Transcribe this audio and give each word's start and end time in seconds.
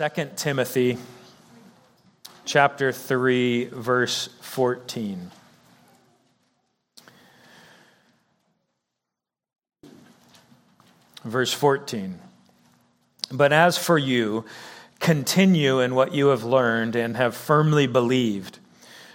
2 0.00 0.30
Timothy 0.34 0.96
chapter 2.46 2.90
3 2.90 3.66
verse 3.66 4.30
14. 4.40 5.30
Verse 11.22 11.52
14. 11.52 12.18
But 13.30 13.52
as 13.52 13.76
for 13.76 13.98
you, 13.98 14.46
continue 15.00 15.80
in 15.80 15.94
what 15.94 16.14
you 16.14 16.28
have 16.28 16.44
learned 16.44 16.96
and 16.96 17.18
have 17.18 17.36
firmly 17.36 17.86
believed, 17.86 18.58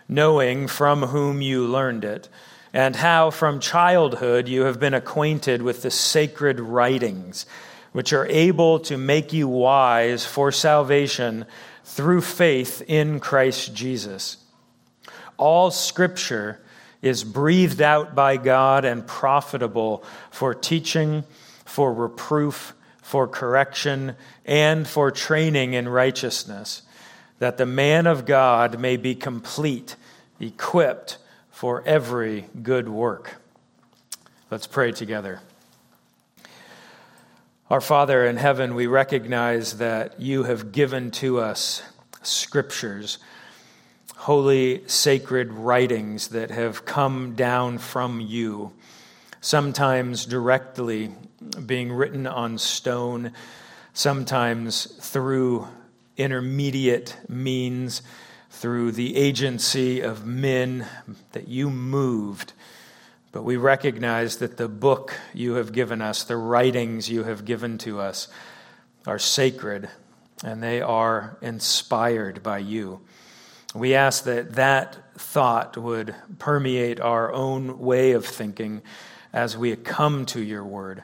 knowing 0.08 0.68
from 0.68 1.02
whom 1.02 1.42
you 1.42 1.66
learned 1.66 2.06
it, 2.06 2.30
and 2.72 2.98
how 2.98 3.32
from 3.32 3.60
childhood 3.60 4.48
you 4.48 4.66
have 4.66 4.80
been 4.80 4.94
acquainted 4.94 5.64
with 5.64 5.82
the 5.82 5.90
sacred 5.90 6.60
writings 6.60 7.48
which 7.96 8.12
are 8.12 8.28
able 8.28 8.78
to 8.78 8.98
make 8.98 9.32
you 9.32 9.48
wise 9.48 10.26
for 10.26 10.52
salvation 10.52 11.46
through 11.86 12.20
faith 12.20 12.82
in 12.90 13.22
Christ 13.22 13.74
Jesus. 13.74 14.36
All 15.38 15.72
scripture 15.72 16.60
is 17.02 17.24
breathed 17.24 17.82
out 17.82 18.14
by 18.14 18.36
God 18.36 18.84
and 18.84 19.08
profitable 19.08 20.04
for 20.30 20.54
teaching, 20.54 21.24
for 21.64 21.94
reproof, 21.94 22.74
for 23.02 23.30
correction, 23.30 24.18
and 24.44 24.86
for 24.86 25.10
training 25.10 25.72
in 25.72 25.88
righteousness, 25.88 26.82
that 27.40 27.56
the 27.56 27.66
man 27.66 28.08
of 28.08 28.26
God 28.26 28.78
may 28.78 28.98
be 28.98 29.16
complete, 29.16 29.96
equipped 30.38 31.18
for 31.50 31.82
every 31.86 32.48
good 32.62 32.90
work. 32.90 33.36
Let's 34.52 34.68
pray 34.68 34.92
together. 34.92 35.40
Our 37.68 37.82
Father 37.82 38.24
in 38.24 38.38
heaven, 38.38 38.76
we 38.76 38.86
recognize 38.86 39.80
that 39.80 40.22
you 40.22 40.44
have 40.44 40.72
given 40.72 41.10
to 41.12 41.40
us 41.40 41.82
scriptures, 42.22 43.18
holy, 44.16 44.88
sacred 44.88 45.52
writings 45.52 46.28
that 46.28 46.52
have 46.52 46.86
come 46.86 47.34
down 47.34 47.80
from 47.80 48.22
you, 48.22 48.72
sometimes 49.42 50.28
directly 50.28 51.16
being 51.66 51.92
written 51.92 52.28
on 52.28 52.60
stone, 52.60 53.32
sometimes 53.94 54.86
through 55.02 55.68
intermediate 56.18 57.18
means, 57.28 58.04
through 58.52 58.92
the 58.92 59.16
agency 59.16 60.02
of 60.02 60.24
men 60.24 60.86
that 61.32 61.48
you 61.48 61.72
moved 61.72 62.54
but 63.36 63.44
we 63.44 63.58
recognize 63.58 64.38
that 64.38 64.56
the 64.56 64.70
book 64.70 65.14
you 65.34 65.56
have 65.56 65.74
given 65.74 66.02
us, 66.02 66.24
the 66.24 66.38
writings 66.38 67.10
you 67.10 67.26
have 67.26 67.44
given 67.44 67.78
to 67.78 68.00
us, 68.00 68.30
are 69.06 69.20
sacred 69.20 69.90
and 70.42 70.64
they 70.64 70.80
are 70.80 71.38
inspired 71.42 72.42
by 72.42 72.60
you. 72.60 73.02
We 73.74 73.94
ask 73.94 74.24
that 74.24 74.54
that 74.54 75.20
thought 75.20 75.76
would 75.76 76.16
permeate 76.40 77.02
our 77.02 77.34
own 77.34 77.78
way 77.78 78.14
of 78.14 78.26
thinking 78.26 78.82
as 79.34 79.58
we 79.58 79.76
come 79.76 80.26
to 80.28 80.42
your 80.42 80.64
word. 80.64 81.04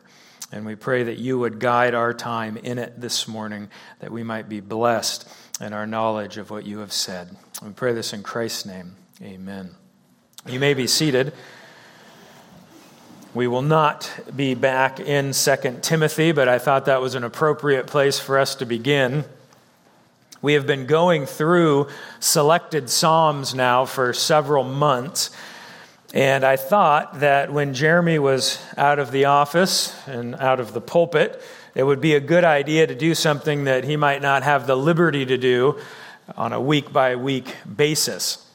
And 0.53 0.65
we 0.65 0.75
pray 0.75 1.03
that 1.03 1.17
you 1.17 1.37
would 1.37 1.59
guide 1.59 1.93
our 1.93 2.13
time 2.13 2.55
in 2.55 2.77
it 2.77 3.01
this 3.01 3.27
morning, 3.27 3.69
that 3.99 4.09
we 4.09 4.23
might 4.23 4.47
be 4.47 4.61
blessed 4.61 5.29
in 5.59 5.73
our 5.73 5.85
knowledge 5.85 6.37
of 6.37 6.49
what 6.49 6.65
you 6.65 6.79
have 6.79 6.93
said. 6.93 7.35
We 7.61 7.71
pray 7.71 7.91
this 7.91 8.13
in 8.13 8.23
Christ's 8.23 8.65
name. 8.65 8.95
Amen. 9.21 9.75
You 10.47 10.61
may 10.61 10.73
be 10.73 10.87
seated. 10.87 11.33
We 13.33 13.47
will 13.47 13.61
not 13.61 14.11
be 14.35 14.55
back 14.55 14.99
in 14.99 15.31
2 15.31 15.79
Timothy, 15.81 16.33
but 16.33 16.49
I 16.49 16.59
thought 16.59 16.85
that 16.85 16.99
was 16.99 17.15
an 17.15 17.23
appropriate 17.23 17.87
place 17.87 18.19
for 18.19 18.37
us 18.37 18.55
to 18.55 18.65
begin. 18.65 19.23
We 20.41 20.53
have 20.55 20.67
been 20.67 20.85
going 20.85 21.25
through 21.25 21.87
selected 22.19 22.89
Psalms 22.89 23.55
now 23.55 23.85
for 23.85 24.11
several 24.11 24.65
months. 24.65 25.29
And 26.13 26.43
I 26.43 26.57
thought 26.57 27.21
that 27.21 27.53
when 27.53 27.73
Jeremy 27.73 28.19
was 28.19 28.61
out 28.75 28.99
of 28.99 29.11
the 29.11 29.25
office 29.25 29.95
and 30.07 30.35
out 30.35 30.59
of 30.59 30.73
the 30.73 30.81
pulpit, 30.81 31.41
it 31.73 31.83
would 31.83 32.01
be 32.01 32.15
a 32.15 32.19
good 32.19 32.43
idea 32.43 32.85
to 32.85 32.95
do 32.95 33.15
something 33.15 33.63
that 33.63 33.85
he 33.85 33.95
might 33.95 34.21
not 34.21 34.43
have 34.43 34.67
the 34.67 34.75
liberty 34.75 35.25
to 35.25 35.37
do 35.37 35.79
on 36.35 36.51
a 36.51 36.59
week 36.59 36.91
by 36.91 37.15
week 37.15 37.55
basis. 37.73 38.45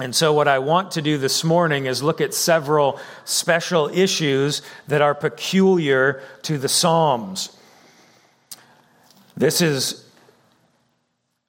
And 0.00 0.14
so, 0.14 0.32
what 0.32 0.48
I 0.48 0.58
want 0.60 0.92
to 0.92 1.02
do 1.02 1.18
this 1.18 1.44
morning 1.44 1.86
is 1.86 2.02
look 2.02 2.20
at 2.20 2.32
several 2.32 2.98
special 3.24 3.88
issues 3.88 4.62
that 4.88 5.02
are 5.02 5.14
peculiar 5.14 6.22
to 6.42 6.56
the 6.56 6.68
Psalms. 6.68 7.54
This 9.36 9.60
is 9.60 10.06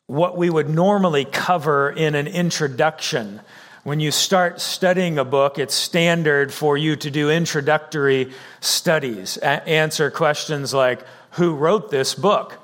what 0.07 0.37
we 0.37 0.49
would 0.49 0.69
normally 0.69 1.23
cover 1.23 1.89
in 1.89 2.15
an 2.15 2.27
introduction. 2.27 3.39
When 3.83 3.99
you 3.99 4.11
start 4.11 4.59
studying 4.59 5.17
a 5.17 5.25
book, 5.25 5.57
it's 5.57 5.73
standard 5.73 6.53
for 6.53 6.77
you 6.77 6.95
to 6.97 7.09
do 7.09 7.29
introductory 7.29 8.33
studies, 8.59 9.37
a- 9.37 9.67
answer 9.67 10.11
questions 10.11 10.73
like 10.73 10.99
Who 11.31 11.55
wrote 11.55 11.89
this 11.89 12.13
book? 12.13 12.59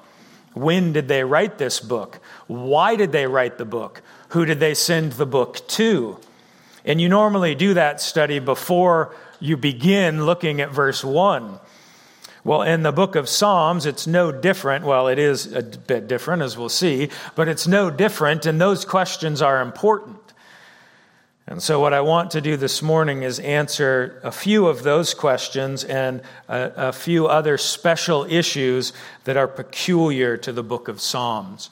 When 0.54 0.92
did 0.92 1.08
they 1.08 1.24
write 1.24 1.58
this 1.58 1.80
book? 1.80 2.20
Why 2.48 2.96
did 2.96 3.12
they 3.12 3.26
write 3.26 3.58
the 3.58 3.66
book? 3.66 4.02
Who 4.30 4.46
did 4.46 4.60
they 4.60 4.74
send 4.74 5.14
the 5.14 5.26
book 5.26 5.66
to? 5.70 6.18
And 6.86 7.02
you 7.02 7.10
normally 7.10 7.56
do 7.56 7.74
that 7.74 8.02
study 8.02 8.40
before 8.40 9.16
you 9.40 9.58
begin 9.58 10.26
looking 10.26 10.62
at 10.62 10.72
verse 10.72 11.04
1. 11.04 11.60
Well, 12.44 12.62
in 12.62 12.84
the 12.84 12.94
book 12.94 13.16
of 13.16 13.28
Psalms, 13.28 13.86
it's 13.86 14.08
no 14.08 14.32
different. 14.32 14.86
Well, 14.86 15.10
it 15.10 15.20
is 15.20 15.52
a 15.52 15.62
bit 15.62 16.08
different, 16.08 16.42
as 16.42 16.58
we'll 16.58 16.70
see, 16.70 17.10
but 17.36 17.50
it's 17.50 17.68
no 17.68 17.90
different, 17.90 18.46
and 18.46 18.60
those 18.60 18.86
questions 18.86 19.42
are 19.42 19.62
important. 19.62 20.18
And 21.46 21.62
so, 21.62 21.80
what 21.80 21.94
I 21.94 22.02
want 22.02 22.32
to 22.32 22.42
do 22.42 22.56
this 22.56 22.82
morning 22.82 23.24
is 23.24 23.40
answer 23.40 24.22
a 24.24 24.32
few 24.32 24.68
of 24.68 24.84
those 24.84 25.14
questions 25.14 25.84
and 25.84 26.22
a, 26.48 26.72
a 26.88 26.94
few 26.94 27.28
other 27.28 27.58
special 27.58 28.26
issues 28.30 28.94
that 29.26 29.36
are 29.36 29.48
peculiar 29.48 30.38
to 30.38 30.54
the 30.54 30.64
book 30.64 30.88
of 30.88 31.02
Psalms. 31.02 31.70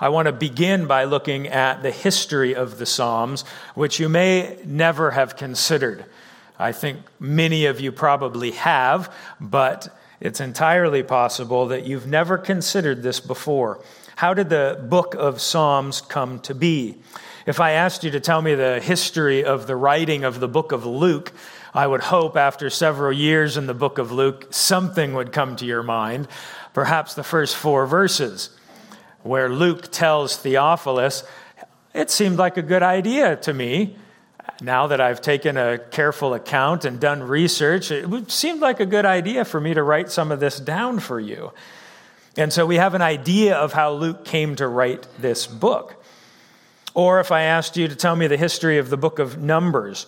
I 0.00 0.08
want 0.08 0.26
to 0.26 0.32
begin 0.32 0.86
by 0.86 1.04
looking 1.04 1.46
at 1.48 1.82
the 1.82 1.90
history 1.90 2.54
of 2.54 2.78
the 2.78 2.86
Psalms, 2.86 3.42
which 3.74 4.00
you 4.00 4.08
may 4.08 4.58
never 4.64 5.12
have 5.12 5.36
considered. 5.36 6.04
I 6.58 6.72
think 6.72 7.00
many 7.20 7.66
of 7.66 7.80
you 7.80 7.92
probably 7.92 8.52
have, 8.52 9.12
but 9.40 9.96
it's 10.20 10.40
entirely 10.40 11.02
possible 11.02 11.66
that 11.68 11.86
you've 11.86 12.06
never 12.06 12.38
considered 12.38 13.02
this 13.02 13.20
before. 13.20 13.80
How 14.16 14.34
did 14.34 14.48
the 14.48 14.84
book 14.88 15.14
of 15.14 15.40
Psalms 15.40 16.00
come 16.00 16.40
to 16.40 16.54
be? 16.54 16.96
If 17.46 17.60
I 17.60 17.72
asked 17.72 18.04
you 18.04 18.10
to 18.12 18.20
tell 18.20 18.40
me 18.40 18.54
the 18.54 18.80
history 18.80 19.44
of 19.44 19.66
the 19.66 19.76
writing 19.76 20.24
of 20.24 20.40
the 20.40 20.48
book 20.48 20.72
of 20.72 20.86
Luke, 20.86 21.32
I 21.74 21.86
would 21.86 22.02
hope 22.02 22.36
after 22.36 22.70
several 22.70 23.12
years 23.12 23.56
in 23.56 23.66
the 23.66 23.74
book 23.74 23.98
of 23.98 24.12
Luke, 24.12 24.46
something 24.50 25.14
would 25.14 25.32
come 25.32 25.56
to 25.56 25.66
your 25.66 25.82
mind, 25.82 26.28
perhaps 26.72 27.14
the 27.14 27.24
first 27.24 27.56
four 27.56 27.86
verses 27.86 28.50
where 29.24 29.48
Luke 29.48 29.90
tells 29.90 30.36
Theophilus, 30.36 31.24
It 31.92 32.10
seemed 32.10 32.38
like 32.38 32.56
a 32.56 32.62
good 32.62 32.82
idea 32.82 33.34
to 33.36 33.52
me. 33.52 33.96
Now 34.60 34.86
that 34.86 35.00
I've 35.00 35.20
taken 35.20 35.56
a 35.56 35.78
careful 35.78 36.34
account 36.34 36.84
and 36.84 37.00
done 37.00 37.22
research, 37.22 37.90
it 37.90 38.30
seemed 38.30 38.60
like 38.60 38.78
a 38.78 38.86
good 38.86 39.04
idea 39.04 39.44
for 39.44 39.60
me 39.60 39.74
to 39.74 39.82
write 39.82 40.12
some 40.12 40.30
of 40.30 40.38
this 40.38 40.60
down 40.60 41.00
for 41.00 41.18
you. 41.18 41.52
And 42.36 42.52
so 42.52 42.66
we 42.66 42.76
have 42.76 42.94
an 42.94 43.02
idea 43.02 43.56
of 43.56 43.72
how 43.72 43.92
Luke 43.92 44.24
came 44.24 44.54
to 44.56 44.68
write 44.68 45.08
this 45.18 45.46
book. 45.46 46.04
Or 46.92 47.18
if 47.18 47.32
I 47.32 47.42
asked 47.42 47.76
you 47.76 47.88
to 47.88 47.96
tell 47.96 48.14
me 48.14 48.26
the 48.26 48.36
history 48.36 48.78
of 48.78 48.90
the 48.90 48.96
book 48.96 49.18
of 49.18 49.38
Numbers, 49.38 50.06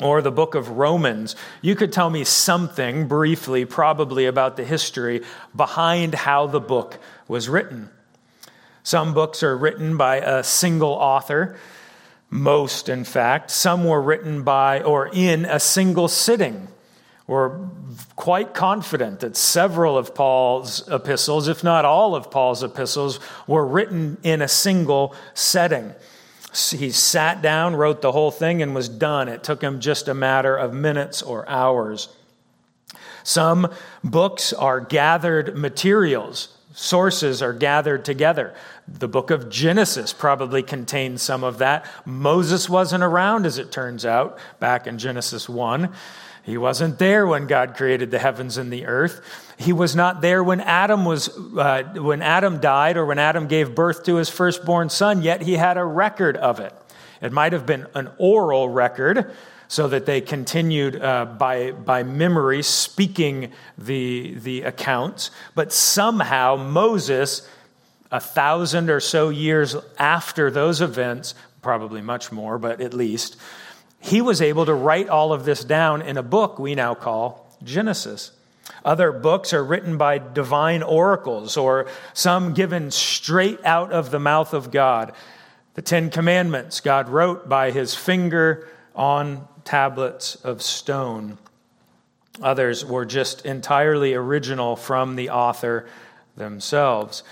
or 0.00 0.22
the 0.22 0.32
book 0.32 0.54
of 0.54 0.70
Romans, 0.70 1.36
you 1.60 1.74
could 1.74 1.92
tell 1.92 2.08
me 2.08 2.24
something 2.24 3.06
briefly, 3.06 3.66
probably 3.66 4.24
about 4.24 4.56
the 4.56 4.64
history 4.64 5.22
behind 5.54 6.14
how 6.14 6.46
the 6.46 6.60
book 6.60 6.98
was 7.28 7.48
written. 7.48 7.90
Some 8.90 9.14
books 9.14 9.44
are 9.44 9.56
written 9.56 9.96
by 9.96 10.16
a 10.16 10.42
single 10.42 10.90
author, 10.90 11.56
most, 12.28 12.88
in 12.88 13.04
fact. 13.04 13.52
Some 13.52 13.84
were 13.84 14.02
written 14.02 14.42
by 14.42 14.82
or 14.82 15.08
in 15.12 15.44
a 15.44 15.60
single 15.60 16.08
sitting. 16.08 16.66
We're 17.28 17.56
quite 18.16 18.52
confident 18.52 19.20
that 19.20 19.36
several 19.36 19.96
of 19.96 20.12
Paul's 20.12 20.88
epistles, 20.88 21.46
if 21.46 21.62
not 21.62 21.84
all 21.84 22.16
of 22.16 22.32
Paul's 22.32 22.64
epistles, 22.64 23.20
were 23.46 23.64
written 23.64 24.18
in 24.24 24.42
a 24.42 24.48
single 24.48 25.14
setting. 25.34 25.94
He 26.52 26.90
sat 26.90 27.42
down, 27.42 27.76
wrote 27.76 28.02
the 28.02 28.10
whole 28.10 28.32
thing, 28.32 28.60
and 28.60 28.74
was 28.74 28.88
done. 28.88 29.28
It 29.28 29.44
took 29.44 29.62
him 29.62 29.78
just 29.78 30.08
a 30.08 30.14
matter 30.14 30.56
of 30.56 30.74
minutes 30.74 31.22
or 31.22 31.48
hours. 31.48 32.08
Some 33.22 33.72
books 34.02 34.52
are 34.52 34.80
gathered 34.80 35.56
materials 35.56 36.56
sources 36.72 37.42
are 37.42 37.52
gathered 37.52 38.04
together. 38.04 38.54
The 38.98 39.08
book 39.08 39.30
of 39.30 39.48
Genesis 39.48 40.12
probably 40.12 40.62
contains 40.62 41.22
some 41.22 41.44
of 41.44 41.58
that. 41.58 41.86
Moses 42.04 42.68
wasn't 42.68 43.04
around, 43.04 43.46
as 43.46 43.56
it 43.56 43.70
turns 43.70 44.04
out, 44.04 44.38
back 44.58 44.86
in 44.86 44.98
Genesis 44.98 45.48
1. 45.48 45.92
He 46.42 46.56
wasn't 46.56 46.98
there 46.98 47.26
when 47.26 47.46
God 47.46 47.76
created 47.76 48.10
the 48.10 48.18
heavens 48.18 48.56
and 48.56 48.72
the 48.72 48.86
earth. 48.86 49.20
He 49.58 49.72
was 49.72 49.94
not 49.94 50.20
there 50.20 50.42
when 50.42 50.60
Adam 50.60 51.04
was 51.04 51.28
uh, 51.28 51.82
when 51.96 52.22
Adam 52.22 52.58
died 52.58 52.96
or 52.96 53.04
when 53.06 53.18
Adam 53.18 53.46
gave 53.46 53.74
birth 53.74 54.04
to 54.04 54.16
his 54.16 54.28
firstborn 54.28 54.88
son, 54.88 55.22
yet 55.22 55.42
he 55.42 55.54
had 55.54 55.76
a 55.76 55.84
record 55.84 56.36
of 56.38 56.58
it. 56.58 56.74
It 57.20 57.32
might 57.32 57.52
have 57.52 57.66
been 57.66 57.86
an 57.94 58.10
oral 58.18 58.68
record 58.68 59.32
so 59.68 59.86
that 59.86 60.04
they 60.04 60.20
continued 60.20 61.00
uh, 61.00 61.24
by, 61.24 61.70
by 61.70 62.02
memory 62.02 62.60
speaking 62.62 63.52
the, 63.78 64.34
the 64.34 64.62
accounts, 64.62 65.30
but 65.54 65.72
somehow 65.72 66.56
Moses 66.56 67.48
a 68.10 68.20
thousand 68.20 68.90
or 68.90 69.00
so 69.00 69.28
years 69.28 69.76
after 69.98 70.50
those 70.50 70.80
events, 70.80 71.34
probably 71.62 72.00
much 72.00 72.32
more, 72.32 72.58
but 72.58 72.80
at 72.80 72.94
least, 72.94 73.36
he 74.00 74.20
was 74.20 74.40
able 74.40 74.66
to 74.66 74.74
write 74.74 75.08
all 75.08 75.32
of 75.32 75.44
this 75.44 75.62
down 75.62 76.02
in 76.02 76.16
a 76.16 76.22
book 76.22 76.58
we 76.58 76.74
now 76.74 76.94
call 76.94 77.56
Genesis. 77.62 78.32
Other 78.84 79.12
books 79.12 79.52
are 79.52 79.64
written 79.64 79.98
by 79.98 80.18
divine 80.18 80.82
oracles 80.82 81.56
or 81.56 81.86
some 82.14 82.54
given 82.54 82.90
straight 82.90 83.62
out 83.64 83.92
of 83.92 84.10
the 84.10 84.18
mouth 84.18 84.54
of 84.54 84.70
God. 84.70 85.12
The 85.74 85.82
Ten 85.82 86.10
Commandments, 86.10 86.80
God 86.80 87.08
wrote 87.08 87.48
by 87.48 87.70
his 87.70 87.94
finger 87.94 88.68
on 88.94 89.46
tablets 89.64 90.34
of 90.36 90.62
stone. 90.62 91.38
Others 92.42 92.84
were 92.84 93.04
just 93.04 93.44
entirely 93.44 94.14
original 94.14 94.76
from 94.76 95.16
the 95.16 95.30
author 95.30 95.86
themselves. 96.36 97.22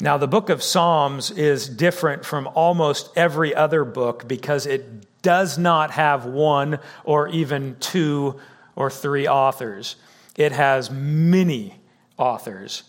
Now, 0.00 0.16
the 0.16 0.28
book 0.28 0.48
of 0.48 0.62
Psalms 0.62 1.32
is 1.32 1.68
different 1.68 2.24
from 2.24 2.46
almost 2.54 3.10
every 3.16 3.52
other 3.52 3.84
book 3.84 4.28
because 4.28 4.64
it 4.64 5.22
does 5.22 5.58
not 5.58 5.90
have 5.90 6.24
one 6.24 6.78
or 7.02 7.28
even 7.28 7.76
two 7.80 8.38
or 8.76 8.90
three 8.90 9.26
authors. 9.26 9.96
It 10.36 10.52
has 10.52 10.88
many 10.88 11.74
authors. 12.16 12.84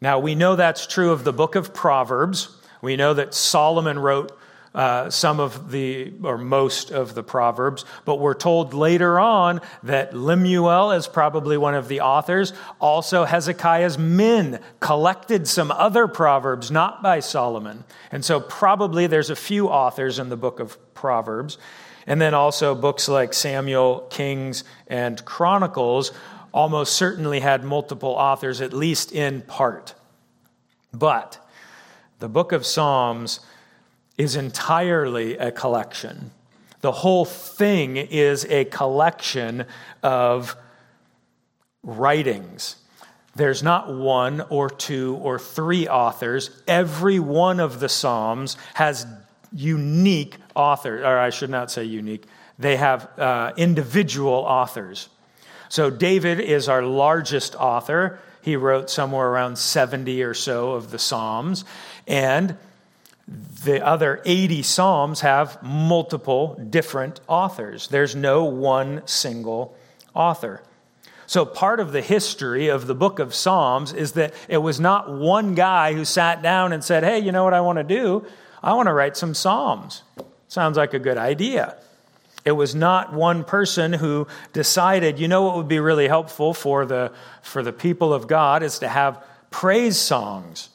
Now, 0.00 0.18
we 0.18 0.34
know 0.34 0.56
that's 0.56 0.86
true 0.86 1.12
of 1.12 1.24
the 1.24 1.32
book 1.32 1.56
of 1.56 1.74
Proverbs. 1.74 2.56
We 2.80 2.96
know 2.96 3.12
that 3.12 3.34
Solomon 3.34 3.98
wrote 3.98 4.38
uh, 4.74 5.10
some 5.10 5.40
of 5.40 5.72
the, 5.72 6.12
or 6.22 6.38
most 6.38 6.92
of 6.92 7.14
the 7.14 7.22
Proverbs, 7.22 7.84
but 8.04 8.20
we're 8.20 8.34
told 8.34 8.72
later 8.72 9.18
on 9.18 9.60
that 9.82 10.14
Lemuel 10.14 10.92
is 10.92 11.08
probably 11.08 11.56
one 11.56 11.74
of 11.74 11.88
the 11.88 12.00
authors. 12.00 12.52
Also, 12.80 13.24
Hezekiah's 13.24 13.98
men 13.98 14.60
collected 14.78 15.48
some 15.48 15.72
other 15.72 16.06
Proverbs, 16.06 16.70
not 16.70 17.02
by 17.02 17.18
Solomon. 17.18 17.82
And 18.12 18.24
so, 18.24 18.40
probably 18.40 19.08
there's 19.08 19.30
a 19.30 19.36
few 19.36 19.68
authors 19.68 20.18
in 20.20 20.28
the 20.28 20.36
book 20.36 20.60
of 20.60 20.78
Proverbs. 20.94 21.58
And 22.06 22.20
then 22.20 22.34
also 22.34 22.74
books 22.74 23.08
like 23.08 23.34
Samuel, 23.34 24.06
Kings, 24.10 24.64
and 24.86 25.24
Chronicles 25.24 26.12
almost 26.52 26.94
certainly 26.94 27.40
had 27.40 27.64
multiple 27.64 28.10
authors, 28.10 28.60
at 28.60 28.72
least 28.72 29.12
in 29.12 29.42
part. 29.42 29.94
But 30.92 31.38
the 32.18 32.28
book 32.28 32.52
of 32.52 32.66
Psalms 32.66 33.40
is 34.20 34.36
entirely 34.36 35.38
a 35.38 35.50
collection. 35.50 36.30
The 36.82 36.92
whole 36.92 37.24
thing 37.24 37.96
is 37.96 38.44
a 38.44 38.66
collection 38.66 39.64
of 40.02 40.56
writings. 41.82 42.76
There's 43.34 43.62
not 43.62 43.90
one 43.90 44.42
or 44.50 44.68
two 44.68 45.18
or 45.22 45.38
three 45.38 45.88
authors. 45.88 46.50
Every 46.68 47.18
one 47.18 47.60
of 47.60 47.80
the 47.80 47.88
Psalms 47.88 48.58
has 48.74 49.06
unique 49.54 50.36
authors, 50.54 51.00
or 51.02 51.18
I 51.18 51.30
should 51.30 51.50
not 51.50 51.70
say 51.70 51.84
unique, 51.84 52.26
they 52.58 52.76
have 52.76 53.08
uh, 53.18 53.52
individual 53.56 54.34
authors. 54.34 55.08
So 55.70 55.88
David 55.88 56.40
is 56.40 56.68
our 56.68 56.82
largest 56.82 57.54
author. 57.54 58.18
He 58.42 58.54
wrote 58.54 58.90
somewhere 58.90 59.28
around 59.28 59.56
70 59.56 60.22
or 60.22 60.34
so 60.34 60.72
of 60.72 60.90
the 60.90 60.98
Psalms. 60.98 61.64
And 62.06 62.58
the 63.64 63.84
other 63.84 64.20
80 64.24 64.62
Psalms 64.62 65.20
have 65.20 65.62
multiple 65.62 66.54
different 66.68 67.20
authors. 67.28 67.88
There's 67.88 68.16
no 68.16 68.44
one 68.44 69.06
single 69.06 69.76
author. 70.14 70.62
So, 71.26 71.44
part 71.44 71.78
of 71.78 71.92
the 71.92 72.02
history 72.02 72.68
of 72.68 72.88
the 72.88 72.94
book 72.94 73.20
of 73.20 73.34
Psalms 73.34 73.92
is 73.92 74.12
that 74.12 74.34
it 74.48 74.56
was 74.56 74.80
not 74.80 75.12
one 75.12 75.54
guy 75.54 75.94
who 75.94 76.04
sat 76.04 76.42
down 76.42 76.72
and 76.72 76.82
said, 76.82 77.04
Hey, 77.04 77.20
you 77.20 77.30
know 77.30 77.44
what 77.44 77.54
I 77.54 77.60
want 77.60 77.78
to 77.78 77.84
do? 77.84 78.26
I 78.62 78.74
want 78.74 78.88
to 78.88 78.92
write 78.92 79.16
some 79.16 79.34
Psalms. 79.34 80.02
Sounds 80.48 80.76
like 80.76 80.92
a 80.92 80.98
good 80.98 81.16
idea. 81.16 81.76
It 82.44 82.52
was 82.52 82.74
not 82.74 83.12
one 83.12 83.44
person 83.44 83.92
who 83.92 84.26
decided, 84.52 85.20
you 85.20 85.28
know 85.28 85.42
what 85.42 85.56
would 85.56 85.68
be 85.68 85.78
really 85.78 86.08
helpful 86.08 86.52
for 86.54 86.84
the, 86.84 87.12
for 87.42 87.62
the 87.62 87.72
people 87.72 88.12
of 88.12 88.26
God 88.26 88.62
is 88.64 88.80
to 88.80 88.88
have 88.88 89.22
praise 89.50 89.98
songs. 89.98 90.70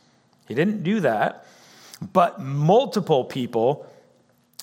He 0.48 0.54
didn't 0.54 0.84
do 0.84 1.02
that. 1.02 1.46
But 2.01 2.42
multiple 2.42 3.24
people, 3.24 3.86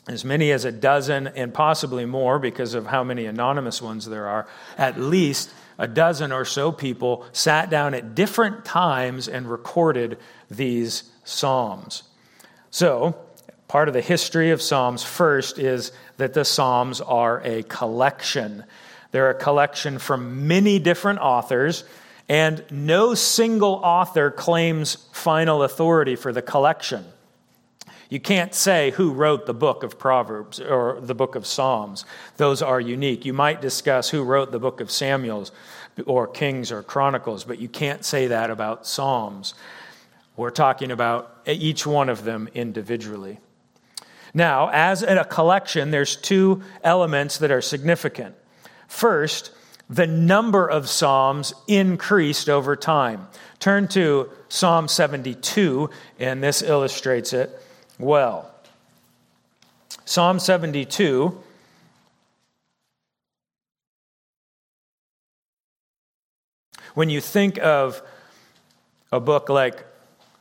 as 0.09 0.25
many 0.25 0.51
as 0.51 0.65
a 0.65 0.73
dozen 0.73 1.29
and 1.29 1.55
possibly 1.55 2.05
more 2.05 2.39
because 2.39 2.75
of 2.75 2.87
how 2.87 3.05
many 3.05 3.27
anonymous 3.27 3.81
ones 3.81 4.07
there 4.07 4.27
are, 4.27 4.47
at 4.77 5.01
least 5.01 5.53
a 5.79 5.89
dozen 5.89 6.33
or 6.33 6.45
so 6.45 6.71
people 6.71 7.25
sat 7.33 7.71
down 7.71 7.95
at 7.95 8.15
different 8.15 8.65
times 8.65 9.29
and 9.29 9.51
recorded 9.51 10.19
these 10.51 11.05
Psalms. 11.25 12.03
So, 12.71 13.17
part 13.69 13.89
of 13.89 13.95
the 13.95 14.01
history 14.01 14.51
of 14.51 14.61
Psalms 14.61 15.03
first 15.03 15.59
is 15.59 15.93
that 16.17 16.35
the 16.35 16.45
Psalms 16.45 17.01
are 17.01 17.41
a 17.45 17.63
collection. 17.65 18.65
They're 19.13 19.31
a 19.31 19.35
collection 19.35 19.99
from 19.99 20.47
many 20.47 20.79
different 20.79 21.21
authors, 21.21 21.85
and 22.29 22.65
no 22.71 23.15
single 23.15 23.75
author 23.75 24.31
claims 24.31 24.97
final 25.13 25.63
authority 25.63 26.17
for 26.17 26.33
the 26.33 26.43
collection. 26.43 27.05
You 28.13 28.21
can't 28.21 28.55
say 28.55 28.91
who 28.91 29.11
wrote 29.15 29.47
the 29.47 29.55
book 29.55 29.83
of 29.83 29.99
Proverbs 29.99 30.61
or 30.61 30.99
the 31.01 31.15
book 31.15 31.35
of 31.35 31.47
Psalms. 31.47 32.05
Those 32.37 32.61
are 32.61 32.79
unique. 32.79 33.25
You 33.25 33.33
might 33.33 33.63
discuss 33.63 34.11
who 34.11 34.23
wrote 34.23 34.53
the 34.53 34.59
book 34.59 34.83
of 34.83 34.91
Samuel's 34.91 35.51
or 36.05 36.27
Kings 36.27 36.71
or 36.71 36.83
Chronicles, 36.83 37.45
but 37.45 37.59
you 37.59 37.71
can't 37.71 38.05
say 38.05 38.27
that 38.27 38.51
about 38.51 38.87
Psalms. 38.87 39.55
We're 40.37 40.51
talking 40.51 40.91
about 40.91 41.39
each 41.47 41.87
one 41.87 42.11
of 42.11 42.25
them 42.25 42.51
individually. 42.53 43.41
Now, 44.35 44.69
as 44.69 45.03
a 45.03 45.25
collection, 45.25 45.91
there's 45.91 46.15
two 46.15 46.61
elements 46.85 47.39
that 47.39 47.51
are 47.51 47.63
significant. 47.63 48.35
First, 48.89 49.53
the 49.89 50.07
number 50.07 50.69
of 50.69 50.87
Psalms 50.87 51.55
increased 51.67 52.51
over 52.51 52.77
time. 52.77 53.29
Turn 53.59 53.89
to 53.89 54.29
Psalm 54.51 54.87
72, 54.87 55.89
and 56.19 56.45
this 56.45 56.61
illustrates 56.61 57.33
it 57.33 57.59
well. 57.99 58.51
Psalm 60.05 60.39
72. 60.39 61.39
When 66.95 67.09
you 67.09 67.21
think 67.21 67.59
of 67.59 68.03
a 69.11 69.21
book 69.21 69.49
like 69.49 69.85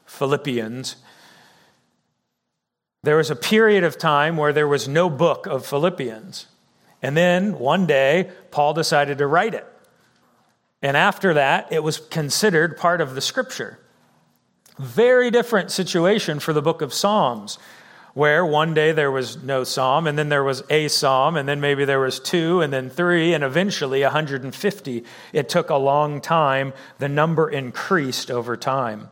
Philippians, 0.06 0.98
there 3.04 3.18
was 3.18 3.32
a 3.32 3.36
period 3.36 3.84
of 3.84 3.98
time 3.98 4.38
where 4.38 4.54
there 4.54 4.68
was 4.68 4.88
no 4.88 5.10
book 5.10 5.48
of 5.48 5.66
Philippians. 5.66 6.48
And 7.02 7.18
then 7.18 7.58
one 7.58 7.88
day, 7.88 8.30
Paul 8.52 8.74
decided 8.74 9.18
to 9.20 9.28
write 9.28 9.54
it. 9.54 9.66
And 10.82 10.98
after 10.98 11.34
that, 11.34 11.72
it 11.72 11.84
was 11.84 12.00
considered 12.00 12.78
part 12.78 13.02
of 13.02 13.16
the 13.16 13.22
scripture. 13.22 13.80
Very 14.80 15.32
different 15.32 15.72
situation 15.72 16.40
for 16.40 16.54
the 16.54 16.62
book 16.62 16.82
of 16.82 16.94
Psalms, 16.94 17.60
where 18.14 18.46
one 18.46 18.74
day 18.74 18.92
there 18.92 19.12
was 19.12 19.42
no 19.44 19.64
psalm, 19.64 20.08
and 20.08 20.18
then 20.18 20.30
there 20.30 20.44
was 20.44 20.64
a 20.70 20.88
psalm, 20.88 21.36
and 21.36 21.48
then 21.48 21.62
maybe 21.62 21.86
there 21.86 22.00
was 22.00 22.20
two, 22.20 22.62
and 22.62 22.74
then 22.74 22.90
three, 22.90 23.34
and 23.34 23.44
eventually 23.44 24.02
150. 24.02 25.04
It 25.34 25.50
took 25.50 25.70
a 25.70 25.76
long 25.76 26.20
time. 26.22 26.74
The 27.00 27.10
number 27.10 27.50
increased 27.50 28.30
over 28.32 28.58
time. 28.58 29.10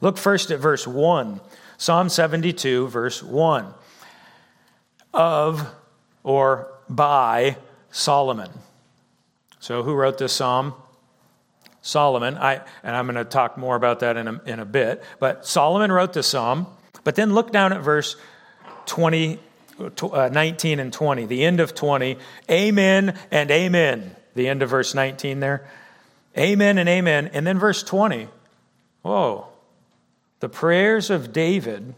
Look 0.00 0.16
first 0.16 0.50
at 0.50 0.60
verse 0.60 0.86
1. 0.86 1.40
Psalm 1.76 2.08
72, 2.08 2.88
verse 2.88 3.22
1 3.22 3.74
of 5.12 5.74
or 6.22 6.72
by 6.88 7.56
Solomon. 7.90 8.50
So, 9.58 9.82
who 9.82 9.94
wrote 9.94 10.18
this 10.18 10.32
psalm? 10.32 10.74
Solomon. 11.82 12.36
I, 12.36 12.60
and 12.82 12.96
I'm 12.96 13.06
going 13.06 13.16
to 13.16 13.24
talk 13.24 13.56
more 13.56 13.76
about 13.76 14.00
that 14.00 14.16
in 14.16 14.28
a, 14.28 14.40
in 14.44 14.60
a 14.60 14.64
bit. 14.64 15.02
But 15.18 15.46
Solomon 15.46 15.90
wrote 15.90 16.12
this 16.12 16.26
psalm. 16.26 16.66
But 17.04 17.14
then 17.14 17.34
look 17.34 17.50
down 17.50 17.72
at 17.72 17.80
verse 17.80 18.16
20, 18.86 19.38
uh, 19.78 20.28
19 20.32 20.80
and 20.80 20.92
20, 20.92 21.26
the 21.26 21.44
end 21.44 21.60
of 21.60 21.74
20. 21.74 22.18
Amen 22.50 23.18
and 23.30 23.50
amen. 23.50 24.16
The 24.34 24.48
end 24.48 24.62
of 24.62 24.70
verse 24.70 24.94
19 24.94 25.40
there. 25.40 25.66
Amen 26.36 26.78
and 26.78 26.88
amen. 26.88 27.30
And 27.32 27.46
then 27.46 27.58
verse 27.58 27.82
20. 27.82 28.28
Whoa. 29.02 29.46
The 30.40 30.48
prayers 30.48 31.10
of 31.10 31.32
David, 31.32 31.94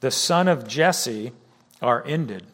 the 0.00 0.10
son 0.10 0.48
of 0.48 0.66
Jesse, 0.66 1.32
are 1.82 2.02
ended. 2.06 2.44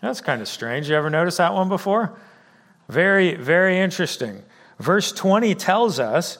That's 0.00 0.20
kind 0.20 0.40
of 0.40 0.48
strange. 0.48 0.88
You 0.88 0.96
ever 0.96 1.10
notice 1.10 1.38
that 1.38 1.54
one 1.54 1.68
before? 1.68 2.16
Very, 2.88 3.34
very 3.34 3.78
interesting. 3.78 4.42
Verse 4.78 5.12
20 5.12 5.54
tells 5.54 5.98
us 5.98 6.38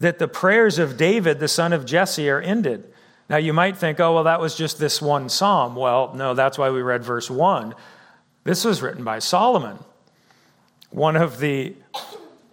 that 0.00 0.18
the 0.18 0.28
prayers 0.28 0.78
of 0.78 0.96
David, 0.96 1.38
the 1.38 1.48
son 1.48 1.72
of 1.72 1.84
Jesse, 1.84 2.28
are 2.28 2.40
ended. 2.40 2.92
Now, 3.28 3.36
you 3.36 3.52
might 3.52 3.76
think, 3.76 4.00
oh, 4.00 4.14
well, 4.14 4.24
that 4.24 4.40
was 4.40 4.54
just 4.54 4.78
this 4.78 5.00
one 5.00 5.28
psalm. 5.28 5.76
Well, 5.76 6.14
no, 6.14 6.34
that's 6.34 6.58
why 6.58 6.70
we 6.70 6.82
read 6.82 7.02
verse 7.02 7.30
1. 7.30 7.74
This 8.44 8.64
was 8.64 8.82
written 8.82 9.04
by 9.04 9.18
Solomon, 9.18 9.78
one 10.90 11.16
of 11.16 11.38
the 11.38 11.74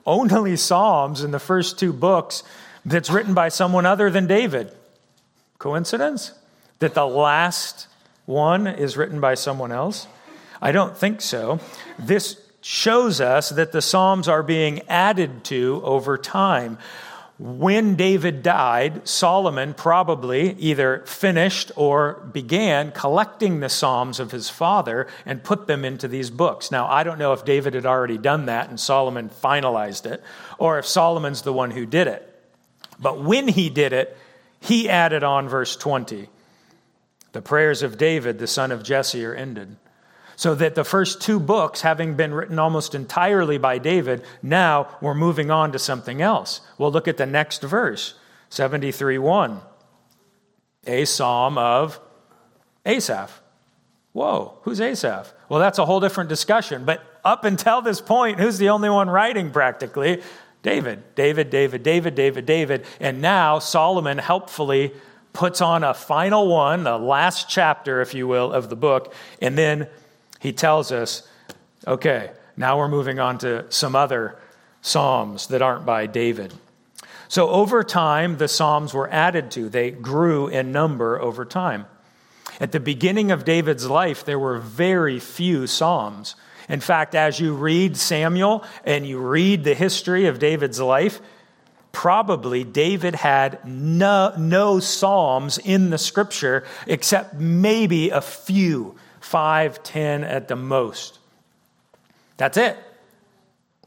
only 0.06 0.56
psalms 0.56 1.24
in 1.24 1.32
the 1.32 1.40
first 1.40 1.78
two 1.78 1.92
books 1.92 2.44
that's 2.86 3.10
written 3.10 3.34
by 3.34 3.50
someone 3.50 3.86
other 3.86 4.10
than 4.10 4.28
David. 4.28 4.72
Coincidence? 5.60 6.32
That 6.80 6.94
the 6.94 7.06
last 7.06 7.88
one 8.26 8.66
is 8.66 8.98
written 8.98 9.20
by 9.20 9.36
someone 9.36 9.72
else? 9.72 10.08
I 10.62 10.72
don't 10.72 10.96
think 10.96 11.22
so. 11.22 11.60
This 12.00 12.42
shows 12.62 13.20
us 13.20 13.50
that 13.50 13.72
the 13.72 13.82
Psalms 13.82 14.27
are 14.27 14.44
being 14.44 14.82
added 14.88 15.44
to 15.46 15.82
over 15.84 16.18
time. 16.18 16.77
When 17.39 17.96
David 17.96 18.44
died, 18.44 19.08
Solomon 19.08 19.74
probably 19.74 20.53
either 20.60 21.03
finished 21.08 21.72
or 21.75 22.13
began 22.32 22.91
collecting 22.91 23.60
the 23.60 23.70
Psalms 23.70 24.20
of 24.20 24.32
his 24.32 24.51
father 24.51 25.08
and 25.25 25.44
put 25.44 25.65
them 25.65 25.84
into 25.84 26.08
these 26.08 26.30
books. 26.30 26.70
Now, 26.70 26.86
I 26.86 27.01
don't 27.01 27.18
know 27.18 27.34
if 27.34 27.44
David 27.44 27.74
had 27.74 27.88
already 27.88 28.20
done 28.20 28.46
that 28.46 28.70
and 28.70 28.80
Solomon 28.80 29.30
finalized 29.30 30.06
it, 30.06 30.22
or 30.60 30.77
if 30.77 30.86
Solomon's 30.86 31.41
the 31.41 31.51
one 31.51 31.72
who 31.72 31.88
did 31.88 32.08
it. 32.08 32.27
But 33.00 33.20
when 33.20 33.48
he 33.48 33.72
did 33.72 33.91
it, 33.91 34.15
he 34.60 34.88
added 34.88 35.24
on 35.24 35.50
verse 35.50 35.75
20 35.75 36.30
The 37.32 37.41
prayers 37.41 37.82
of 37.82 37.98
David, 37.98 38.38
the 38.38 38.46
son 38.46 38.72
of 38.72 38.84
Jesse, 38.84 39.25
are 39.25 39.34
ended. 39.34 39.77
So 40.42 40.56
that 40.56 40.74
the 40.74 40.84
first 40.84 41.22
two 41.22 41.40
books, 41.40 41.82
having 41.82 42.16
been 42.16 42.34
written 42.34 42.58
almost 42.58 42.96
entirely 42.96 43.60
by 43.60 43.78
David, 43.78 44.24
now 44.42 44.88
we're 45.00 45.14
moving 45.14 45.52
on 45.52 45.72
to 45.74 45.78
something 45.78 46.20
else. 46.20 46.62
We'll 46.80 46.92
look 46.92 47.08
at 47.08 47.18
the 47.18 47.28
next 47.28 47.62
verse 47.62 48.16
73 48.50 49.20
1. 49.20 49.62
A 50.88 51.06
psalm 51.06 51.60
of 51.60 52.00
Asaph. 52.88 53.40
Whoa, 54.14 54.58
who's 54.64 54.82
Asaph? 54.82 55.32
Well, 55.48 55.60
that's 55.60 55.78
a 55.78 55.86
whole 55.86 56.00
different 56.00 56.30
discussion. 56.30 56.86
But 56.86 57.04
up 57.24 57.46
until 57.46 57.84
this 57.84 58.02
point, 58.02 58.40
who's 58.40 58.58
the 58.58 58.70
only 58.70 58.90
one 58.90 59.12
writing 59.12 59.52
practically? 59.52 60.24
David. 60.64 61.14
David, 61.14 61.52
David, 61.52 61.84
David, 61.84 62.16
David, 62.16 62.48
David. 62.48 62.86
And 63.00 63.22
now 63.22 63.60
Solomon 63.60 64.18
helpfully 64.18 64.92
puts 65.34 65.62
on 65.62 65.84
a 65.84 65.94
final 65.94 66.48
one, 66.48 66.84
the 66.84 66.98
last 66.98 67.48
chapter, 67.48 68.02
if 68.02 68.16
you 68.16 68.28
will, 68.28 68.52
of 68.52 68.70
the 68.70 68.76
book. 68.76 69.14
And 69.40 69.56
then 69.56 69.88
he 70.42 70.52
tells 70.52 70.92
us, 70.92 71.28
okay, 71.86 72.32
now 72.58 72.80
we're 72.80 72.88
moving 72.88 73.20
on 73.20 73.38
to 73.40 73.66
some 73.70 73.96
other 73.96 74.40
Psalms 74.82 75.48
that 75.48 75.62
aren't 75.62 75.86
by 75.86 76.08
David. 76.08 76.52
So 77.28 77.48
over 77.50 77.84
time, 77.84 78.38
the 78.38 78.48
Psalms 78.48 78.92
were 78.92 79.08
added 79.12 79.52
to, 79.52 79.70
they 79.70 79.92
grew 79.92 80.48
in 80.48 80.72
number 80.72 81.22
over 81.22 81.46
time. 81.46 81.86
At 82.60 82.72
the 82.72 82.80
beginning 82.80 83.30
of 83.30 83.46
David's 83.46 83.88
life, 83.88 84.26
there 84.26 84.40
were 84.40 84.58
very 84.58 85.20
few 85.20 85.68
Psalms. 85.68 86.36
In 86.68 86.80
fact, 86.80 87.14
as 87.14 87.40
you 87.40 87.54
read 87.54 87.96
Samuel 87.96 88.66
and 88.84 89.06
you 89.06 89.20
read 89.20 89.64
the 89.64 89.76
history 89.76 90.26
of 90.26 90.40
David's 90.40 90.80
life, 90.80 91.22
probably 91.92 92.64
David 92.64 93.14
had 93.14 93.64
no, 93.64 94.34
no 94.40 94.80
Psalms 94.80 95.60
in 95.60 95.92
the 95.92 96.00
scripture 96.00 96.66
except 96.88 97.36
maybe 97.36 98.10
a 98.10 98.22
few 98.22 98.96
five, 99.22 99.82
ten 99.84 100.24
at 100.24 100.50
the 100.50 100.56
most. 100.56 101.20
That's 102.38 102.58
it. 102.58 102.78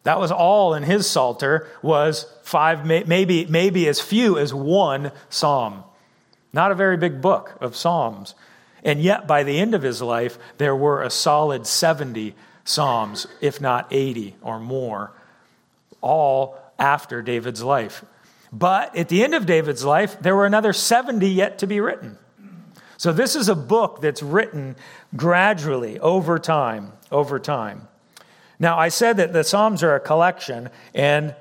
That 0.05 0.19
was 0.19 0.31
all 0.31 0.75
in 0.75 0.83
his 0.83 1.09
psalter 1.09 1.69
was 1.83 2.27
five, 2.43 2.87
maybe, 2.87 3.47
maybe 3.47 3.89
as 3.89 4.01
few 4.01 4.39
as 4.39 4.55
one 4.55 5.13
psalm. 5.29 5.83
Not 6.53 6.71
a 6.71 6.77
very 6.77 6.97
big 6.97 7.21
book 7.21 7.57
of 7.61 7.75
psalms. 7.75 8.35
And 8.85 9.01
yet, 9.01 9.27
by 9.27 9.43
the 9.43 9.59
end 9.59 9.75
of 9.75 9.83
his 9.83 10.03
life, 10.03 10.39
there 10.59 10.77
were 10.77 11.03
a 11.03 11.11
solid 11.11 11.67
70 11.67 12.35
psalms, 12.65 13.27
if 13.41 13.61
not 13.61 13.89
80 13.91 14.37
or 14.43 14.61
more, 14.61 15.13
all 16.03 16.59
after 16.79 17.23
David's 17.23 17.63
life. 17.63 18.05
But 18.53 18.95
at 18.97 19.09
the 19.09 19.25
end 19.25 19.35
of 19.35 19.47
David's 19.47 19.85
life, 19.85 20.21
there 20.21 20.37
were 20.37 20.47
another 20.47 20.75
70 20.75 21.27
yet 21.27 21.59
to 21.59 21.67
be 21.67 21.81
written. 21.81 22.19
So 22.97 23.13
this 23.13 23.37
is 23.37 23.49
a 23.49 23.55
book 23.55 24.01
that's 24.01 24.23
written 24.23 24.77
gradually 25.17 25.99
over 25.99 26.39
time, 26.39 26.93
over 27.11 27.39
time. 27.39 27.89
Now, 28.59 28.79
I 28.79 28.89
said 28.89 29.17
that 29.17 29.33
the 29.33 29.45
Psalms 29.45 29.83
are 29.83 29.95
a 29.95 30.01
collection, 30.01 30.71
and 30.95 31.35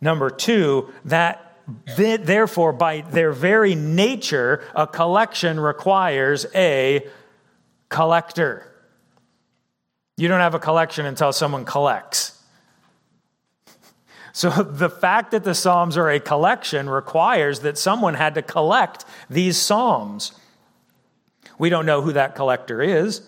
number 0.00 0.30
two, 0.30 0.92
that 1.04 1.46
therefore, 1.96 2.72
by 2.72 3.02
their 3.02 3.32
very 3.32 3.74
nature, 3.74 4.64
a 4.74 4.86
collection 4.86 5.60
requires 5.60 6.46
a 6.54 7.06
collector. 7.88 8.66
You 10.16 10.28
don't 10.28 10.40
have 10.40 10.54
a 10.54 10.58
collection 10.58 11.06
until 11.06 11.32
someone 11.32 11.64
collects. 11.64 12.40
So 14.32 14.50
the 14.62 14.90
fact 14.90 15.32
that 15.32 15.44
the 15.44 15.54
Psalms 15.54 15.96
are 15.96 16.08
a 16.08 16.20
collection 16.20 16.88
requires 16.88 17.60
that 17.60 17.78
someone 17.78 18.14
had 18.14 18.34
to 18.34 18.42
collect 18.42 19.04
these 19.28 19.56
Psalms. 19.56 20.32
We 21.60 21.68
don't 21.68 21.84
know 21.84 22.00
who 22.00 22.14
that 22.14 22.36
collector 22.36 22.80
is. 22.80 23.20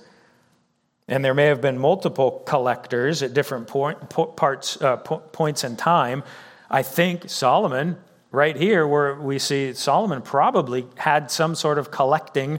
And 1.06 1.22
there 1.22 1.34
may 1.34 1.44
have 1.46 1.60
been 1.60 1.76
multiple 1.76 2.42
collectors 2.46 3.22
at 3.22 3.34
different 3.34 3.68
point, 3.68 4.08
parts, 4.08 4.80
uh, 4.80 4.96
points 4.96 5.64
in 5.64 5.76
time. 5.76 6.24
I 6.70 6.82
think 6.82 7.28
Solomon, 7.28 7.98
right 8.30 8.56
here, 8.56 8.86
where 8.86 9.16
we 9.16 9.38
see 9.38 9.74
Solomon 9.74 10.22
probably 10.22 10.86
had 10.96 11.30
some 11.30 11.54
sort 11.54 11.76
of 11.76 11.90
collecting 11.90 12.58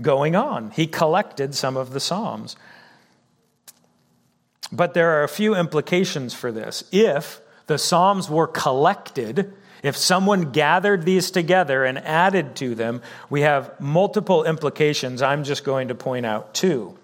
going 0.00 0.34
on. 0.34 0.72
He 0.72 0.88
collected 0.88 1.54
some 1.54 1.76
of 1.76 1.92
the 1.92 2.00
Psalms. 2.00 2.56
But 4.72 4.92
there 4.92 5.20
are 5.20 5.22
a 5.22 5.28
few 5.28 5.54
implications 5.54 6.34
for 6.34 6.50
this. 6.50 6.82
If 6.90 7.40
the 7.68 7.78
Psalms 7.78 8.28
were 8.28 8.48
collected, 8.48 9.54
if 9.82 9.96
someone 9.96 10.52
gathered 10.52 11.04
these 11.04 11.30
together 11.30 11.84
and 11.84 11.98
added 11.98 12.54
to 12.56 12.74
them, 12.74 13.02
we 13.28 13.40
have 13.40 13.78
multiple 13.80 14.44
implications. 14.44 15.22
I'm 15.22 15.44
just 15.44 15.64
going 15.64 15.88
to 15.88 15.94
point 15.94 16.24
out 16.24 16.54
two. 16.54 16.96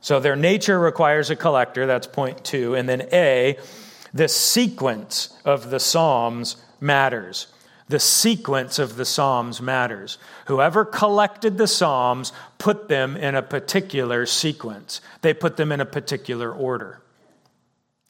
So 0.00 0.20
their 0.20 0.36
nature 0.36 0.78
requires 0.78 1.30
a 1.30 1.36
collector, 1.36 1.86
that's 1.86 2.06
point 2.06 2.44
two. 2.44 2.74
And 2.74 2.86
then 2.86 3.08
A, 3.12 3.56
the 4.12 4.28
sequence 4.28 5.34
of 5.44 5.70
the 5.70 5.80
Psalms 5.80 6.56
matters. 6.80 7.46
The 7.88 8.00
sequence 8.00 8.78
of 8.78 8.96
the 8.96 9.04
Psalms 9.04 9.62
matters. 9.62 10.18
Whoever 10.46 10.84
collected 10.84 11.56
the 11.56 11.66
Psalms 11.66 12.32
put 12.58 12.88
them 12.88 13.16
in 13.16 13.34
a 13.34 13.42
particular 13.42 14.26
sequence, 14.26 15.00
they 15.22 15.32
put 15.34 15.56
them 15.56 15.72
in 15.72 15.80
a 15.80 15.86
particular 15.86 16.52
order. 16.52 17.00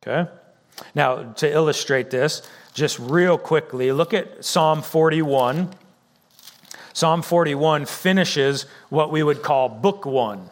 Okay? 0.02 0.30
Now, 0.94 1.32
to 1.34 1.50
illustrate 1.50 2.10
this, 2.10 2.42
just 2.74 2.98
real 2.98 3.38
quickly, 3.38 3.92
look 3.92 4.12
at 4.12 4.44
Psalm 4.44 4.82
41. 4.82 5.70
Psalm 6.92 7.22
41 7.22 7.86
finishes 7.86 8.66
what 8.90 9.10
we 9.10 9.22
would 9.22 9.42
call 9.42 9.68
book 9.68 10.04
one. 10.04 10.50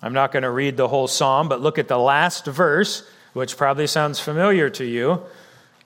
I'm 0.00 0.12
not 0.12 0.32
going 0.32 0.42
to 0.44 0.50
read 0.50 0.76
the 0.76 0.88
whole 0.88 1.08
psalm, 1.08 1.48
but 1.48 1.60
look 1.60 1.78
at 1.78 1.88
the 1.88 1.98
last 1.98 2.46
verse, 2.46 3.08
which 3.32 3.56
probably 3.56 3.86
sounds 3.86 4.20
familiar 4.20 4.70
to 4.70 4.84
you. 4.84 5.22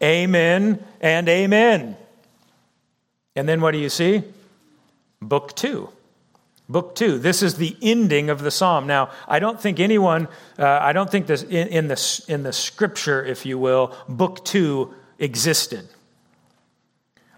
Amen 0.02 0.85
and 1.00 1.28
amen. 1.28 1.97
And 3.35 3.49
then 3.49 3.61
what 3.61 3.73
do 3.73 3.78
you 3.78 3.88
see? 3.88 4.25
Book 5.21 5.55
two. 5.57 5.90
Book 6.69 6.95
two. 6.95 7.19
This 7.19 7.43
is 7.43 7.55
the 7.55 7.77
ending 7.81 8.29
of 8.29 8.43
the 8.43 8.51
psalm. 8.51 8.87
Now, 8.87 9.11
I 9.27 9.39
don't 9.39 9.59
think 9.59 9.81
anyone, 9.81 10.29
uh, 10.59 10.67
I 10.67 10.93
don't 10.93 11.11
think 11.11 11.27
this 11.27 11.43
in, 11.43 11.69
in, 11.69 11.89
the, 11.89 12.25
in 12.29 12.43
the 12.43 12.53
scripture, 12.53 13.25
if 13.25 13.47
you 13.47 13.59
will, 13.59 13.95
book 14.09 14.45
two 14.45 14.95
existed. 15.19 15.89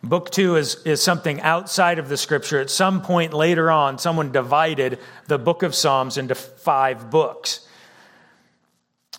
Book 0.03 0.31
two 0.31 0.57
is, 0.57 0.83
is 0.85 1.03
something 1.03 1.41
outside 1.43 1.99
of 1.99 2.09
the 2.09 2.17
scripture. 2.17 2.59
At 2.61 2.71
some 2.71 3.03
point 3.03 3.33
later 3.33 3.71
on, 3.71 3.99
someone 3.99 4.33
divided 4.33 4.99
the 5.27 5.39
book 5.39 5.63
of 5.63 5.75
Psalms 5.75 6.17
into 6.17 6.35
five 6.35 7.11
books. 7.11 7.69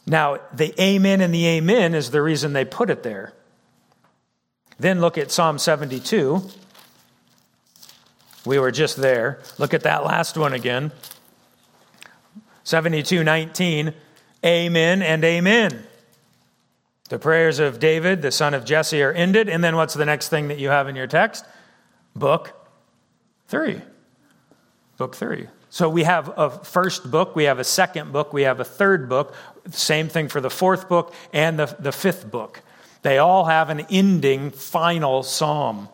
Now, 0.07 0.39
the 0.53 0.73
amen 0.81 1.21
and 1.21 1.33
the 1.33 1.45
amen 1.45 1.93
is 1.93 2.11
the 2.11 2.21
reason 2.21 2.53
they 2.53 2.65
put 2.65 2.89
it 2.89 3.03
there. 3.03 3.33
Then 4.79 4.99
look 4.99 5.17
at 5.17 5.31
Psalm 5.31 5.59
72. 5.59 6.43
We 8.45 8.59
were 8.59 8.71
just 8.71 8.97
there. 8.97 9.39
Look 9.57 9.73
at 9.73 9.83
that 9.83 10.03
last 10.03 10.37
one 10.37 10.53
again. 10.53 10.91
72:19. 12.63 13.93
Amen 14.43 15.01
and 15.01 15.23
amen. 15.23 15.85
The 17.09 17.19
prayers 17.19 17.59
of 17.59 17.79
David, 17.79 18.21
the 18.21 18.31
son 18.31 18.53
of 18.53 18.65
Jesse, 18.65 19.03
are 19.03 19.11
ended. 19.11 19.49
And 19.49 19.63
then 19.63 19.75
what's 19.75 19.93
the 19.93 20.05
next 20.05 20.29
thing 20.29 20.47
that 20.47 20.59
you 20.59 20.69
have 20.69 20.87
in 20.87 20.95
your 20.95 21.07
text? 21.07 21.45
Book 22.15 22.53
3. 23.47 23.81
Book 24.97 25.15
3. 25.15 25.47
So 25.69 25.89
we 25.89 26.03
have 26.03 26.31
a 26.37 26.49
first 26.49 27.09
book, 27.09 27.35
we 27.35 27.45
have 27.45 27.59
a 27.59 27.63
second 27.63 28.11
book, 28.11 28.33
we 28.33 28.41
have 28.43 28.59
a 28.59 28.65
third 28.65 29.07
book. 29.07 29.33
Same 29.69 30.09
thing 30.09 30.27
for 30.27 30.41
the 30.41 30.49
fourth 30.49 30.89
book 30.89 31.13
and 31.31 31.57
the, 31.57 31.75
the 31.79 31.91
fifth 31.91 32.29
book. 32.29 32.61
They 33.03 33.17
all 33.17 33.45
have 33.45 33.69
an 33.69 33.85
ending, 33.89 34.51
final 34.51 35.23
psalm. 35.23 35.89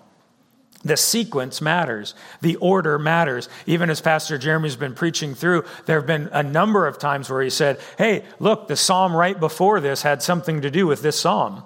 The 0.88 0.98
sequence 0.98 1.62
matters. 1.62 2.16
The 2.42 2.56
order 2.58 2.98
matters. 2.98 3.50
Even 3.66 3.90
as 3.90 4.00
Pastor 4.00 4.38
Jeremy's 4.38 4.78
been 4.78 4.96
preaching 4.96 5.36
through, 5.36 5.66
there 5.86 5.98
have 6.00 6.08
been 6.08 6.30
a 6.32 6.42
number 6.42 6.88
of 6.88 6.98
times 6.98 7.30
where 7.30 7.42
he 7.42 7.50
said, 7.50 7.80
Hey, 7.98 8.24
look, 8.40 8.70
the 8.70 8.78
psalm 8.78 9.14
right 9.14 9.38
before 9.38 9.82
this 9.82 10.02
had 10.02 10.24
something 10.24 10.62
to 10.62 10.72
do 10.72 10.88
with 10.88 11.02
this 11.02 11.20
psalm. 11.20 11.64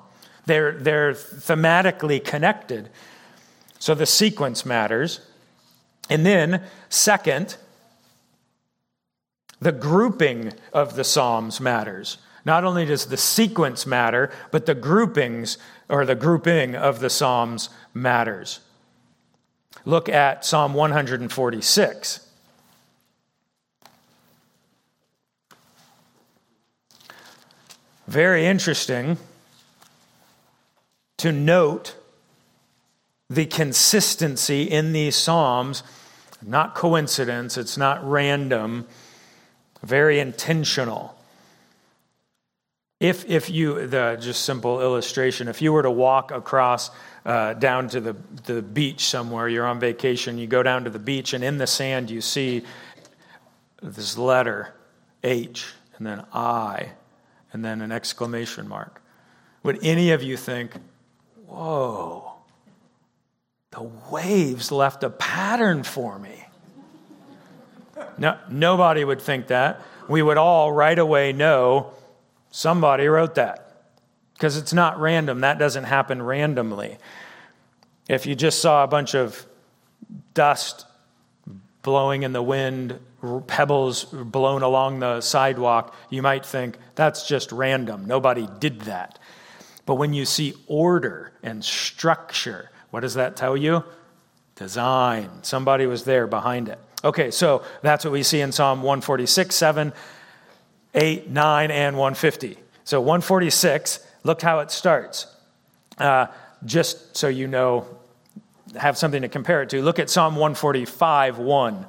They're, 0.47 0.71
they're 0.71 1.13
thematically 1.13 2.23
connected. 2.23 2.89
So 3.77 3.93
the 3.93 4.07
sequence 4.07 4.65
matters. 4.65 5.21
And 6.09 6.25
then, 6.25 6.63
second, 6.89 7.57
the 9.59 9.71
grouping 9.71 10.53
of 10.73 10.95
the 10.95 11.03
Psalms 11.03 11.61
matters. 11.61 12.17
Not 12.43 12.63
only 12.63 12.85
does 12.85 13.05
the 13.05 13.17
sequence 13.17 13.85
matter, 13.85 14.31
but 14.49 14.65
the 14.65 14.73
groupings 14.73 15.59
or 15.87 16.05
the 16.05 16.15
grouping 16.15 16.75
of 16.75 16.99
the 16.99 17.09
Psalms 17.11 17.69
matters. 17.93 18.61
Look 19.85 20.09
at 20.09 20.45
Psalm 20.45 20.73
146. 20.73 22.27
Very 28.07 28.45
interesting 28.45 29.17
to 31.17 31.31
note 31.31 31.95
the 33.29 33.45
consistency 33.45 34.63
in 34.63 34.91
these 34.91 35.15
Psalms. 35.15 35.83
Not 36.45 36.75
coincidence, 36.75 37.57
it's 37.57 37.77
not 37.77 38.03
random 38.03 38.87
very 39.83 40.19
intentional. 40.19 41.15
If, 42.99 43.27
if 43.27 43.49
you, 43.49 43.87
the 43.87 44.17
just 44.19 44.43
simple 44.43 44.79
illustration, 44.79 45.47
if 45.47 45.61
you 45.61 45.73
were 45.73 45.81
to 45.81 45.91
walk 45.91 46.31
across 46.31 46.91
uh, 47.25 47.53
down 47.53 47.87
to 47.89 48.01
the, 48.01 48.15
the 48.45 48.61
beach 48.61 49.05
somewhere, 49.05 49.47
you're 49.47 49.65
on 49.65 49.79
vacation, 49.79 50.37
you 50.37 50.47
go 50.47 50.63
down 50.63 50.83
to 50.83 50.89
the 50.89 50.99
beach, 50.99 51.33
and 51.33 51.43
in 51.43 51.57
the 51.57 51.67
sand 51.67 52.09
you 52.09 52.21
see 52.21 52.63
this 53.81 54.17
letter 54.17 54.73
H, 55.23 55.73
and 55.97 56.05
then 56.05 56.25
I, 56.33 56.93
and 57.53 57.63
then 57.63 57.81
an 57.81 57.91
exclamation 57.91 58.67
mark. 58.67 59.01
Would 59.63 59.79
any 59.83 60.11
of 60.11 60.23
you 60.23 60.35
think, 60.35 60.73
whoa, 61.45 62.33
the 63.69 63.83
waves 64.09 64.71
left 64.71 65.03
a 65.03 65.09
pattern 65.09 65.83
for 65.83 66.17
me? 66.17 66.45
No, 68.17 68.37
nobody 68.49 69.03
would 69.03 69.21
think 69.21 69.47
that. 69.47 69.81
We 70.07 70.23
would 70.23 70.37
all 70.37 70.71
right 70.71 70.97
away 70.97 71.33
know 71.33 71.91
somebody 72.49 73.07
wrote 73.07 73.35
that 73.35 73.70
because 74.41 74.57
it's 74.57 74.73
not 74.73 74.99
random. 74.99 75.41
That 75.41 75.59
doesn't 75.59 75.83
happen 75.83 76.19
randomly. 76.19 76.97
If 78.09 78.25
you 78.25 78.33
just 78.33 78.59
saw 78.59 78.83
a 78.83 78.87
bunch 78.87 79.13
of 79.13 79.45
dust 80.33 80.87
blowing 81.83 82.23
in 82.23 82.33
the 82.33 82.41
wind, 82.41 82.99
pebbles 83.45 84.05
blown 84.05 84.63
along 84.63 84.99
the 84.99 85.21
sidewalk, 85.21 85.93
you 86.09 86.23
might 86.23 86.43
think 86.43 86.79
that's 86.95 87.27
just 87.27 87.51
random. 87.51 88.05
Nobody 88.05 88.47
did 88.57 88.81
that. 88.81 89.19
But 89.85 89.95
when 89.95 90.11
you 90.11 90.25
see 90.25 90.55
order 90.65 91.33
and 91.43 91.63
structure, 91.63 92.71
what 92.89 93.01
does 93.01 93.13
that 93.13 93.35
tell 93.35 93.55
you? 93.55 93.83
Design. 94.55 95.29
Somebody 95.43 95.85
was 95.85 96.03
there 96.03 96.25
behind 96.25 96.67
it. 96.67 96.79
Okay, 97.03 97.29
so 97.29 97.61
that's 97.83 98.03
what 98.03 98.11
we 98.11 98.23
see 98.23 98.41
in 98.41 98.51
Psalm 98.51 98.79
146, 98.79 99.53
7, 99.53 99.93
8, 100.95 101.29
9, 101.29 101.69
and 101.69 101.95
150. 101.95 102.57
So 102.83 103.01
146, 103.01 104.07
look 104.23 104.41
how 104.41 104.59
it 104.59 104.71
starts. 104.71 105.27
Uh, 105.97 106.27
just 106.65 107.17
so 107.17 107.27
you 107.27 107.47
know, 107.47 107.85
have 108.75 108.97
something 108.97 109.21
to 109.21 109.29
compare 109.29 109.61
it 109.61 109.69
to. 109.69 109.81
Look 109.81 109.99
at 109.99 110.09
Psalm 110.09 110.35
145, 110.35 111.39
1. 111.39 111.85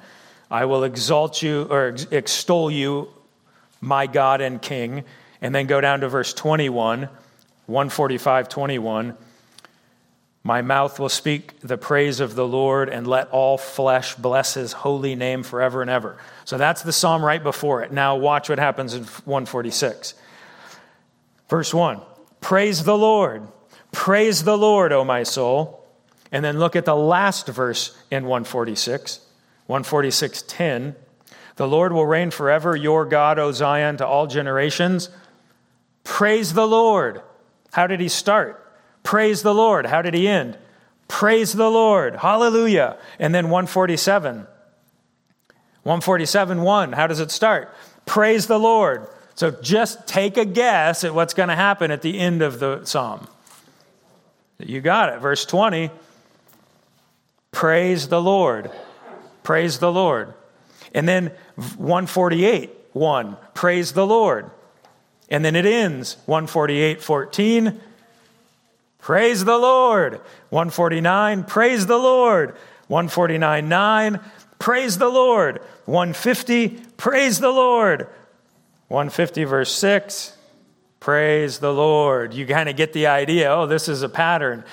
I 0.51 0.65
will 0.65 0.85
exalt 0.85 1.43
you 1.43 1.67
or 1.71 1.97
extol 2.11 2.71
you, 2.71 3.09
my 3.81 4.07
God 4.07 4.41
and 4.41 4.61
King. 4.61 5.05
And 5.41 5.55
then 5.55 5.67
go 5.67 5.81
down 5.81 6.01
to 6.01 6.09
verse 6.09 6.33
21, 6.35 7.09
145, 7.67 8.49
21. 8.49 9.17
My 10.45 10.61
mouth 10.63 10.99
will 10.99 11.09
speak 11.09 11.61
the 11.61 11.79
praise 11.79 12.19
of 12.19 12.35
the 12.35 12.47
Lord, 12.47 12.89
and 12.89 13.07
let 13.07 13.31
all 13.31 13.57
flesh 13.57 14.17
bless 14.17 14.55
his 14.55 14.73
holy 14.73 15.15
name 15.15 15.45
forever 15.45 15.83
and 15.83 15.91
ever. 15.91 16.19
So 16.45 16.59
that's 16.59 16.83
the 16.83 16.93
psalm 16.93 17.25
right 17.25 17.43
before 17.43 17.83
it. 17.83 17.93
Now, 17.93 18.17
watch 18.17 18.49
what 18.49 18.59
happens 18.59 18.95
in 18.95 19.05
146. 19.05 20.15
Verse 21.49 21.73
1 21.73 22.01
Praise 22.43 22.85
the 22.85 22.99
Lord. 22.99 23.49
Praise 23.93 24.45
the 24.45 24.59
Lord, 24.59 24.93
O 24.93 25.05
my 25.05 25.23
soul. 25.23 25.87
And 26.31 26.45
then 26.45 26.59
look 26.59 26.77
at 26.77 26.85
the 26.85 26.97
last 26.97 27.47
verse 27.47 27.97
in 28.11 28.25
146, 28.25 29.21
146:10. 29.69 30.95
The 31.57 31.69
Lord 31.69 31.93
will 31.93 32.07
reign 32.07 32.31
forever, 32.31 32.75
your 32.75 33.05
God, 33.05 33.39
O 33.39 33.53
Zion, 33.53 33.97
to 33.99 34.07
all 34.07 34.27
generations. 34.27 35.09
Praise 36.05 36.55
the 36.55 36.67
Lord. 36.67 37.23
How 37.73 37.87
did 37.87 38.01
he 38.01 38.09
start? 38.09 38.59
Praise 39.03 39.43
the 39.43 39.55
Lord. 39.55 39.87
How 39.87 40.03
did 40.03 40.15
he 40.15 40.27
end? 40.27 40.59
Praise 41.09 41.53
the 41.53 41.71
Lord. 41.71 42.17
Hallelujah. 42.17 42.97
And 43.19 43.35
then 43.35 43.51
147. 43.51 44.47
147 45.83 46.63
1. 46.63 46.93
How 46.93 47.07
does 47.07 47.21
it 47.21 47.31
start? 47.31 47.75
Praise 48.07 48.47
the 48.47 48.59
Lord. 48.59 49.07
So 49.35 49.51
just 49.51 50.07
take 50.07 50.37
a 50.37 50.45
guess 50.45 51.05
at 51.05 51.15
what's 51.15 51.35
going 51.35 51.49
to 51.49 51.57
happen 51.57 51.91
at 51.91 52.03
the 52.03 52.19
end 52.19 52.43
of 52.43 52.61
the 52.61 52.85
psalm. 52.85 53.27
You 54.59 54.81
got 54.81 55.13
it. 55.13 55.21
Verse 55.21 55.45
20. 55.45 55.91
Praise 57.51 58.09
the 58.09 58.21
Lord. 58.21 58.71
Praise 59.43 59.79
the 59.79 59.93
Lord. 59.93 60.35
And 60.95 61.09
then 61.09 61.33
148 61.77 62.71
1. 62.93 63.37
Praise 63.55 63.93
the 63.93 64.07
Lord. 64.07 64.51
And 65.29 65.45
then 65.45 65.57
it 65.57 65.67
ends 65.67 66.17
148 66.27 67.03
14. 67.03 67.81
Praise 69.03 69.45
the 69.45 69.59
Lord. 69.59 70.21
149, 70.51 71.45
praise 71.45 71.87
the 71.87 71.99
Lord. 71.99 72.55
149, 72.87 73.69
9, 73.69 74.21
praise 74.61 74.99
the 74.99 75.09
Lord. 75.09 75.61
150, 75.87 76.69
praise 76.97 77.41
the 77.41 77.51
Lord. 77.51 78.07
150, 78.93 79.45
verse 79.45 79.75
6, 79.75 80.37
praise 81.01 81.61
the 81.61 81.73
Lord. 81.73 82.35
You 82.35 82.47
kind 82.47 82.69
of 82.69 82.77
get 82.77 82.93
the 82.93 83.07
idea. 83.07 83.51
Oh, 83.51 83.67
this 83.67 83.89
is 83.89 84.03
a 84.03 84.09
pattern. 84.09 84.65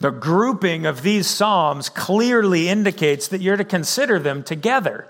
The 0.00 0.10
grouping 0.10 0.86
of 0.86 1.02
these 1.02 1.26
Psalms 1.26 1.90
clearly 1.90 2.70
indicates 2.70 3.28
that 3.28 3.42
you're 3.42 3.58
to 3.58 3.64
consider 3.64 4.18
them 4.18 4.42
together. 4.42 5.06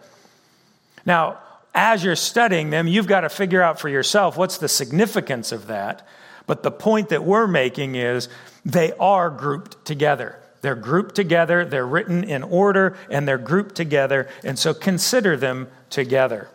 Now, 1.04 1.38
as 1.76 2.02
you're 2.02 2.16
studying 2.16 2.70
them, 2.70 2.88
you've 2.88 3.06
got 3.06 3.20
to 3.20 3.28
figure 3.28 3.62
out 3.62 3.78
for 3.78 3.88
yourself 3.88 4.36
what's 4.36 4.58
the 4.58 4.68
significance 4.68 5.52
of 5.52 5.68
that. 5.68 6.04
But 6.48 6.64
the 6.64 6.72
point 6.72 7.10
that 7.10 7.22
we're 7.22 7.46
making 7.46 7.94
is 7.94 8.28
they 8.64 8.92
are 8.94 9.30
grouped 9.30 9.84
together. 9.84 10.40
They're 10.62 10.74
grouped 10.74 11.14
together, 11.14 11.64
they're 11.64 11.86
written 11.86 12.24
in 12.24 12.42
order, 12.42 12.96
and 13.10 13.28
they're 13.28 13.38
grouped 13.38 13.76
together. 13.76 14.28
And 14.42 14.58
so 14.58 14.74
consider 14.74 15.36
them 15.36 15.68
together. 15.88 16.48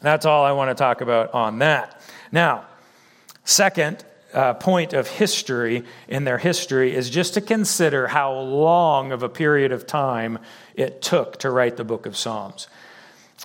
That's 0.00 0.26
all 0.26 0.44
I 0.44 0.52
want 0.52 0.70
to 0.70 0.74
talk 0.74 1.00
about 1.00 1.34
on 1.34 1.58
that. 1.58 2.00
Now, 2.30 2.64
second 3.44 4.04
uh, 4.32 4.54
point 4.54 4.92
of 4.92 5.06
history 5.08 5.84
in 6.08 6.24
their 6.24 6.38
history 6.38 6.94
is 6.94 7.10
just 7.10 7.34
to 7.34 7.40
consider 7.40 8.08
how 8.08 8.32
long 8.32 9.12
of 9.12 9.22
a 9.22 9.28
period 9.28 9.72
of 9.72 9.86
time 9.86 10.38
it 10.74 11.02
took 11.02 11.38
to 11.40 11.50
write 11.50 11.76
the 11.76 11.84
book 11.84 12.06
of 12.06 12.16
Psalms. 12.16 12.68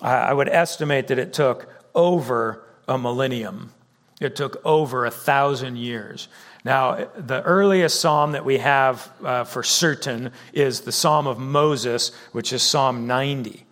I 0.02 0.34
would 0.34 0.50
estimate 0.50 1.08
that 1.08 1.18
it 1.18 1.34
took 1.34 1.74
over 1.96 2.64
a 2.88 2.98
millennium. 2.98 3.74
It 4.22 4.36
took 4.36 4.62
over 4.66 5.06
a 5.06 5.12
thousand 5.12 5.78
years. 5.78 6.28
Now, 6.64 7.10
the 7.16 7.42
earliest 7.44 8.00
psalm 8.00 8.34
that 8.34 8.46
we 8.46 8.58
have 8.58 9.12
uh, 9.24 9.44
for 9.44 9.64
certain 9.64 10.32
is 10.54 10.82
the 10.82 10.92
Psalm 10.92 11.26
of 11.26 11.40
Moses, 11.40 12.14
which 12.32 12.52
is 12.54 12.62
Psalm 12.62 13.08
90. 13.08 13.66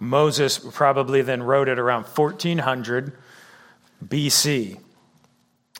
Moses 0.00 0.58
probably 0.58 1.22
then 1.22 1.42
wrote 1.42 1.68
it 1.68 1.78
around 1.78 2.04
1400 2.04 3.12
BC. 4.04 4.78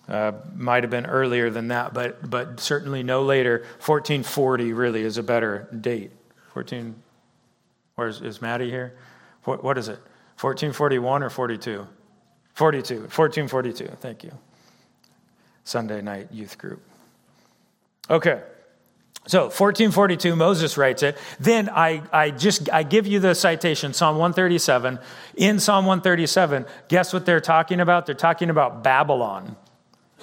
Uh, 0.09 0.33
might 0.55 0.83
have 0.83 0.91
been 0.91 1.07
earlier 1.07 1.51
than 1.51 1.69
that, 1.69 1.93
but, 1.93 2.29
but 2.29 2.59
certainly 2.61 3.03
no 3.03 3.23
later. 3.23 3.59
1440 3.85 4.73
really 4.73 5.03
is 5.03 5.19
a 5.19 5.23
better 5.23 5.69
date. 5.81 6.11
14, 6.55 6.95
where's 7.95 8.23
is 8.23 8.41
Maddie 8.41 8.71
here? 8.71 8.97
What, 9.45 9.63
what 9.63 9.77
is 9.77 9.89
it? 9.89 9.99
1441 10.41 11.23
or 11.23 11.31
42? 11.31 11.87
42. 12.55 12.95
1442. 12.95 13.87
Thank 14.01 14.25
you. 14.25 14.33
Sunday 15.65 16.01
night 16.01 16.29
youth 16.33 16.57
group. 16.57 16.83
Okay. 18.09 18.43
So 19.27 19.43
1442, 19.43 20.37
Moses 20.37 20.79
writes 20.79 21.03
it. 21.03 21.19
Then 21.39 21.69
I, 21.69 22.03
I 22.13 22.31
just 22.31 22.71
I 22.73 22.83
give 22.83 23.07
you 23.07 23.21
the 23.21 23.35
citation, 23.35 23.93
Psalm 23.93 24.17
137. 24.17 24.99
In 25.37 25.61
Psalm 25.61 25.85
137, 25.85 26.65
guess 26.89 27.13
what 27.13 27.27
they're 27.27 27.41
talking 27.41 27.81
about? 27.81 28.07
They're 28.07 28.15
talking 28.15 28.49
about 28.49 28.83
Babylon. 28.83 29.57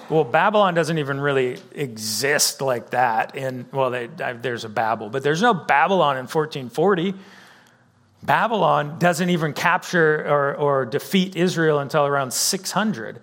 Well, 0.10 0.24
Babylon 0.24 0.74
doesn't 0.74 0.98
even 0.98 1.20
really 1.20 1.58
exist 1.74 2.62
like 2.62 2.92
that. 2.92 3.36
In 3.36 3.68
well, 3.72 3.92
they, 3.92 4.08
there's 4.08 4.66
a 4.66 4.70
Babel, 4.70 5.10
but 5.10 5.24
there's 5.24 5.42
no 5.42 5.54
Babylon 5.54 6.18
in 6.18 6.24
1440. 6.24 7.14
Babylon 8.24 8.98
doesn't 8.98 9.30
even 9.30 9.54
capture 9.54 10.26
or, 10.28 10.56
or 10.56 10.86
defeat 10.86 11.36
Israel 11.36 11.80
until 11.80 12.06
around 12.06 12.34
600. 12.34 13.22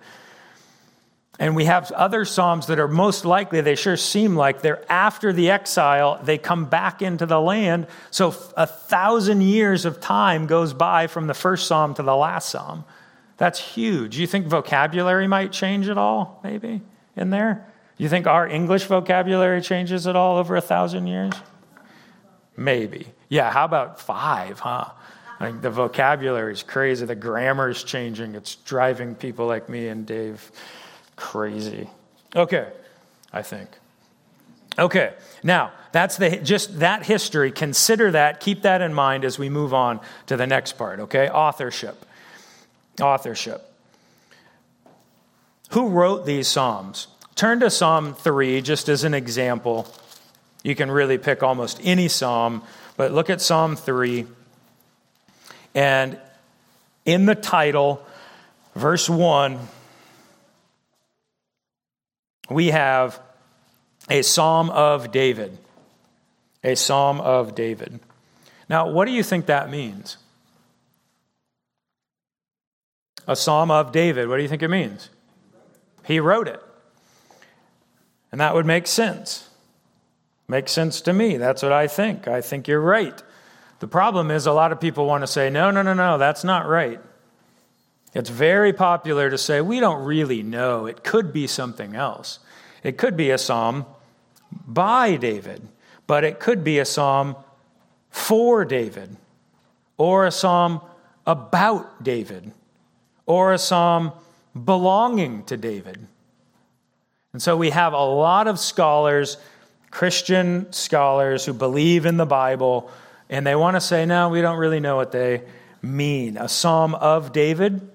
And 1.43 1.57
we 1.57 1.65
have 1.65 1.91
other 1.91 2.23
Psalms 2.23 2.67
that 2.67 2.79
are 2.79 2.87
most 2.87 3.25
likely, 3.25 3.59
they 3.59 3.75
sure 3.75 3.97
seem 3.97 4.37
like 4.37 4.61
they're 4.61 4.89
after 4.89 5.33
the 5.33 5.49
exile, 5.49 6.17
they 6.23 6.37
come 6.37 6.67
back 6.67 7.01
into 7.01 7.25
the 7.25 7.41
land. 7.41 7.87
So 8.11 8.33
a 8.55 8.65
thousand 8.65 9.41
years 9.41 9.83
of 9.83 9.99
time 9.99 10.47
goes 10.47 10.73
by 10.73 11.07
from 11.07 11.27
the 11.27 11.33
first 11.33 11.67
Psalm 11.67 11.95
to 11.95 12.01
the 12.01 12.15
last 12.15 12.47
Psalm. 12.47 12.85
That's 13.35 13.59
huge. 13.59 14.17
You 14.17 14.25
think 14.25 14.47
vocabulary 14.47 15.27
might 15.27 15.51
change 15.51 15.89
at 15.89 15.97
all, 15.97 16.39
maybe, 16.45 16.79
in 17.17 17.29
there? 17.29 17.67
You 17.97 18.07
think 18.07 18.25
our 18.25 18.47
English 18.47 18.85
vocabulary 18.85 19.59
changes 19.59 20.07
at 20.07 20.15
all 20.15 20.37
over 20.37 20.55
a 20.55 20.61
thousand 20.61 21.07
years? 21.07 21.33
Maybe. 22.55 23.07
Yeah, 23.27 23.51
how 23.51 23.65
about 23.65 23.99
five, 23.99 24.61
huh? 24.61 24.85
Like 25.41 25.61
the 25.61 25.71
vocabulary 25.71 26.53
is 26.53 26.63
crazy. 26.63 27.05
The 27.05 27.15
grammar 27.15 27.67
is 27.67 27.83
changing. 27.83 28.35
It's 28.35 28.55
driving 28.55 29.13
people 29.13 29.45
like 29.45 29.67
me 29.67 29.89
and 29.89 30.05
Dave 30.05 30.49
crazy. 31.15 31.89
Okay, 32.35 32.67
I 33.31 33.41
think. 33.41 33.69
Okay, 34.77 35.13
now 35.43 35.71
that's 35.91 36.17
the 36.17 36.37
just 36.37 36.79
that 36.79 37.05
history. 37.05 37.51
Consider 37.51 38.11
that, 38.11 38.39
keep 38.39 38.63
that 38.63 38.81
in 38.81 38.93
mind 38.93 39.23
as 39.23 39.37
we 39.37 39.49
move 39.49 39.73
on 39.73 39.99
to 40.27 40.35
the 40.35 40.47
next 40.47 40.73
part, 40.73 40.99
okay? 41.01 41.29
Authorship. 41.29 42.05
Authorship. 42.99 43.69
Who 45.71 45.89
wrote 45.89 46.25
these 46.25 46.47
Psalms? 46.47 47.07
Turn 47.35 47.59
to 47.61 47.69
Psalm 47.69 48.13
3 48.13 48.61
just 48.61 48.89
as 48.89 49.03
an 49.03 49.13
example. 49.13 49.87
You 50.63 50.75
can 50.75 50.89
really 50.91 51.17
pick 51.17 51.41
almost 51.41 51.79
any 51.83 52.07
Psalm, 52.07 52.63
but 52.95 53.11
look 53.11 53.29
at 53.29 53.41
Psalm 53.41 53.75
3. 53.75 54.27
And 55.75 56.19
in 57.05 57.25
the 57.25 57.35
title, 57.35 58.05
verse 58.75 59.09
1, 59.09 59.59
we 62.49 62.67
have 62.67 63.19
a 64.09 64.21
psalm 64.21 64.69
of 64.69 65.11
David. 65.11 65.57
A 66.63 66.75
psalm 66.75 67.19
of 67.21 67.55
David. 67.55 67.99
Now, 68.69 68.89
what 68.89 69.05
do 69.05 69.11
you 69.11 69.23
think 69.23 69.45
that 69.47 69.69
means? 69.69 70.17
A 73.27 73.35
psalm 73.35 73.71
of 73.71 73.91
David. 73.91 74.27
What 74.27 74.37
do 74.37 74.43
you 74.43 74.49
think 74.49 74.63
it 74.63 74.69
means? 74.69 75.09
He 76.05 76.19
wrote 76.19 76.47
it. 76.47 76.61
And 78.31 78.41
that 78.41 78.53
would 78.53 78.65
make 78.65 78.87
sense. 78.87 79.49
Makes 80.47 80.71
sense 80.71 81.01
to 81.01 81.13
me. 81.13 81.37
That's 81.37 81.63
what 81.63 81.71
I 81.71 81.87
think. 81.87 82.27
I 82.27 82.41
think 82.41 82.67
you're 82.67 82.81
right. 82.81 83.21
The 83.79 83.87
problem 83.87 84.31
is, 84.31 84.45
a 84.45 84.53
lot 84.53 84.71
of 84.71 84.79
people 84.79 85.05
want 85.05 85.23
to 85.23 85.27
say, 85.27 85.49
no, 85.49 85.71
no, 85.71 85.81
no, 85.81 85.93
no, 85.93 86.17
that's 86.17 86.43
not 86.43 86.67
right. 86.67 86.99
It's 88.13 88.29
very 88.29 88.73
popular 88.73 89.29
to 89.29 89.37
say, 89.37 89.61
we 89.61 89.79
don't 89.79 90.03
really 90.03 90.43
know. 90.43 90.85
It 90.85 91.03
could 91.03 91.33
be 91.33 91.47
something 91.47 91.95
else. 91.95 92.39
It 92.83 92.97
could 92.97 93.17
be 93.17 93.31
a 93.31 93.37
psalm 93.37 93.85
by 94.67 95.15
David, 95.15 95.67
but 96.05 96.23
it 96.23 96.39
could 96.39 96.63
be 96.63 96.79
a 96.79 96.85
psalm 96.85 97.35
for 98.11 98.65
David, 98.65 99.17
or 99.97 100.27
a 100.27 100.31
psalm 100.31 100.81
about 101.25 102.03
David, 102.03 102.51
or 103.25 103.53
a 103.53 103.57
psalm 103.57 104.11
belonging 104.63 105.43
to 105.45 105.57
David. 105.57 106.05
And 107.31 107.41
so 107.41 107.57
we 107.57 107.71
have 107.71 107.93
a 107.93 108.03
lot 108.03 108.47
of 108.47 108.59
scholars, 108.59 109.37
Christian 109.89 110.71
scholars, 110.71 111.45
who 111.45 111.53
believe 111.53 112.05
in 112.05 112.17
the 112.17 112.27
Bible, 112.27 112.91
and 113.29 113.47
they 113.47 113.55
want 113.55 113.75
to 113.75 113.81
say, 113.81 114.05
no, 114.05 114.29
we 114.29 114.41
don't 114.41 114.59
really 114.59 114.79
know 114.79 114.95
what 114.95 115.11
they 115.11 115.41
mean. 115.81 116.37
A 116.37 116.47
psalm 116.47 116.93
of 116.93 117.33
David 117.33 117.89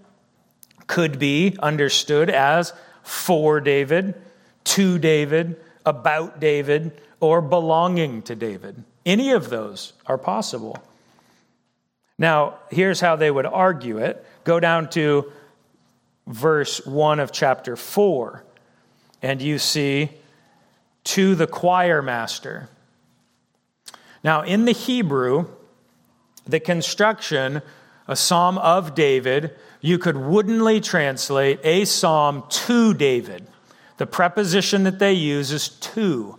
could 0.88 1.20
be 1.20 1.57
understood 1.61 2.29
as 2.29 2.72
for 3.05 3.61
David, 3.61 4.14
to 4.64 4.98
David, 4.98 5.57
about 5.87 6.40
David, 6.40 7.01
or 7.20 7.40
belonging 7.40 8.22
to 8.22 8.35
David. 8.35 8.83
Any 9.07 9.31
of 9.31 9.48
those 9.48 9.92
are 10.07 10.18
possible. 10.18 10.83
Now, 12.18 12.59
here's 12.70 13.01
how 13.01 13.14
they 13.14 13.31
would 13.31 13.46
argue 13.46 13.98
it. 13.98 14.27
Go 14.42 14.59
down 14.59 14.90
to 14.90 15.33
verse 16.27 16.85
1 16.85 17.20
of 17.20 17.33
chapter 17.33 17.77
4, 17.77 18.44
and 19.22 19.40
you 19.40 19.59
see, 19.59 20.11
to 21.05 21.35
the 21.35 21.46
choir 21.46 22.03
master. 22.03 22.68
Now, 24.22 24.42
in 24.42 24.64
the 24.64 24.72
Hebrew, 24.72 25.46
the 26.44 26.61
construction, 26.61 27.62
a 28.07 28.16
psalm 28.16 28.59
of 28.59 28.94
David, 28.94 29.55
you 29.81 29.99
could 29.99 30.17
woodenly 30.17 30.81
translate 30.81 31.61
a 31.64 31.85
psalm 31.85 32.45
to 32.49 32.95
David. 32.95 33.47
The 33.99 34.07
preposition 34.07 34.85
that 34.85 34.99
they 34.99 35.12
use 35.12 35.53
is 35.53 35.69
to. 35.69 36.38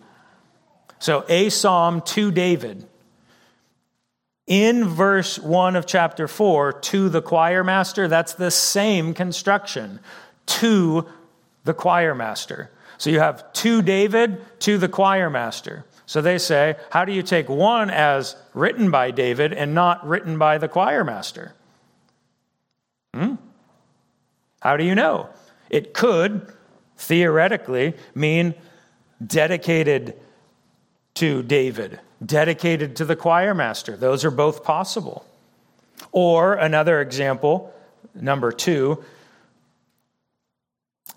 So, 1.00 1.26
a 1.30 1.50
psalm 1.50 2.02
to 2.02 2.32
David. 2.32 2.86
In 4.48 4.86
verse 4.86 5.38
1 5.38 5.76
of 5.76 5.86
chapter 5.86 6.28
4, 6.28 6.74
to 6.74 7.08
the 7.08 7.22
choir 7.22 7.64
master, 7.64 8.08
that's 8.08 8.34
the 8.34 8.50
same 8.50 9.14
construction. 9.14 10.00
To 10.48 11.06
the 11.64 11.74
choir 11.74 12.16
master. 12.16 12.72
So 12.98 13.10
you 13.10 13.20
have 13.20 13.54
to 13.54 13.82
David, 13.82 14.44
to 14.62 14.78
the 14.78 14.90
choir 14.90 15.30
master. 15.30 15.86
So 16.06 16.22
they 16.22 16.38
say, 16.38 16.76
how 16.90 17.06
do 17.06 17.14
you 17.14 17.22
take 17.22 17.48
one 17.48 17.90
as 17.90 18.36
written 18.54 18.90
by 18.90 19.12
David 19.12 19.54
and 19.54 19.76
not 19.76 20.06
written 20.06 20.38
by 20.38 20.58
the 20.58 20.68
choir 20.68 21.04
master? 21.04 21.54
How 24.62 24.78
do 24.78 24.84
you 24.84 24.96
know? 24.96 25.30
It 25.70 25.94
could, 25.94 26.52
theoretically, 26.98 27.94
mean 28.14 28.56
dedicated 29.26 30.16
to 31.16 31.44
David, 31.44 32.00
dedicated 32.26 32.96
to 32.98 33.06
the 33.06 33.16
choir 33.16 33.54
master. 33.54 33.96
Those 33.96 34.26
are 34.26 34.32
both 34.32 34.64
possible. 34.64 35.26
Or 36.12 36.54
another 36.54 37.02
example, 37.02 37.74
number 38.14 38.52
two, 38.52 39.04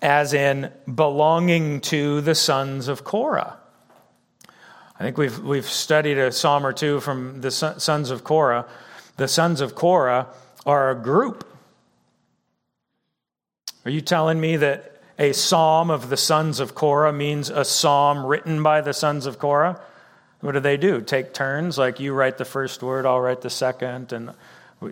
as 0.01 0.33
in 0.33 0.71
belonging 0.93 1.79
to 1.81 2.21
the 2.21 2.35
sons 2.35 2.87
of 2.89 3.03
Korah. 3.03 3.57
I 4.99 5.03
think 5.03 5.17
we've, 5.17 5.39
we've 5.39 5.69
studied 5.69 6.17
a 6.17 6.31
psalm 6.31 6.65
or 6.65 6.73
two 6.73 6.99
from 6.99 7.41
the 7.41 7.51
sons 7.51 8.09
of 8.09 8.23
Korah. 8.23 8.67
The 9.17 9.27
sons 9.27 9.61
of 9.61 9.75
Korah 9.75 10.27
are 10.65 10.91
a 10.91 10.95
group 10.95 11.47
are 13.85 13.91
you 13.91 14.01
telling 14.01 14.39
me 14.39 14.57
that 14.57 15.01
a 15.19 15.33
psalm 15.33 15.89
of 15.89 16.09
the 16.09 16.17
sons 16.17 16.59
of 16.59 16.73
Korah 16.73 17.13
means 17.13 17.49
a 17.49 17.65
psalm 17.65 18.25
written 18.25 18.63
by 18.63 18.81
the 18.81 18.93
sons 18.93 19.25
of 19.25 19.39
Korah? 19.39 19.81
What 20.41 20.53
do 20.53 20.59
they 20.59 20.77
do? 20.77 21.01
Take 21.01 21.33
turns? 21.33 21.77
Like 21.77 21.99
you 21.99 22.13
write 22.13 22.37
the 22.37 22.45
first 22.45 22.83
word, 22.83 23.05
I'll 23.05 23.21
write 23.21 23.41
the 23.41 23.49
second. 23.49 24.11
And 24.11 24.33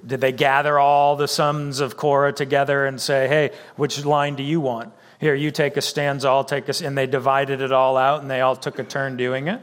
did 0.06 0.22
they 0.22 0.32
gather 0.32 0.80
all 0.80 1.16
the 1.16 1.28
sons 1.28 1.80
of 1.80 1.98
Korah 1.98 2.34
together 2.34 2.86
and 2.86 3.02
say, 3.02 3.28
hey, 3.28 3.52
which 3.76 4.04
line 4.06 4.36
do 4.36 4.44
you 4.44 4.62
want? 4.62 4.94
Here, 5.20 5.36
you 5.36 5.52
take 5.52 5.78
a 5.78 5.82
stanza, 5.82 6.28
I'll 6.30 6.44
take 6.44 6.68
a. 6.70 6.86
And 6.86 6.98
they 6.98 7.06
divided 7.06 7.62
it 7.62 7.72
all 7.72 7.98
out 7.98 8.22
and 8.22 8.32
they 8.32 8.42
all 8.42 8.56
took 8.56 8.80
a 8.80 8.84
turn 8.84 9.18
doing 9.18 9.48
it. 9.48 9.62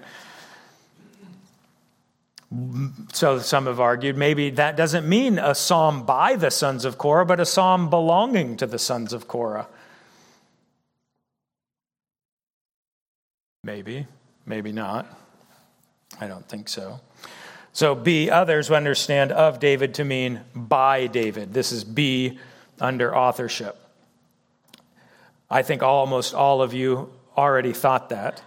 So 3.12 3.40
some 3.40 3.66
have 3.66 3.78
argued 3.78 4.16
maybe 4.16 4.50
that 4.50 4.74
doesn't 4.76 5.06
mean 5.06 5.38
a 5.38 5.54
psalm 5.54 6.06
by 6.06 6.34
the 6.34 6.50
sons 6.50 6.86
of 6.86 6.96
Korah, 6.96 7.26
but 7.26 7.40
a 7.40 7.46
psalm 7.46 7.90
belonging 7.90 8.56
to 8.56 8.66
the 8.66 8.78
sons 8.78 9.12
of 9.12 9.28
Korah. 9.28 9.68
Maybe, 13.62 14.06
maybe 14.46 14.72
not. 14.72 15.06
I 16.20 16.26
don't 16.26 16.48
think 16.48 16.70
so. 16.70 17.00
So, 17.74 17.94
B, 17.94 18.30
others 18.30 18.70
understand 18.70 19.30
of 19.30 19.60
David 19.60 19.94
to 19.94 20.04
mean 20.04 20.40
by 20.54 21.06
David. 21.06 21.52
This 21.52 21.70
is 21.70 21.84
B 21.84 22.38
under 22.80 23.14
authorship. 23.14 23.76
I 25.50 25.62
think 25.62 25.82
almost 25.82 26.34
all 26.34 26.62
of 26.62 26.72
you 26.72 27.12
already 27.36 27.72
thought 27.72 28.08
that. 28.08 28.42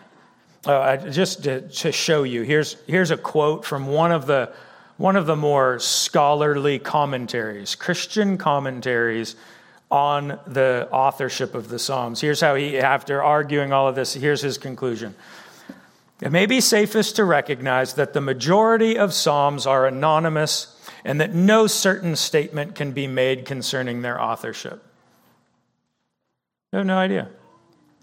Uh, 0.66 0.98
just 1.10 1.44
to, 1.44 1.62
to, 1.70 1.92
show 1.92 2.22
you, 2.22 2.44
here's, 2.44 2.78
here's 2.86 3.10
a 3.10 3.18
quote 3.18 3.66
from 3.66 3.88
one 3.88 4.12
of, 4.12 4.28
the, 4.28 4.52
one 4.98 5.16
of 5.16 5.26
the 5.26 5.36
more 5.36 5.80
scholarly 5.80 6.78
commentaries, 6.78 7.74
Christian 7.74 8.38
commentaries 8.38 9.36
on 9.90 10.40
the 10.46 10.88
authorship 10.92 11.56
of 11.56 11.68
the 11.68 11.80
Psalms. 11.80 12.22
Here's 12.22 12.40
how 12.40 12.54
he, 12.54 12.78
after 12.78 13.24
arguing 13.24 13.74
all 13.74 13.88
of 13.88 13.96
this, 13.96 14.14
here's 14.14 14.42
his 14.42 14.60
conclusion. 14.60 15.16
It 16.22 16.32
may 16.32 16.46
be 16.46 16.62
safest 16.62 17.16
to 17.16 17.26
recognize 17.26 17.96
that 17.96 18.14
the 18.14 18.22
majority 18.22 18.98
of 18.98 19.14
Psalms 19.14 19.66
are 19.66 19.88
anonymous 19.88 20.78
and 21.04 21.20
that 21.20 21.34
no 21.34 21.66
certain 21.66 22.16
statement 22.16 22.76
can 22.76 22.92
be 22.92 23.08
made 23.08 23.46
concerning 23.46 24.04
their 24.04 24.22
authorship. 24.22 24.84
You 26.72 26.78
have 26.78 26.86
no 26.86 26.98
idea. 26.98 27.30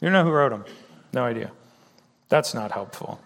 You 0.01 0.11
know 0.11 0.25
who 0.25 0.31
wrote 0.31 0.51
them. 0.51 0.65
No 1.13 1.25
idea. 1.25 1.53
That's 2.29 2.55
not 2.55 2.73
helpful. 2.73 3.21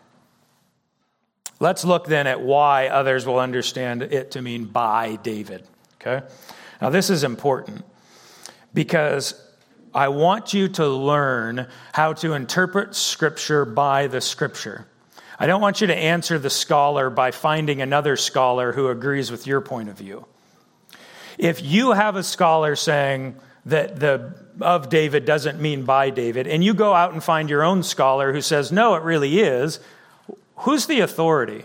Let's 1.60 1.84
look 1.84 2.06
then 2.06 2.26
at 2.26 2.40
why 2.40 2.88
others 2.88 3.26
will 3.26 3.38
understand 3.38 4.02
it 4.02 4.32
to 4.32 4.42
mean 4.42 4.64
by 4.64 5.16
David. 5.16 5.66
Okay? 6.00 6.26
Now, 6.80 6.90
this 6.90 7.10
is 7.10 7.22
important 7.22 7.84
because 8.74 9.40
I 9.94 10.08
want 10.08 10.54
you 10.54 10.68
to 10.70 10.88
learn 10.88 11.68
how 11.92 12.14
to 12.14 12.32
interpret 12.32 12.94
Scripture 12.94 13.64
by 13.64 14.08
the 14.08 14.20
Scripture. 14.20 14.86
I 15.38 15.46
don't 15.46 15.60
want 15.60 15.80
you 15.80 15.86
to 15.88 15.96
answer 15.96 16.38
the 16.38 16.50
scholar 16.50 17.10
by 17.10 17.30
finding 17.30 17.80
another 17.80 18.16
scholar 18.16 18.72
who 18.72 18.88
agrees 18.88 19.30
with 19.30 19.46
your 19.46 19.60
point 19.60 19.88
of 19.88 19.98
view. 19.98 20.26
If 21.38 21.62
you 21.62 21.92
have 21.92 22.16
a 22.16 22.22
scholar 22.22 22.76
saying 22.76 23.36
that 23.66 24.00
the 24.00 24.34
of 24.60 24.88
David 24.88 25.24
doesn't 25.24 25.60
mean 25.60 25.84
by 25.84 26.10
David, 26.10 26.46
and 26.46 26.62
you 26.62 26.74
go 26.74 26.94
out 26.94 27.12
and 27.12 27.22
find 27.22 27.48
your 27.48 27.62
own 27.62 27.82
scholar 27.82 28.32
who 28.32 28.40
says, 28.40 28.70
no, 28.70 28.94
it 28.94 29.02
really 29.02 29.40
is, 29.40 29.80
who's 30.56 30.86
the 30.86 31.00
authority? 31.00 31.64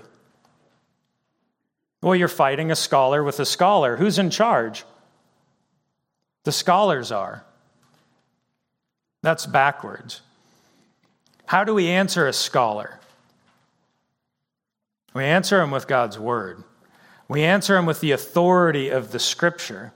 Well, 2.01 2.15
you're 2.15 2.27
fighting 2.27 2.71
a 2.71 2.75
scholar 2.75 3.23
with 3.23 3.39
a 3.39 3.45
scholar. 3.45 3.97
Who's 3.97 4.19
in 4.19 4.29
charge? 4.29 4.85
The 6.43 6.51
scholars 6.51 7.11
are. 7.11 7.43
That's 9.23 9.45
backwards. 9.45 10.21
How 11.47 11.63
do 11.63 11.73
we 11.73 11.89
answer 11.89 12.27
a 12.27 12.33
scholar? 12.33 12.99
We 15.13 15.23
answer 15.23 15.61
him 15.61 15.71
with 15.71 15.87
God's 15.87 16.19
word. 16.19 16.63
We 17.27 17.43
answer 17.43 17.75
him 17.75 17.85
with 17.85 17.99
the 17.99 18.11
authority 18.11 18.89
of 18.89 19.11
the 19.11 19.19
scripture. 19.19 19.91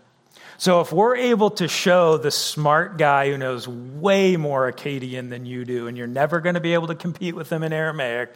So 0.61 0.79
if 0.81 0.93
we're 0.93 1.15
able 1.15 1.49
to 1.49 1.67
show 1.67 2.17
the 2.17 2.29
smart 2.29 2.99
guy 2.99 3.31
who 3.31 3.37
knows 3.39 3.67
way 3.67 4.37
more 4.37 4.71
Akkadian 4.71 5.31
than 5.31 5.47
you 5.47 5.65
do, 5.65 5.87
and 5.87 5.97
you're 5.97 6.05
never 6.05 6.39
going 6.39 6.53
to 6.53 6.61
be 6.61 6.75
able 6.75 6.85
to 6.89 6.93
compete 6.93 7.33
with 7.33 7.51
him 7.51 7.63
in 7.63 7.73
Aramaic, 7.73 8.35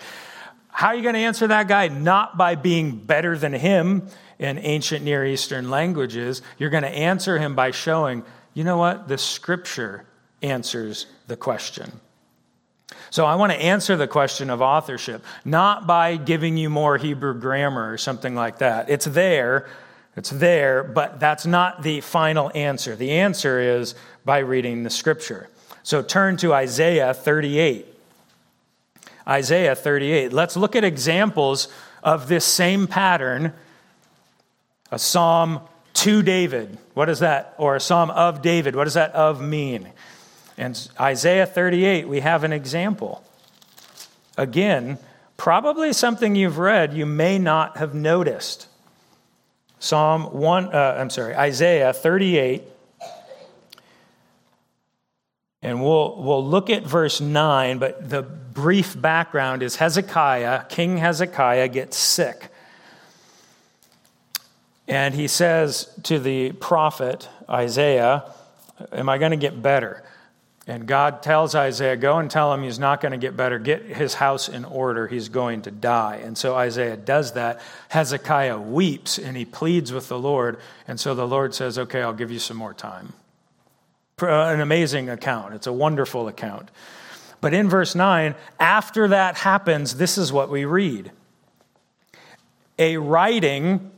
how 0.69 0.88
are 0.88 0.95
you 0.95 1.03
going 1.03 1.13
to 1.13 1.19
answer 1.19 1.45
that 1.45 1.67
guy? 1.67 1.88
Not 1.88 2.35
by 2.35 2.55
being 2.55 2.97
better 2.97 3.38
than 3.38 3.53
him 3.53 4.07
in 4.39 4.57
ancient 4.57 5.05
Near 5.05 5.23
Eastern 5.23 5.69
languages. 5.69 6.41
You're 6.57 6.71
going 6.71 6.81
to 6.81 6.89
answer 6.89 7.38
him 7.38 7.53
by 7.53 7.69
showing, 7.69 8.23
you 8.55 8.63
know 8.63 8.77
what? 8.77 9.07
The 9.07 9.19
scripture 9.19 10.07
answers 10.41 11.05
the 11.27 11.38
question. 11.38 11.91
So 13.11 13.25
I 13.25 13.35
want 13.35 13.51
to 13.51 13.61
answer 13.61 13.95
the 13.97 14.07
question 14.07 14.49
of 14.49 14.63
authorship, 14.63 15.23
not 15.45 15.85
by 15.85 16.17
giving 16.17 16.57
you 16.57 16.71
more 16.71 16.97
Hebrew 16.97 17.39
grammar 17.39 17.93
or 17.93 17.99
something 17.99 18.33
like 18.33 18.57
that. 18.57 18.89
It's 18.89 19.05
there, 19.05 19.67
it's 20.15 20.30
there, 20.30 20.84
but 20.84 21.19
that's 21.19 21.45
not 21.45 21.84
the 21.84 22.01
final 22.01 22.51
answer. 22.56 22.95
The 22.95 23.12
answer 23.12 23.60
is 23.60 23.95
by 24.23 24.39
reading 24.39 24.84
the 24.84 24.89
scripture. 24.89 25.49
So 25.84 26.01
turn 26.01 26.38
to 26.38 26.54
Isaiah 26.54 27.13
38. 27.13 27.86
Isaiah 29.28 29.75
38. 29.75 30.32
Let's 30.32 30.56
look 30.56 30.75
at 30.75 30.84
examples 30.84 31.67
of 32.04 32.28
this 32.28 32.45
same 32.45 32.88
pattern. 32.88 33.54
A 34.91 34.99
psalm 34.99 35.60
to 35.95 36.21
David. 36.21 36.78
What 36.93 37.10
is 37.10 37.19
that? 37.19 37.54
Or 37.58 37.75
a 37.75 37.80
psalm 37.80 38.10
of 38.12 38.41
David. 38.41 38.75
What 38.75 38.86
does 38.86 38.93
that 38.93 39.12
of 39.13 39.41
mean? 39.41 39.89
And 40.58 40.89
Isaiah 40.99 41.45
38, 41.45 42.08
we 42.08 42.21
have 42.21 42.43
an 42.43 42.54
example. 42.54 43.23
Again, 44.38 44.97
probably 45.36 45.91
something 45.91 46.36
you've 46.36 46.58
read 46.58 46.93
you 46.93 47.06
may 47.06 47.38
not 47.38 47.78
have 47.78 47.93
noticed. 47.93 48.67
Psalm 49.86 50.34
1, 50.34 50.74
uh, 50.74 50.98
I'm 50.98 51.12
sorry, 51.12 51.36
Isaiah 51.36 51.93
38. 51.93 52.63
And 55.62 55.80
we'll, 55.80 56.24
we'll 56.24 56.43
look 56.43 56.71
at 56.71 56.82
verse 56.82 57.21
9, 57.21 57.78
but 57.78 58.10
the 58.10 58.24
brief 58.24 59.00
background 59.00 59.62
is 59.62 59.76
Hezekiah, 59.76 60.65
King 60.69 60.98
Hezekiah, 60.98 61.67
gets 61.67 61.98
sick. 61.98 62.50
And 64.88 65.13
he 65.13 65.28
says 65.28 65.93
to 66.02 66.17
the 66.17 66.54
prophet 66.54 67.30
Isaiah, 67.48 68.24
Am 68.91 69.08
I 69.08 69.19
going 69.19 69.32
to 69.32 69.38
get 69.38 69.62
better? 69.62 70.02
And 70.67 70.88
God 70.88 71.21
tells 71.21 71.54
Isaiah, 71.54 71.95
Go 71.95 72.17
and 72.17 72.30
tell 72.30 72.51
him 72.51 72.63
he's 72.63 72.80
not 72.80 72.99
going 72.99 73.12
to 73.12 73.17
get 73.17 73.38
better. 73.38 73.60
Get 73.60 73.84
his 73.84 74.15
house 74.15 74.49
in 74.49 74.65
order. 74.65 75.08
He's 75.08 75.30
going 75.30 75.62
to 75.63 75.71
die. 75.71 76.21
And 76.23 76.36
so 76.38 76.56
Isaiah 76.56 76.97
does 76.97 77.34
that. 77.34 77.62
Hezekiah 77.89 78.60
weeps 78.60 79.19
and 79.19 79.38
he 79.38 79.45
pleads 79.45 79.91
with 79.91 80.08
the 80.08 80.17
Lord. 80.17 80.58
And 80.88 80.99
so 80.99 81.13
the 81.13 81.28
Lord 81.28 81.54
says, 81.54 81.78
Okay, 81.78 82.01
I'll 82.01 82.13
give 82.13 82.32
you 82.32 82.39
some 82.39 82.58
more 82.58 82.73
time. 82.73 83.13
Uh, 84.19 84.28
an 84.28 84.62
amazing 84.62 85.10
account. 85.10 85.54
It's 85.54 85.67
a 85.67 85.73
wonderful 85.73 86.28
account. 86.28 86.71
But 87.41 87.54
in 87.54 87.69
verse 87.69 87.93
9, 87.93 88.34
after 88.60 89.10
that 89.10 89.38
happens, 89.38 89.97
this 89.97 90.17
is 90.17 90.34
what 90.34 90.49
we 90.49 90.65
read 90.65 91.12
a 92.80 92.97
writing 92.97 93.91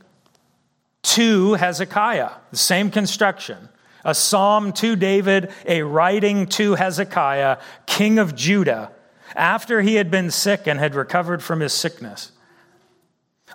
to 1.02 1.54
Hezekiah, 1.54 2.30
the 2.50 2.56
same 2.56 2.90
construction 2.90 3.68
a 4.04 4.14
psalm 4.14 4.72
to 4.74 4.96
David, 4.96 5.50
a 5.66 5.82
writing 5.82 6.46
to 6.46 6.74
Hezekiah, 6.74 7.58
king 7.86 8.18
of 8.18 8.34
Judah, 8.34 8.92
after 9.34 9.82
he 9.82 9.96
had 9.96 10.10
been 10.10 10.30
sick 10.30 10.66
and 10.66 10.78
had 10.78 10.94
recovered 10.94 11.42
from 11.42 11.60
his 11.60 11.72
sickness. 11.72 12.32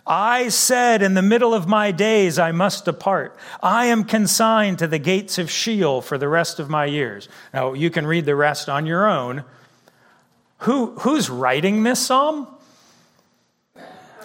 I 0.05 0.49
said, 0.49 1.01
In 1.01 1.13
the 1.13 1.21
middle 1.21 1.53
of 1.53 1.67
my 1.67 1.91
days, 1.91 2.37
I 2.37 2.51
must 2.51 2.85
depart. 2.85 3.37
I 3.61 3.85
am 3.85 4.03
consigned 4.03 4.79
to 4.79 4.87
the 4.87 4.99
gates 4.99 5.37
of 5.37 5.49
Sheol 5.49 6.01
for 6.01 6.17
the 6.17 6.27
rest 6.27 6.59
of 6.59 6.69
my 6.69 6.85
years. 6.85 7.29
Now, 7.53 7.73
you 7.73 7.89
can 7.89 8.05
read 8.05 8.25
the 8.25 8.35
rest 8.35 8.67
on 8.67 8.85
your 8.85 9.07
own. 9.07 9.45
Who, 10.59 10.95
who's 10.99 11.29
writing 11.29 11.83
this 11.83 12.05
psalm? 12.05 12.47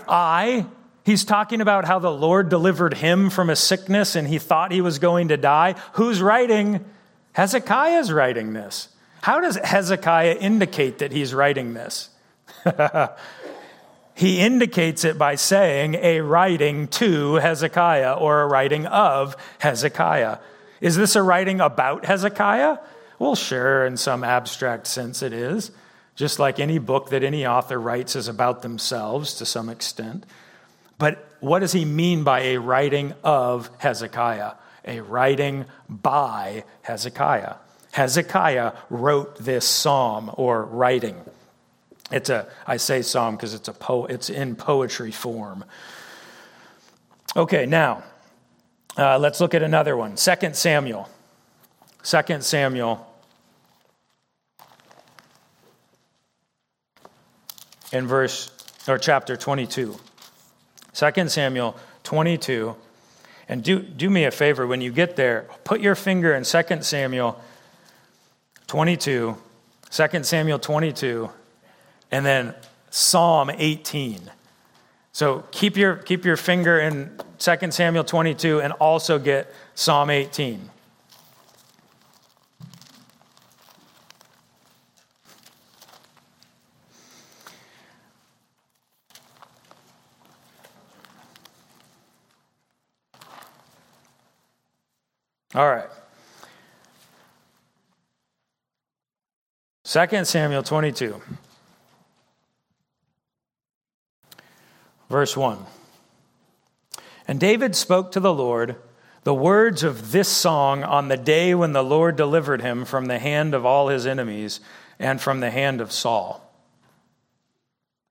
I, 0.08 0.66
He's 1.08 1.24
talking 1.24 1.62
about 1.62 1.86
how 1.86 2.00
the 2.00 2.12
Lord 2.12 2.50
delivered 2.50 2.92
him 2.92 3.30
from 3.30 3.48
a 3.48 3.56
sickness 3.56 4.14
and 4.14 4.28
he 4.28 4.38
thought 4.38 4.72
he 4.72 4.82
was 4.82 4.98
going 4.98 5.28
to 5.28 5.38
die. 5.38 5.74
Who's 5.94 6.20
writing? 6.20 6.84
Hezekiah's 7.32 8.12
writing 8.12 8.52
this. 8.52 8.90
How 9.22 9.40
does 9.40 9.56
Hezekiah 9.56 10.36
indicate 10.38 10.98
that 10.98 11.10
he's 11.10 11.32
writing 11.32 11.72
this? 11.72 12.10
he 14.16 14.40
indicates 14.40 15.02
it 15.06 15.16
by 15.16 15.36
saying 15.36 15.94
a 15.94 16.20
writing 16.20 16.88
to 16.88 17.36
Hezekiah 17.36 18.12
or 18.12 18.42
a 18.42 18.46
writing 18.46 18.84
of 18.84 19.34
Hezekiah. 19.60 20.36
Is 20.82 20.98
this 20.98 21.16
a 21.16 21.22
writing 21.22 21.62
about 21.62 22.04
Hezekiah? 22.04 22.76
Well, 23.18 23.34
sure, 23.34 23.86
in 23.86 23.96
some 23.96 24.24
abstract 24.24 24.86
sense 24.86 25.22
it 25.22 25.32
is. 25.32 25.70
Just 26.16 26.38
like 26.38 26.60
any 26.60 26.76
book 26.76 27.08
that 27.08 27.24
any 27.24 27.46
author 27.46 27.80
writes 27.80 28.14
is 28.14 28.28
about 28.28 28.60
themselves 28.60 29.32
to 29.36 29.46
some 29.46 29.70
extent. 29.70 30.26
But 30.98 31.36
what 31.40 31.60
does 31.60 31.72
he 31.72 31.84
mean 31.84 32.24
by 32.24 32.40
a 32.40 32.56
writing 32.58 33.14
of 33.22 33.70
Hezekiah? 33.78 34.52
A 34.84 35.00
writing 35.00 35.64
by 35.88 36.64
Hezekiah. 36.82 37.54
Hezekiah 37.92 38.72
wrote 38.90 39.38
this 39.38 39.66
psalm 39.66 40.30
or 40.34 40.64
writing. 40.64 41.16
It's 42.10 42.30
a, 42.30 42.48
I 42.66 42.76
say 42.78 43.02
psalm 43.02 43.36
because 43.36 43.54
it's 43.54 43.68
a 43.68 43.72
po, 43.72 44.06
it's 44.06 44.30
in 44.30 44.56
poetry 44.56 45.12
form. 45.12 45.64
Okay, 47.36 47.66
now 47.66 48.02
uh, 48.96 49.18
let's 49.18 49.40
look 49.40 49.54
at 49.54 49.62
another 49.62 49.96
one. 49.96 50.16
Second 50.16 50.56
Samuel. 50.56 51.08
Second 52.02 52.42
Samuel. 52.42 53.04
In 57.92 58.06
verse 58.06 58.50
or 58.86 58.98
chapter 58.98 59.36
22. 59.36 59.98
2 60.98 61.28
Samuel 61.28 61.76
22. 62.02 62.74
And 63.48 63.62
do, 63.62 63.80
do 63.80 64.10
me 64.10 64.24
a 64.24 64.32
favor 64.32 64.66
when 64.66 64.80
you 64.80 64.90
get 64.90 65.14
there, 65.14 65.46
put 65.62 65.80
your 65.80 65.94
finger 65.94 66.34
in 66.34 66.42
2 66.42 66.82
Samuel 66.82 67.40
22, 68.66 69.36
2 69.90 70.22
Samuel 70.24 70.58
22, 70.58 71.30
and 72.10 72.26
then 72.26 72.52
Psalm 72.90 73.48
18. 73.48 74.28
So 75.12 75.44
keep 75.52 75.76
your, 75.76 75.96
keep 75.96 76.24
your 76.24 76.36
finger 76.36 76.80
in 76.80 77.10
2 77.38 77.70
Samuel 77.70 78.02
22 78.02 78.60
and 78.60 78.72
also 78.74 79.20
get 79.20 79.54
Psalm 79.76 80.10
18. 80.10 80.68
All 95.54 95.68
right. 95.68 95.88
2 99.84 100.24
Samuel 100.24 100.62
22. 100.62 101.22
Verse 105.08 105.36
1. 105.36 105.58
And 107.26 107.40
David 107.40 107.74
spoke 107.74 108.12
to 108.12 108.20
the 108.20 108.32
Lord 108.32 108.76
the 109.24 109.34
words 109.34 109.82
of 109.82 110.12
this 110.12 110.28
song 110.28 110.82
on 110.82 111.08
the 111.08 111.16
day 111.16 111.54
when 111.54 111.72
the 111.72 111.82
Lord 111.82 112.16
delivered 112.16 112.62
him 112.62 112.84
from 112.84 113.06
the 113.06 113.18
hand 113.18 113.54
of 113.54 113.66
all 113.66 113.88
his 113.88 114.06
enemies 114.06 114.60
and 114.98 115.20
from 115.20 115.40
the 115.40 115.50
hand 115.50 115.80
of 115.80 115.92
Saul. 115.92 116.50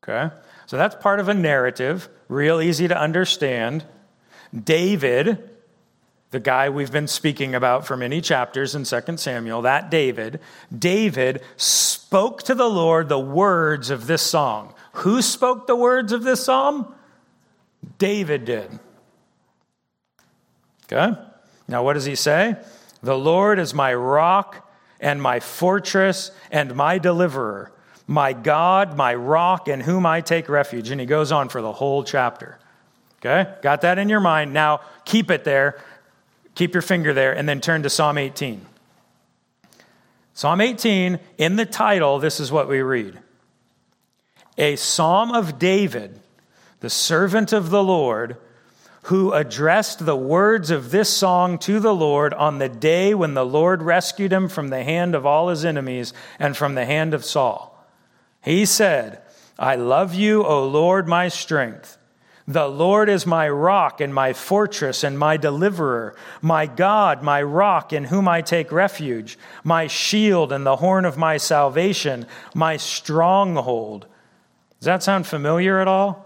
Okay? 0.04 0.34
So 0.66 0.78
that's 0.78 0.96
part 0.96 1.20
of 1.20 1.30
a 1.30 1.34
narrative, 1.34 2.10
real 2.28 2.62
easy 2.62 2.88
to 2.88 3.00
understand. 3.00 3.84
David, 4.54 5.50
the 6.32 6.40
guy 6.40 6.70
we've 6.70 6.92
been 6.92 7.08
speaking 7.08 7.56
about 7.56 7.88
for 7.88 7.96
many 7.96 8.20
chapters 8.20 8.76
in 8.76 8.84
2 8.84 9.18
Samuel, 9.18 9.62
that 9.62 9.90
David, 9.90 10.40
David 10.78 11.42
spoke 11.56 12.44
to 12.44 12.56
the 12.56 12.70
Lord 12.70 13.08
the 13.08 13.20
words 13.20 13.90
of 13.90 14.08
this 14.08 14.22
song. 14.22 14.74
Who 14.94 15.22
spoke 15.22 15.68
the 15.68 15.76
words 15.76 16.12
of 16.12 16.24
this 16.24 16.44
psalm? 16.44 16.94
David 17.98 18.46
did. 18.46 18.80
Okay? 20.92 21.18
Now, 21.68 21.84
what 21.84 21.94
does 21.94 22.06
he 22.06 22.16
say? 22.16 22.56
The 23.04 23.18
Lord 23.18 23.60
is 23.60 23.74
my 23.74 23.94
rock 23.94 24.70
and 25.00 25.22
my 25.22 25.40
fortress 25.40 26.32
and 26.52 26.76
my 26.76 26.98
deliverer, 26.98 27.72
my 28.08 28.34
God, 28.34 28.98
my 28.98 29.14
rock, 29.14 29.68
in 29.68 29.82
whom 29.82 30.06
I 30.06 30.22
take 30.22 30.50
refuge. 30.50 30.90
And 30.90 31.00
he 31.00 31.06
goes 31.06 31.32
on 31.32 31.50
for 31.50 31.62
the 31.62 31.74
whole 31.74 32.04
chapter. 32.04 32.58
Okay? 33.20 33.52
Got 33.62 33.82
that 33.82 33.98
in 33.98 34.10
your 34.10 34.20
mind. 34.20 34.54
Now, 34.54 34.82
keep 35.06 35.30
it 35.32 35.44
there. 35.44 35.80
Keep 36.58 36.74
your 36.74 36.82
finger 36.82 37.14
there, 37.14 37.38
and 37.38 37.48
then 37.48 37.62
turn 37.62 37.84
to 37.84 37.90
Psalm 37.90 38.18
18. 38.18 38.66
Psalm 40.34 40.60
18, 40.60 41.20
in 41.38 41.56
the 41.56 41.68
title, 41.68 42.18
this 42.18 42.40
is 42.40 42.52
what 42.52 42.68
we 42.68 42.82
read 42.82 43.20
A 44.58 44.76
psalm 44.76 45.32
of 45.32 45.60
David, 45.60 46.20
the 46.80 46.90
servant 46.90 47.54
of 47.54 47.70
the 47.70 47.84
Lord 47.84 48.38
who 49.04 49.34
addressed 49.34 50.04
the 50.04 50.16
words 50.16 50.72
of 50.72 50.90
this 50.90 51.16
song 51.16 51.60
to 51.60 51.80
the 51.80 51.94
Lord 51.94 52.34
on 52.34 52.58
the 52.58 52.70
day 52.70 53.14
when 53.14 53.36
the 53.36 53.46
Lord 53.46 53.84
rescued 53.84 54.34
him 54.34 54.50
from 54.50 54.70
the 54.70 54.84
hand 54.84 55.14
of 55.14 55.28
all 55.28 55.50
his 55.50 55.64
enemies 55.64 56.12
and 56.40 56.58
from 56.58 56.74
the 56.74 56.86
hand 56.86 57.14
of 57.14 57.24
Saul. 57.24 57.88
He 58.42 58.66
said, 58.66 59.22
I 59.60 59.76
love 59.76 60.16
you, 60.16 60.44
O 60.44 60.68
Lord, 60.68 61.08
my 61.08 61.28
strength. 61.28 62.00
The 62.48 62.68
Lord 62.68 63.10
is 63.10 63.26
my 63.26 63.50
rock 63.50 64.00
and 64.00 64.14
my 64.14 64.32
fortress 64.32 65.04
and 65.04 65.20
my 65.20 65.36
deliverer, 65.36 66.16
my 66.42 66.66
God, 66.66 67.22
my 67.22 67.44
rock 67.44 67.92
in 67.92 68.06
whom 68.06 68.26
I 68.26 68.42
take 68.42 68.72
refuge, 68.72 69.38
my 69.66 69.88
shield 69.88 70.54
and 70.54 70.66
the 70.66 70.78
horn 70.78 71.04
of 71.04 71.18
my 71.18 71.36
salvation, 71.36 72.26
my 72.56 72.78
stronghold. 72.78 74.08
Does 74.80 74.86
that 74.86 75.04
sound 75.04 75.28
familiar 75.28 75.82
at 75.82 75.90
all? 75.90 76.26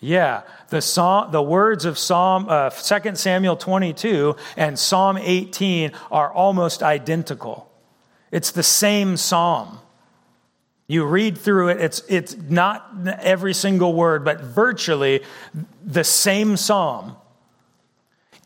Yeah, 0.00 0.42
the, 0.68 0.80
psalm, 0.80 1.30
the 1.30 1.42
words 1.42 1.84
of 1.84 1.98
Psalm 1.98 2.46
uh, 2.48 2.70
2 2.70 3.16
Samuel 3.16 3.56
22 3.56 4.36
and 4.56 4.78
Psalm 4.78 5.18
18 5.18 5.92
are 6.10 6.32
almost 6.32 6.82
identical. 6.82 7.70
It's 8.30 8.50
the 8.50 8.62
same 8.62 9.18
psalm. 9.18 9.80
You 10.86 11.04
read 11.04 11.38
through 11.38 11.68
it, 11.68 11.80
it's, 11.80 12.02
it's 12.08 12.36
not 12.36 12.90
every 13.20 13.54
single 13.54 13.94
word, 13.94 14.24
but 14.24 14.40
virtually 14.40 15.22
the 15.84 16.04
same 16.04 16.56
psalm. 16.56 17.16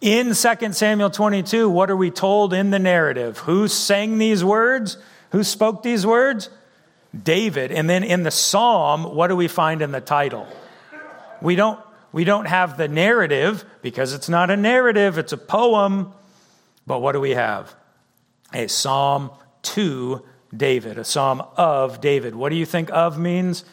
In 0.01 0.35
2 0.35 0.72
Samuel 0.72 1.11
22, 1.11 1.68
what 1.68 1.90
are 1.90 1.96
we 1.96 2.12
told 2.12 2.55
in 2.55 2.70
the 2.70 2.79
narrative? 2.79 3.38
Who 3.38 3.66
sang 3.66 4.18
these 4.18 4.44
words? 4.44 4.96
Who 5.33 5.42
spoke 5.42 5.83
these 5.83 6.07
words? 6.07 6.51
David. 7.20 7.72
And 7.72 7.90
then 7.90 8.05
in 8.05 8.22
the 8.22 8.31
psalm, 8.31 9.03
what 9.03 9.29
do 9.29 9.37
we 9.37 9.48
find 9.48 9.83
in 9.83 9.90
the 9.90 10.01
title? 10.01 10.46
We 11.42 11.57
don't, 11.57 11.81
we 12.12 12.22
don't 12.22 12.46
have 12.46 12.77
the 12.77 12.87
narrative 12.87 13.64
because 13.83 14.12
it's 14.12 14.29
not 14.29 14.51
a 14.51 14.57
narrative, 14.57 15.18
it's 15.18 15.33
a 15.33 15.38
poem. 15.38 16.12
But 16.87 17.01
what 17.01 17.12
do 17.12 17.20
we 17.20 17.31
have? 17.31 17.74
A 18.55 18.68
psalm 18.68 19.31
to 19.62 20.22
David, 20.56 20.98
a 20.98 21.04
psalm 21.04 21.42
of 21.56 22.00
David. 22.00 22.34
What 22.34 22.50
do 22.50 22.56
you 22.56 22.66
think 22.66 22.90
of 22.90 23.18
means? 23.18 23.64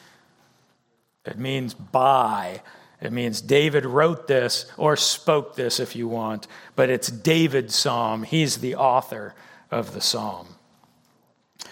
It 1.25 1.37
means 1.37 1.73
by. 1.73 2.61
It 3.01 3.11
means 3.11 3.41
David 3.41 3.85
wrote 3.85 4.27
this 4.27 4.65
or 4.77 4.95
spoke 4.95 5.55
this 5.55 5.79
if 5.79 5.95
you 5.95 6.07
want, 6.07 6.47
but 6.75 6.89
it's 6.89 7.07
David's 7.07 7.75
psalm. 7.75 8.23
He's 8.23 8.57
the 8.57 8.75
author 8.75 9.35
of 9.71 9.93
the 9.93 10.01
psalm. 10.01 10.47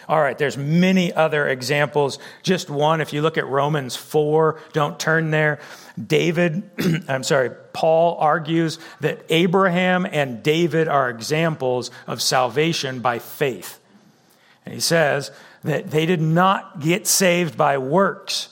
All 0.07 0.21
right, 0.21 0.37
there's 0.37 0.57
many 0.57 1.13
other 1.13 1.47
examples. 1.47 2.19
Just 2.41 2.69
one, 2.69 2.99
if 2.99 3.13
you 3.13 3.21
look 3.21 3.37
at 3.37 3.47
Romans 3.47 3.95
4, 3.95 4.59
don't 4.73 4.99
turn 4.99 5.31
there. 5.31 5.59
David, 6.07 6.69
I'm 7.07 7.23
sorry, 7.23 7.51
Paul 7.71 8.17
argues 8.19 8.79
that 8.99 9.23
Abraham 9.29 10.05
and 10.05 10.43
David 10.43 10.87
are 10.87 11.09
examples 11.09 11.89
of 12.05 12.21
salvation 12.21 12.99
by 12.99 13.19
faith. 13.19 13.79
And 14.65 14.73
he 14.73 14.79
says 14.79 15.31
that 15.63 15.91
they 15.91 16.05
did 16.05 16.21
not 16.21 16.79
get 16.79 17.07
saved 17.07 17.57
by 17.57 17.77
works. 17.77 18.49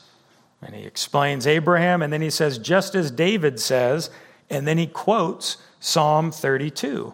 And 0.62 0.76
he 0.76 0.84
explains 0.84 1.48
Abraham, 1.48 2.02
and 2.02 2.14
then 2.14 2.22
he 2.22 2.30
says, 2.30 2.58
just 2.58 2.94
as 2.94 3.10
David 3.10 3.60
says, 3.60 4.10
and 4.50 4.68
then 4.68 4.78
he 4.78 4.88
quotes 4.88 5.58
Psalm 5.80 6.32
32. 6.32 7.14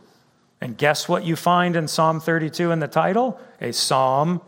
And 0.60 0.78
guess 0.78 1.08
what 1.08 1.24
you 1.24 1.36
find 1.36 1.76
in 1.76 1.88
Psalm 1.88 2.20
32 2.20 2.72
in 2.72 2.80
the 2.80 2.88
title? 2.88 3.40
A 3.62 3.72
psalm 3.72 4.42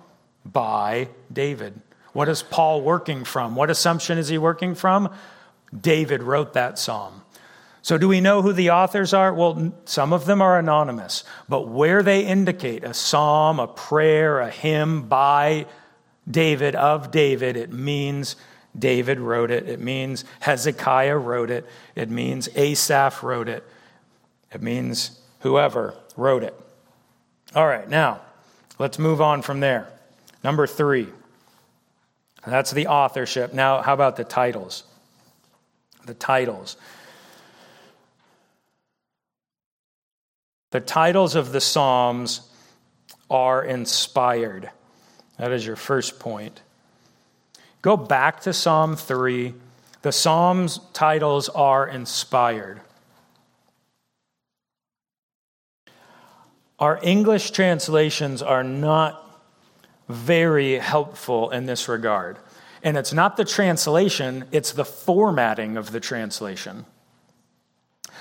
by 0.44 1.10
David. 1.32 1.80
What 2.14 2.28
is 2.28 2.42
Paul 2.42 2.82
working 2.82 3.24
from? 3.24 3.56
What 3.56 3.70
assumption 3.70 4.18
is 4.18 4.28
he 4.28 4.38
working 4.38 4.76
from? 4.76 5.14
David 5.80 6.24
wrote 6.24 6.54
that 6.54 6.80
psalm. 6.80 7.22
So, 7.82 7.98
do 7.98 8.08
we 8.08 8.20
know 8.20 8.42
who 8.42 8.52
the 8.52 8.72
authors 8.72 9.13
are? 9.13 9.34
Well, 9.34 9.74
some 9.86 10.12
of 10.12 10.26
them 10.26 10.42
are 10.42 10.60
anonymous, 10.60 11.24
but 11.48 11.70
where 11.70 12.04
they 12.04 12.26
indicate 12.26 12.84
a 12.84 12.94
psalm, 12.94 13.60
a 13.60 13.68
prayer, 13.68 14.39
a 14.39 14.50
hymn 14.50 15.08
by 15.08 15.65
David, 16.30 16.76
of 16.76 17.10
David, 17.10 17.56
it 17.56 17.72
means 17.72 18.36
David 18.78 19.20
wrote 19.20 19.50
it. 19.50 19.68
It 19.68 19.80
means 19.80 20.26
Hezekiah 20.42 21.18
wrote 21.18 21.50
it. 21.50 21.65
It 21.96 22.10
means 22.10 22.50
Asaph 22.56 23.24
wrote 23.24 23.48
it. 23.48 23.63
It 24.52 24.62
means 24.62 25.20
whoever 25.39 25.96
wrote 26.18 26.44
it. 26.44 26.60
All 27.56 27.65
right, 27.65 27.89
now 27.89 28.22
let's 28.78 29.00
move 29.00 29.22
on 29.22 29.42
from 29.42 29.60
there. 29.60 29.88
Number 30.44 30.68
three. 30.68 31.08
That's 32.46 32.72
the 32.72 32.88
authorship. 32.88 33.54
Now, 33.54 33.82
how 33.82 33.94
about 33.94 34.15
the 34.15 34.24
titles? 34.24 34.84
The 36.06 36.13
titles. 36.13 36.78
The 40.72 40.80
titles 40.80 41.36
of 41.36 41.52
the 41.52 41.62
Psalms 41.62 42.42
are 43.30 43.64
inspired. 43.64 44.70
That 45.38 45.52
is 45.52 45.66
your 45.66 45.76
first 45.76 46.20
point. 46.20 46.62
Go 47.82 47.96
back 47.98 48.42
to 48.42 48.54
Psalm 48.54 48.96
3. 48.96 49.54
The 50.02 50.12
Psalms 50.12 50.80
titles 50.94 51.50
are 51.50 51.88
inspired. 51.88 52.82
Our 56.78 57.00
English 57.04 57.52
translations 57.52 58.42
are 58.42 58.64
not 58.64 59.26
very 60.08 60.80
helpful 60.80 61.50
in 61.52 61.66
this 61.66 61.88
regard. 61.88 62.38
And 62.82 62.96
it's 62.96 63.12
not 63.12 63.36
the 63.36 63.44
translation, 63.44 64.46
it's 64.52 64.72
the 64.72 64.86
formatting 64.86 65.76
of 65.76 65.92
the 65.92 66.00
translation. 66.00 66.86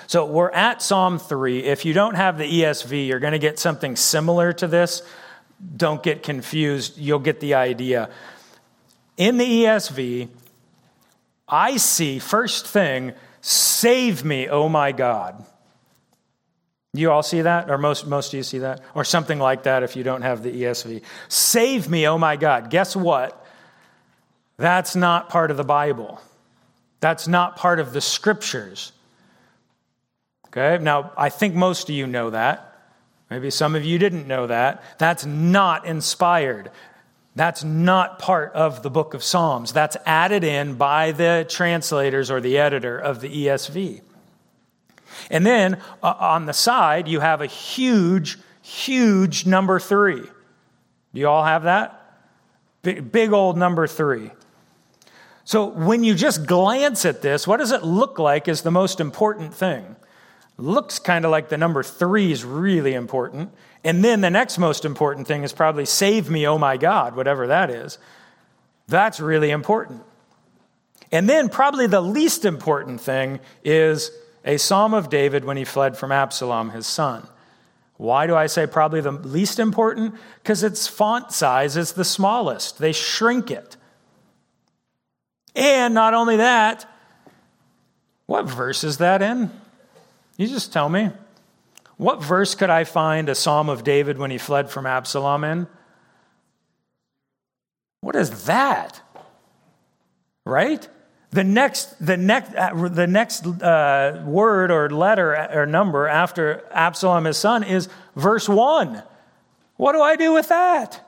So 0.08 0.24
we're 0.24 0.50
at 0.50 0.80
Psalm 0.80 1.18
3. 1.18 1.64
If 1.64 1.84
you 1.84 1.92
don't 1.92 2.14
have 2.14 2.38
the 2.38 2.50
ESV, 2.50 3.06
you're 3.06 3.18
going 3.18 3.34
to 3.34 3.38
get 3.38 3.58
something 3.58 3.94
similar 3.94 4.54
to 4.54 4.66
this. 4.66 5.02
Don't 5.76 6.02
get 6.02 6.22
confused, 6.22 6.96
you'll 6.96 7.18
get 7.18 7.40
the 7.40 7.54
idea. 7.54 8.08
In 9.18 9.36
the 9.36 9.44
ESV, 9.44 10.28
I 11.46 11.76
see 11.76 12.20
first 12.20 12.66
thing, 12.66 13.12
save 13.42 14.24
me, 14.24 14.48
oh 14.48 14.70
my 14.70 14.92
God. 14.92 15.44
You 16.94 17.10
all 17.10 17.22
see 17.22 17.42
that? 17.42 17.70
Or 17.70 17.76
most, 17.76 18.06
most 18.06 18.32
of 18.32 18.38
you 18.38 18.42
see 18.42 18.60
that? 18.60 18.80
Or 18.94 19.04
something 19.04 19.38
like 19.38 19.64
that 19.64 19.82
if 19.82 19.94
you 19.94 20.04
don't 20.04 20.22
have 20.22 20.42
the 20.42 20.62
ESV. 20.62 21.02
Save 21.28 21.90
me, 21.90 22.08
oh 22.08 22.16
my 22.16 22.36
God. 22.36 22.70
Guess 22.70 22.96
what? 22.96 23.46
That's 24.56 24.96
not 24.96 25.28
part 25.28 25.50
of 25.50 25.58
the 25.58 25.64
Bible. 25.64 26.18
That's 27.00 27.28
not 27.28 27.56
part 27.56 27.78
of 27.78 27.92
the 27.92 28.00
scriptures. 28.00 28.92
Okay, 30.48 30.82
now 30.82 31.12
I 31.16 31.28
think 31.28 31.54
most 31.54 31.88
of 31.88 31.94
you 31.94 32.06
know 32.06 32.30
that. 32.30 32.64
Maybe 33.30 33.50
some 33.50 33.74
of 33.74 33.84
you 33.84 33.98
didn't 33.98 34.26
know 34.26 34.46
that. 34.46 34.82
That's 34.98 35.26
not 35.26 35.84
inspired. 35.84 36.70
That's 37.36 37.62
not 37.62 38.18
part 38.18 38.52
of 38.54 38.82
the 38.82 38.90
book 38.90 39.14
of 39.14 39.22
Psalms. 39.22 39.72
That's 39.72 39.96
added 40.06 40.44
in 40.44 40.74
by 40.74 41.12
the 41.12 41.46
translators 41.48 42.30
or 42.30 42.40
the 42.40 42.58
editor 42.58 42.98
of 42.98 43.20
the 43.20 43.28
ESV. 43.28 44.00
And 45.30 45.44
then 45.44 45.80
uh, 46.02 46.14
on 46.18 46.46
the 46.46 46.52
side, 46.52 47.06
you 47.06 47.20
have 47.20 47.40
a 47.40 47.46
huge, 47.46 48.38
huge 48.62 49.46
number 49.46 49.78
three. 49.78 50.22
Do 50.22 51.20
you 51.20 51.28
all 51.28 51.44
have 51.44 51.64
that? 51.64 51.94
Big, 52.82 53.12
big 53.12 53.32
old 53.32 53.56
number 53.56 53.86
three. 53.86 54.30
So 55.44 55.66
when 55.66 56.04
you 56.04 56.14
just 56.14 56.46
glance 56.46 57.04
at 57.04 57.22
this, 57.22 57.46
what 57.46 57.58
does 57.58 57.72
it 57.72 57.82
look 57.82 58.18
like 58.18 58.48
is 58.48 58.62
the 58.62 58.70
most 58.70 59.00
important 59.00 59.54
thing? 59.54 59.96
Looks 60.58 60.98
kind 60.98 61.24
of 61.24 61.30
like 61.30 61.48
the 61.48 61.56
number 61.56 61.84
three 61.84 62.32
is 62.32 62.44
really 62.44 62.94
important. 62.94 63.52
And 63.84 64.04
then 64.04 64.20
the 64.20 64.30
next 64.30 64.58
most 64.58 64.84
important 64.84 65.28
thing 65.28 65.44
is 65.44 65.52
probably 65.52 65.84
save 65.84 66.28
me, 66.28 66.46
oh 66.48 66.58
my 66.58 66.76
God, 66.76 67.14
whatever 67.14 67.46
that 67.46 67.70
is. 67.70 67.98
That's 68.88 69.20
really 69.20 69.50
important. 69.50 70.02
And 71.12 71.28
then 71.28 71.48
probably 71.48 71.86
the 71.86 72.00
least 72.00 72.44
important 72.44 73.00
thing 73.00 73.38
is 73.64 74.10
a 74.44 74.56
psalm 74.56 74.94
of 74.94 75.08
David 75.08 75.44
when 75.44 75.56
he 75.56 75.64
fled 75.64 75.96
from 75.96 76.10
Absalom, 76.10 76.70
his 76.70 76.86
son. 76.86 77.26
Why 77.96 78.26
do 78.26 78.34
I 78.34 78.46
say 78.46 78.66
probably 78.66 79.00
the 79.00 79.12
least 79.12 79.58
important? 79.58 80.14
Because 80.42 80.62
its 80.62 80.88
font 80.88 81.32
size 81.32 81.76
is 81.76 81.92
the 81.92 82.04
smallest. 82.04 82.78
They 82.78 82.92
shrink 82.92 83.50
it. 83.50 83.76
And 85.54 85.94
not 85.94 86.14
only 86.14 86.36
that, 86.36 86.84
what 88.26 88.46
verse 88.46 88.84
is 88.84 88.98
that 88.98 89.22
in? 89.22 89.50
You 90.38 90.46
just 90.46 90.72
tell 90.72 90.88
me. 90.88 91.10
What 91.98 92.22
verse 92.22 92.54
could 92.54 92.70
I 92.70 92.84
find 92.84 93.28
a 93.28 93.34
psalm 93.34 93.68
of 93.68 93.84
David 93.84 94.18
when 94.18 94.30
he 94.30 94.38
fled 94.38 94.70
from 94.70 94.86
Absalom 94.86 95.44
in? 95.44 95.66
What 98.00 98.14
is 98.14 98.44
that? 98.44 99.02
Right? 100.46 100.88
The 101.30 101.44
next, 101.44 102.04
the 102.04 102.16
next, 102.16 102.54
uh, 102.54 102.88
the 102.88 103.06
next 103.06 103.46
uh, 103.46 104.22
word 104.24 104.70
or 104.70 104.88
letter 104.88 105.34
or 105.52 105.66
number 105.66 106.06
after 106.06 106.64
Absalom, 106.70 107.24
his 107.24 107.36
son, 107.36 107.64
is 107.64 107.88
verse 108.16 108.48
1. 108.48 109.02
What 109.76 109.92
do 109.92 110.00
I 110.00 110.16
do 110.16 110.32
with 110.32 110.48
that? 110.48 111.04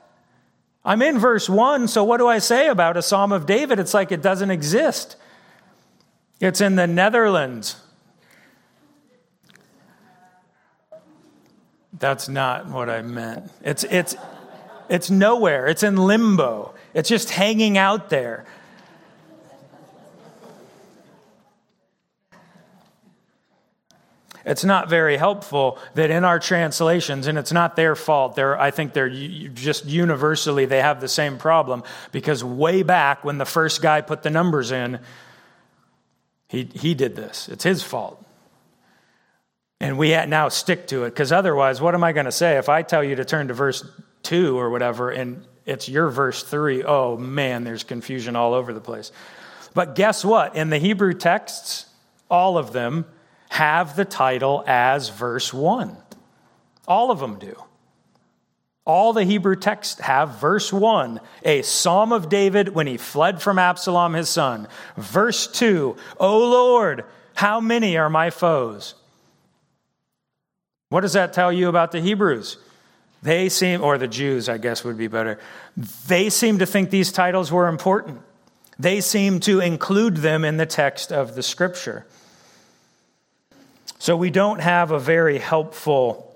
I'm 0.83 1.01
in 1.01 1.19
verse 1.19 1.49
1, 1.49 1.87
so 1.87 2.03
what 2.03 2.17
do 2.17 2.27
I 2.27 2.39
say 2.39 2.67
about 2.67 2.97
a 2.97 3.01
Psalm 3.01 3.31
of 3.31 3.45
David? 3.45 3.79
It's 3.79 3.93
like 3.93 4.11
it 4.11 4.21
doesn't 4.21 4.51
exist. 4.51 5.15
It's 6.39 6.59
in 6.59 6.75
the 6.75 6.87
Netherlands. 6.87 7.80
That's 12.01 12.27
not 12.27 12.67
what 12.67 12.89
I 12.89 13.03
meant. 13.03 13.51
It's, 13.63 13.83
it's, 13.83 14.15
it's 14.89 15.11
nowhere, 15.11 15.67
it's 15.67 15.83
in 15.83 15.95
limbo, 15.95 16.73
it's 16.95 17.07
just 17.07 17.29
hanging 17.29 17.77
out 17.77 18.09
there. 18.09 18.45
It's 24.43 24.63
not 24.63 24.89
very 24.89 25.15
helpful 25.17 25.77
that 25.93 26.09
in 26.09 26.25
our 26.25 26.39
translations, 26.39 27.27
and 27.27 27.37
it's 27.37 27.51
not 27.51 27.75
their 27.75 27.95
fault, 27.95 28.35
they're, 28.35 28.59
I 28.59 28.71
think 28.71 28.93
they're 28.93 29.07
just 29.07 29.85
universally, 29.85 30.65
they 30.65 30.81
have 30.81 31.01
the 31.01 31.07
same 31.07 31.37
problem 31.37 31.83
because 32.11 32.43
way 32.43 32.81
back 32.81 33.23
when 33.23 33.37
the 33.37 33.45
first 33.45 33.83
guy 33.83 34.01
put 34.01 34.23
the 34.23 34.31
numbers 34.31 34.71
in, 34.71 34.99
he, 36.49 36.63
he 36.63 36.95
did 36.95 37.15
this. 37.15 37.47
It's 37.47 37.63
his 37.63 37.83
fault. 37.83 38.25
And 39.81 39.97
we 39.97 40.11
now 40.11 40.47
stick 40.49 40.85
to 40.89 41.05
it 41.05 41.09
because 41.09 41.31
otherwise, 41.31 41.81
what 41.81 41.95
am 41.95 42.03
I 42.03 42.11
going 42.11 42.27
to 42.27 42.31
say 42.31 42.57
if 42.57 42.69
I 42.69 42.83
tell 42.83 43.03
you 43.03 43.15
to 43.15 43.25
turn 43.25 43.47
to 43.47 43.55
verse 43.55 43.83
2 44.21 44.55
or 44.55 44.69
whatever 44.69 45.09
and 45.09 45.43
it's 45.65 45.89
your 45.89 46.07
verse 46.09 46.43
3? 46.43 46.83
Oh 46.83 47.17
man, 47.17 47.63
there's 47.63 47.83
confusion 47.83 48.35
all 48.35 48.53
over 48.53 48.73
the 48.73 48.79
place. 48.79 49.11
But 49.73 49.95
guess 49.95 50.23
what? 50.23 50.55
In 50.55 50.69
the 50.69 50.77
Hebrew 50.77 51.15
texts, 51.15 51.87
all 52.29 52.59
of 52.59 52.73
them, 52.73 53.05
have 53.49 53.95
the 53.95 54.05
title 54.05 54.63
as 54.67 55.09
verse 55.09 55.51
1. 55.51 55.97
All 56.87 57.09
of 57.09 57.19
them 57.19 57.39
do. 57.39 57.55
All 58.85 59.13
the 59.13 59.23
Hebrew 59.23 59.55
texts 59.55 59.99
have 60.01 60.39
verse 60.39 60.71
1, 60.71 61.19
a 61.43 61.63
psalm 61.63 62.13
of 62.13 62.29
David 62.29 62.69
when 62.75 62.85
he 62.85 62.97
fled 62.97 63.41
from 63.41 63.57
Absalom 63.57 64.13
his 64.13 64.29
son. 64.29 64.67
Verse 64.95 65.47
2, 65.47 65.95
O 66.19 66.37
Lord, 66.37 67.03
how 67.33 67.59
many 67.59 67.97
are 67.97 68.09
my 68.09 68.29
foes? 68.29 68.93
What 70.91 71.01
does 71.01 71.13
that 71.13 71.31
tell 71.31 71.53
you 71.53 71.69
about 71.69 71.93
the 71.93 72.01
Hebrews? 72.01 72.57
They 73.23 73.47
seem, 73.47 73.81
or 73.81 73.97
the 73.97 74.09
Jews, 74.09 74.49
I 74.49 74.57
guess 74.57 74.83
would 74.83 74.97
be 74.97 75.07
better, 75.07 75.39
they 76.05 76.29
seem 76.29 76.59
to 76.59 76.65
think 76.65 76.89
these 76.89 77.13
titles 77.13 77.49
were 77.49 77.69
important. 77.69 78.19
They 78.77 78.99
seem 78.99 79.39
to 79.41 79.61
include 79.61 80.17
them 80.17 80.43
in 80.43 80.57
the 80.57 80.65
text 80.65 81.13
of 81.13 81.35
the 81.35 81.43
scripture. 81.43 82.05
So 83.99 84.17
we 84.17 84.31
don't 84.31 84.59
have 84.59 84.91
a 84.91 84.99
very 84.99 85.37
helpful 85.37 86.35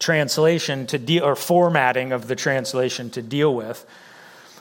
translation 0.00 0.88
to 0.88 0.98
deal 0.98 1.24
or 1.24 1.36
formatting 1.36 2.10
of 2.10 2.26
the 2.26 2.34
translation 2.34 3.08
to 3.10 3.22
deal 3.22 3.54
with. 3.54 3.86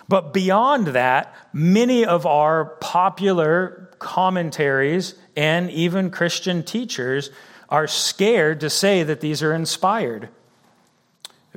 But 0.07 0.35
beyond 0.35 0.89
that, 0.89 1.33
many 1.51 2.05
of 2.05 2.27
our 2.27 2.65
popular 2.65 3.89
commentaries 3.97 5.15
and 5.35 5.71
even 5.71 6.11
Christian 6.11 6.61
teachers 6.61 7.31
are 7.69 7.87
scared 7.87 8.59
to 8.61 8.69
say 8.69 9.03
that 9.03 9.21
these 9.21 9.41
are 9.41 9.53
inspired. 9.53 10.29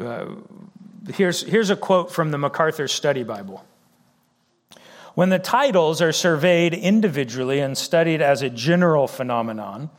Uh, 0.01 0.27
here's, 1.13 1.43
here's 1.43 1.71
a 1.71 1.77
quote 1.77 2.13
from 2.13 2.31
the 2.31 2.39
MacArthur 2.39 2.89
Study 2.89 3.23
Bible. 3.23 3.65
When 5.15 5.31
the 5.31 5.39
titles 5.39 6.01
are 6.01 6.13
surveyed 6.13 6.75
individually 6.75 7.59
and 7.59 7.77
studied 7.77 8.23
as 8.23 8.41
a 8.43 8.51
general 8.51 9.09
phenomenon, 9.09 9.91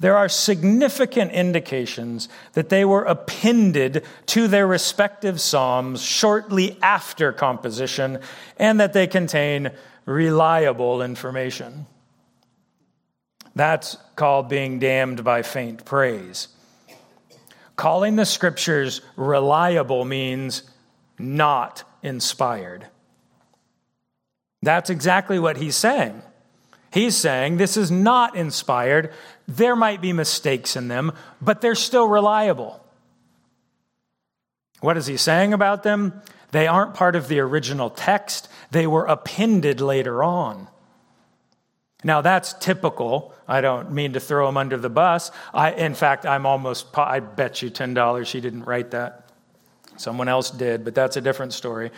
there 0.00 0.16
are 0.16 0.28
significant 0.28 1.32
indications 1.32 2.28
that 2.52 2.68
they 2.68 2.84
were 2.84 3.04
appended 3.04 4.04
to 4.26 4.46
their 4.46 4.66
respective 4.66 5.40
psalms 5.40 6.02
shortly 6.02 6.78
after 6.82 7.32
composition 7.32 8.20
and 8.58 8.78
that 8.78 8.92
they 8.92 9.06
contain 9.06 9.70
reliable 10.04 11.02
information. 11.02 11.86
That's 13.58 13.96
called 14.14 14.48
being 14.48 14.78
damned 14.78 15.24
by 15.24 15.42
faint 15.42 15.84
praise. 15.84 16.46
Calling 17.74 18.14
the 18.14 18.24
scriptures 18.24 19.00
reliable 19.16 20.04
means 20.04 20.62
not 21.18 21.82
inspired. 22.00 22.86
That's 24.62 24.90
exactly 24.90 25.40
what 25.40 25.56
he's 25.56 25.74
saying. 25.74 26.22
He's 26.92 27.16
saying 27.16 27.56
this 27.56 27.76
is 27.76 27.90
not 27.90 28.36
inspired. 28.36 29.12
There 29.48 29.74
might 29.74 30.00
be 30.00 30.12
mistakes 30.12 30.76
in 30.76 30.86
them, 30.86 31.10
but 31.42 31.60
they're 31.60 31.74
still 31.74 32.06
reliable. 32.06 32.80
What 34.78 34.96
is 34.96 35.08
he 35.08 35.16
saying 35.16 35.52
about 35.52 35.82
them? 35.82 36.22
They 36.52 36.68
aren't 36.68 36.94
part 36.94 37.16
of 37.16 37.26
the 37.26 37.40
original 37.40 37.90
text, 37.90 38.48
they 38.70 38.86
were 38.86 39.06
appended 39.06 39.80
later 39.80 40.22
on. 40.22 40.68
Now, 42.04 42.20
that's 42.20 42.52
typical. 42.52 43.34
I 43.48 43.62
don't 43.62 43.92
mean 43.92 44.12
to 44.12 44.20
throw 44.20 44.46
him 44.46 44.58
under 44.58 44.76
the 44.76 44.90
bus. 44.90 45.30
I, 45.54 45.72
in 45.72 45.94
fact, 45.94 46.26
I'm 46.26 46.44
almost, 46.44 46.86
I 46.96 47.20
bet 47.20 47.62
you 47.62 47.70
$10 47.70 48.30
he 48.30 48.40
didn't 48.42 48.64
write 48.64 48.90
that. 48.90 49.30
Someone 49.96 50.28
else 50.28 50.50
did, 50.50 50.84
but 50.84 50.94
that's 50.94 51.16
a 51.16 51.20
different 51.20 51.54
story. 51.54 51.90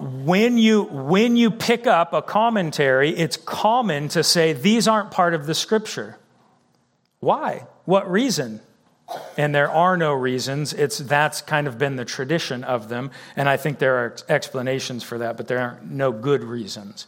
When 0.00 0.58
you 0.58 0.82
when 0.82 1.36
you 1.36 1.52
pick 1.52 1.86
up 1.86 2.12
a 2.12 2.20
commentary 2.20 3.10
it's 3.10 3.36
common 3.36 4.08
to 4.08 4.24
say 4.24 4.52
these 4.52 4.88
aren't 4.88 5.12
part 5.12 5.34
of 5.34 5.46
the 5.46 5.54
scripture. 5.54 6.18
Why? 7.20 7.68
What 7.84 8.10
reason? 8.10 8.60
And 9.36 9.54
there 9.54 9.70
are 9.70 9.96
no 9.96 10.12
reasons. 10.12 10.72
It's 10.72 10.98
that's 10.98 11.42
kind 11.42 11.68
of 11.68 11.78
been 11.78 11.94
the 11.94 12.04
tradition 12.04 12.64
of 12.64 12.88
them. 12.88 13.12
And 13.36 13.48
i 13.48 13.56
think 13.56 13.78
there 13.78 13.98
are 13.98 14.16
explanations 14.28 15.04
for 15.04 15.18
that 15.18 15.36
but 15.36 15.46
there 15.46 15.60
are 15.60 15.78
no 15.84 16.10
good 16.10 16.42
reasons 16.42 17.06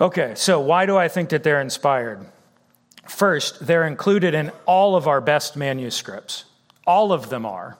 okay 0.00 0.32
so 0.36 0.60
why 0.60 0.86
do 0.86 0.96
i 0.96 1.08
think 1.08 1.28
that 1.28 1.42
they're 1.42 1.60
inspired 1.60 2.24
first 3.06 3.66
they're 3.66 3.86
included 3.86 4.34
in 4.34 4.50
all 4.66 4.96
of 4.96 5.06
our 5.06 5.20
best 5.20 5.56
manuscripts 5.56 6.44
all 6.86 7.12
of 7.12 7.28
them 7.30 7.44
are 7.44 7.78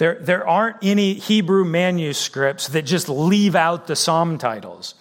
there, 0.00 0.14
there 0.14 0.48
aren't 0.48 0.78
any 0.80 1.12
Hebrew 1.12 1.62
manuscripts 1.62 2.68
that 2.68 2.86
just 2.86 3.10
leave 3.10 3.54
out 3.54 3.86
the 3.86 3.94
psalm 3.94 4.38
titles. 4.38 4.94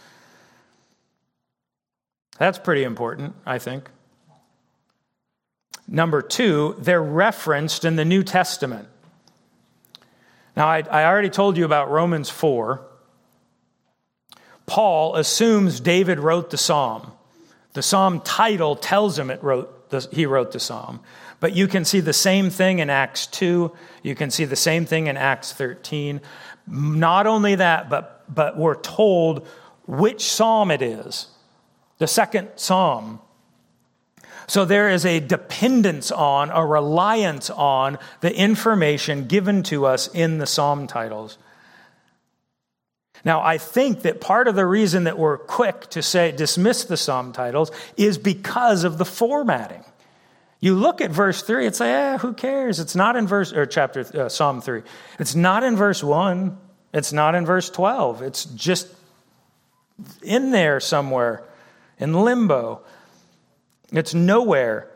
That's 2.38 2.60
pretty 2.60 2.84
important, 2.84 3.34
I 3.46 3.60
think. 3.60 3.90
Number 5.88 6.22
two, 6.22 6.76
they're 6.80 7.02
referenced 7.02 7.86
in 7.86 7.96
the 7.96 8.04
New 8.04 8.24
Testament. 8.24 8.90
Now, 10.58 10.68
I, 10.68 10.80
I 10.92 11.06
already 11.06 11.30
told 11.30 11.56
you 11.56 11.64
about 11.64 11.90
Romans 11.90 12.30
4. 12.30 12.86
Paul 14.70 15.16
assumes 15.16 15.80
David 15.80 16.20
wrote 16.20 16.52
the 16.52 16.58
psalm. 16.58 17.12
The 17.74 17.82
psalm 17.82 18.22
title 18.22 18.76
tells 18.76 19.18
him 19.18 19.32
it 19.32 19.44
wrote 19.44 19.90
the, 19.90 20.08
he 20.12 20.28
wrote 20.28 20.52
the 20.52 20.60
psalm. 20.60 21.00
But 21.40 21.56
you 21.56 21.68
can 21.68 21.86
see 21.86 22.02
the 22.02 22.14
same 22.14 22.52
thing 22.52 22.78
in 22.78 22.88
Acts 22.88 23.26
2. 23.28 23.72
You 24.04 24.16
can 24.16 24.30
see 24.30 24.46
the 24.46 24.56
same 24.56 24.86
thing 24.86 25.08
in 25.08 25.18
Acts 25.18 25.54
13. 25.54 26.22
Not 26.68 27.26
only 27.26 27.56
that, 27.56 27.90
but, 27.90 28.24
but 28.34 28.58
we're 28.58 28.80
told 28.80 29.48
which 29.88 30.24
psalm 30.24 30.70
it 30.70 30.84
is 30.84 31.30
the 31.98 32.08
second 32.08 32.50
psalm. 32.56 33.20
So 34.46 34.66
there 34.66 34.90
is 34.90 35.04
a 35.04 35.20
dependence 35.20 36.12
on, 36.12 36.52
a 36.52 36.64
reliance 36.64 37.50
on 37.50 37.98
the 38.22 38.36
information 38.36 39.26
given 39.26 39.64
to 39.64 39.88
us 39.88 40.08
in 40.14 40.38
the 40.38 40.46
psalm 40.46 40.86
titles. 40.86 41.40
Now, 43.26 43.42
I 43.42 43.58
think 43.58 44.04
that 44.04 44.22
part 44.22 44.48
of 44.48 44.56
the 44.56 44.66
reason 44.66 45.04
that 45.04 45.18
we're 45.18 45.38
quick 45.38 45.90
to 45.92 46.02
say 46.02 46.32
dismiss 46.32 46.86
the 46.86 46.98
psalm 46.98 47.34
titles 47.34 47.72
is 47.98 48.18
because 48.18 48.84
of 48.84 48.98
the 48.98 49.06
formatting. 49.06 49.84
You 50.62 50.76
look 50.76 51.00
at 51.00 51.12
verse 51.12 51.42
3, 51.42 51.68
it's 51.68 51.80
like, 51.80 51.90
eh, 51.90 52.18
who 52.18 52.34
cares? 52.34 52.80
It's 52.80 52.96
not 52.96 53.16
in 53.16 53.28
verse, 53.28 53.54
or 53.54 53.66
chapter, 53.66 54.02
uh, 54.14 54.28
Psalm 54.28 54.60
3. 54.62 54.82
It's 55.18 55.34
not 55.34 55.64
in 55.64 55.78
verse 55.78 56.04
1. 56.04 56.58
It's 56.94 57.14
not 57.14 57.36
in 57.36 57.46
verse 57.46 57.70
12. 57.70 58.22
It's 58.22 58.46
just 58.46 58.88
in 60.22 60.52
there 60.52 60.80
somewhere, 60.80 61.44
in 61.98 62.14
limbo. 62.14 62.82
It's 63.92 64.14
nowhere. 64.14 64.90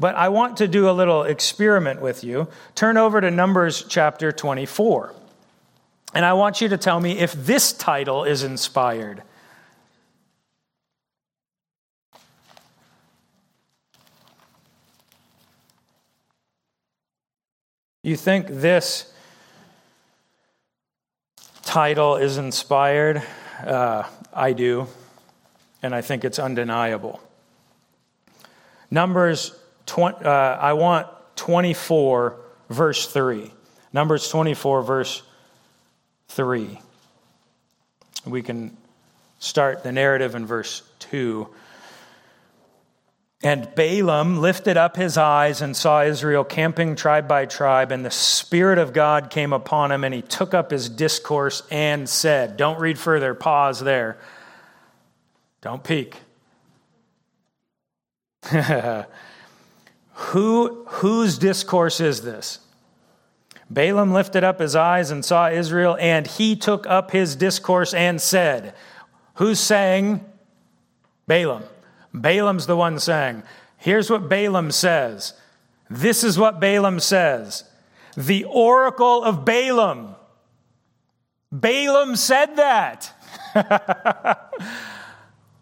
But 0.00 0.14
I 0.16 0.30
want 0.30 0.56
to 0.58 0.66
do 0.66 0.88
a 0.88 0.92
little 0.92 1.22
experiment 1.22 2.00
with 2.00 2.24
you. 2.24 2.48
Turn 2.74 2.96
over 2.96 3.20
to 3.20 3.30
Numbers 3.30 3.84
chapter 3.88 4.32
24. 4.32 5.14
And 6.14 6.24
I 6.24 6.32
want 6.32 6.60
you 6.60 6.68
to 6.68 6.76
tell 6.76 6.98
me 6.98 7.18
if 7.18 7.32
this 7.32 7.72
title 7.72 8.24
is 8.24 8.42
inspired. 8.42 9.22
You 18.02 18.16
think 18.16 18.46
this 18.48 19.12
title 21.62 22.16
is 22.16 22.38
inspired? 22.38 23.22
Uh, 23.64 24.04
I 24.32 24.52
do, 24.54 24.86
and 25.82 25.94
I 25.94 26.00
think 26.00 26.24
it's 26.24 26.38
undeniable. 26.38 27.20
Numbers, 28.90 29.54
20, 29.86 30.24
uh, 30.24 30.30
I 30.30 30.72
want 30.72 31.06
24, 31.36 32.36
verse 32.70 33.06
3. 33.06 33.52
Numbers 33.92 34.28
24, 34.28 34.82
verse 34.82 35.22
3. 36.30 36.80
We 38.24 38.42
can 38.42 38.76
start 39.40 39.82
the 39.82 39.92
narrative 39.92 40.34
in 40.34 40.46
verse 40.46 40.82
2. 41.00 41.48
And 43.42 43.74
Balaam 43.74 44.38
lifted 44.38 44.76
up 44.76 44.96
his 44.96 45.16
eyes 45.16 45.62
and 45.62 45.76
saw 45.76 46.02
Israel 46.02 46.44
camping 46.44 46.94
tribe 46.94 47.26
by 47.26 47.46
tribe, 47.46 47.90
and 47.90 48.04
the 48.04 48.10
Spirit 48.10 48.78
of 48.78 48.92
God 48.92 49.30
came 49.30 49.52
upon 49.52 49.90
him, 49.90 50.04
and 50.04 50.14
he 50.14 50.22
took 50.22 50.52
up 50.52 50.70
his 50.70 50.88
discourse 50.88 51.62
and 51.70 52.08
said, 52.08 52.56
Don't 52.56 52.78
read 52.78 52.98
further, 52.98 53.34
pause 53.34 53.80
there. 53.80 54.18
Don't 55.62 55.82
peek. 55.82 56.16
Who, 60.12 60.84
whose 60.86 61.38
discourse 61.38 61.98
is 62.00 62.20
this? 62.22 62.58
Balaam 63.70 64.12
lifted 64.12 64.42
up 64.42 64.58
his 64.58 64.74
eyes 64.74 65.12
and 65.12 65.24
saw 65.24 65.48
Israel, 65.48 65.96
and 66.00 66.26
he 66.26 66.56
took 66.56 66.86
up 66.88 67.12
his 67.12 67.36
discourse 67.36 67.94
and 67.94 68.20
said, 68.20 68.74
Who's 69.34 69.60
saying? 69.60 70.24
Balaam. 71.28 71.62
Balaam's 72.12 72.66
the 72.66 72.76
one 72.76 72.98
saying. 72.98 73.44
Here's 73.76 74.10
what 74.10 74.28
Balaam 74.28 74.72
says. 74.72 75.34
This 75.88 76.24
is 76.24 76.36
what 76.38 76.60
Balaam 76.60 76.98
says. 76.98 77.64
The 78.16 78.44
oracle 78.44 79.22
of 79.22 79.44
Balaam. 79.44 80.16
Balaam 81.52 82.16
said 82.16 82.56
that. 82.56 83.12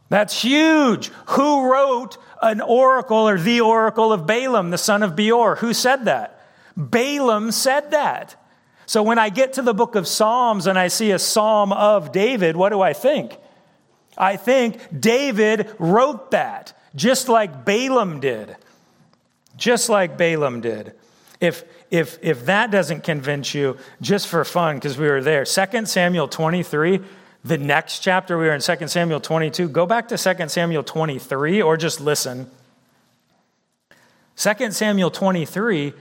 That's 0.08 0.42
huge. 0.42 1.08
Who 1.26 1.70
wrote 1.70 2.16
an 2.40 2.62
oracle 2.62 3.28
or 3.28 3.38
the 3.38 3.60
oracle 3.60 4.12
of 4.12 4.26
Balaam, 4.26 4.70
the 4.70 4.78
son 4.78 5.02
of 5.02 5.14
Beor? 5.14 5.56
Who 5.56 5.74
said 5.74 6.06
that? 6.06 6.37
Balaam 6.78 7.50
said 7.50 7.90
that. 7.90 8.40
So 8.86 9.02
when 9.02 9.18
I 9.18 9.28
get 9.28 9.54
to 9.54 9.62
the 9.62 9.74
book 9.74 9.96
of 9.96 10.06
Psalms 10.06 10.66
and 10.66 10.78
I 10.78 10.88
see 10.88 11.10
a 11.10 11.18
psalm 11.18 11.72
of 11.72 12.12
David, 12.12 12.56
what 12.56 12.70
do 12.70 12.80
I 12.80 12.94
think? 12.94 13.36
I 14.16 14.36
think 14.36 14.80
David 14.98 15.70
wrote 15.78 16.30
that, 16.30 16.80
just 16.94 17.28
like 17.28 17.66
Balaam 17.66 18.20
did. 18.20 18.56
Just 19.56 19.88
like 19.88 20.16
Balaam 20.16 20.60
did. 20.60 20.94
If, 21.40 21.64
if, 21.90 22.18
if 22.22 22.46
that 22.46 22.70
doesn't 22.70 23.02
convince 23.02 23.54
you, 23.54 23.76
just 24.00 24.28
for 24.28 24.44
fun, 24.44 24.76
because 24.76 24.96
we 24.96 25.08
were 25.08 25.20
there, 25.20 25.44
2 25.44 25.86
Samuel 25.86 26.28
23, 26.28 27.00
the 27.44 27.58
next 27.58 28.00
chapter, 28.00 28.38
we 28.38 28.46
were 28.46 28.54
in 28.54 28.60
2 28.60 28.88
Samuel 28.88 29.20
22. 29.20 29.68
Go 29.68 29.84
back 29.84 30.08
to 30.08 30.16
2 30.16 30.48
Samuel 30.48 30.82
23 30.82 31.60
or 31.60 31.76
just 31.76 32.00
listen. 32.00 32.50
2 34.36 34.70
Samuel 34.70 35.10
23 35.10 35.92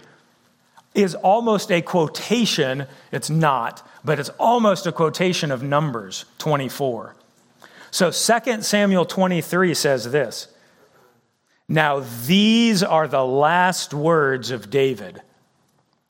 is 0.98 1.16
almost 1.16 1.72
a 1.72 1.82
quotation. 1.82 2.88
It's 3.12 3.30
not, 3.30 3.88
but 4.04 4.20
it's 4.20 4.30
almost 4.40 4.88
a 4.88 4.92
quotation 4.92 5.52
of 5.52 5.62
Numbers 5.62 6.26
24. 6.40 7.16
So 7.92 8.12
2 8.12 8.62
Samuel 8.64 9.06
23 9.06 9.74
says 9.74 10.12
this 10.12 10.48
Now 11.70 12.04
these 12.26 12.84
are 12.84 13.08
the 13.08 13.24
last 13.24 13.94
words 13.94 14.52
of 14.52 14.70
David. 14.70 15.22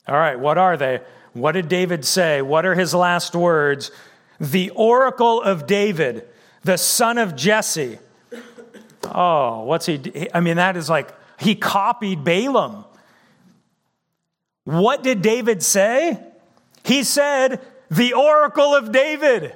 All 0.08 0.16
right, 0.16 0.40
what 0.40 0.56
are 0.56 0.76
they? 0.76 1.00
What 1.34 1.52
did 1.52 1.68
David 1.68 2.04
say? 2.04 2.40
What 2.40 2.64
are 2.64 2.74
his 2.74 2.94
last 2.94 3.36
words? 3.36 3.90
The 4.40 4.70
oracle 4.70 5.42
of 5.42 5.66
David, 5.66 6.26
the 6.64 6.78
son 6.78 7.18
of 7.18 7.36
Jesse. 7.36 7.98
Oh, 9.04 9.64
what's 9.64 9.86
he? 9.86 10.28
I 10.32 10.40
mean, 10.40 10.56
that 10.56 10.76
is 10.76 10.88
like 10.88 11.12
he 11.38 11.54
copied 11.54 12.24
Balaam. 12.24 12.86
What 14.68 15.02
did 15.02 15.22
David 15.22 15.62
say? 15.62 16.22
He 16.84 17.02
said, 17.02 17.62
The 17.90 18.12
oracle 18.12 18.74
of 18.74 18.92
David. 18.92 19.54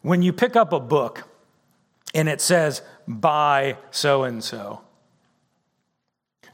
When 0.00 0.22
you 0.22 0.32
pick 0.32 0.54
up 0.54 0.72
a 0.72 0.78
book 0.78 1.24
and 2.14 2.28
it 2.28 2.40
says, 2.40 2.80
by 3.08 3.76
so 3.90 4.22
and 4.22 4.44
so, 4.44 4.82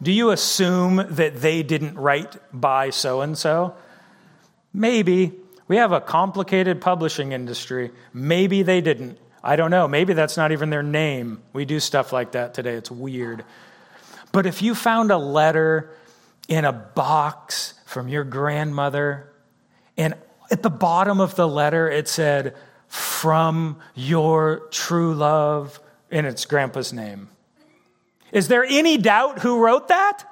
do 0.00 0.10
you 0.10 0.30
assume 0.30 1.04
that 1.10 1.36
they 1.36 1.62
didn't 1.62 1.96
write 1.96 2.38
by 2.58 2.88
so 2.88 3.20
and 3.20 3.36
so? 3.36 3.74
Maybe. 4.72 5.32
We 5.68 5.76
have 5.76 5.92
a 5.92 6.00
complicated 6.00 6.80
publishing 6.80 7.32
industry. 7.32 7.90
Maybe 8.14 8.62
they 8.62 8.80
didn't. 8.80 9.18
I 9.42 9.56
don't 9.56 9.70
know. 9.70 9.86
Maybe 9.86 10.14
that's 10.14 10.38
not 10.38 10.50
even 10.50 10.70
their 10.70 10.82
name. 10.82 11.42
We 11.52 11.66
do 11.66 11.78
stuff 11.78 12.10
like 12.10 12.32
that 12.32 12.54
today. 12.54 12.72
It's 12.72 12.90
weird. 12.90 13.44
But 14.34 14.46
if 14.46 14.62
you 14.62 14.74
found 14.74 15.12
a 15.12 15.16
letter 15.16 15.94
in 16.48 16.64
a 16.64 16.72
box 16.72 17.74
from 17.86 18.08
your 18.08 18.24
grandmother, 18.24 19.32
and 19.96 20.14
at 20.50 20.60
the 20.60 20.70
bottom 20.70 21.20
of 21.20 21.36
the 21.36 21.46
letter 21.46 21.88
it 21.88 22.08
said, 22.08 22.56
From 22.88 23.78
your 23.94 24.66
true 24.72 25.14
love, 25.14 25.78
in 26.10 26.24
its 26.24 26.46
grandpa's 26.46 26.92
name. 26.92 27.28
Is 28.32 28.48
there 28.48 28.64
any 28.64 28.98
doubt 28.98 29.38
who 29.38 29.60
wrote 29.60 29.86
that? 29.86 30.24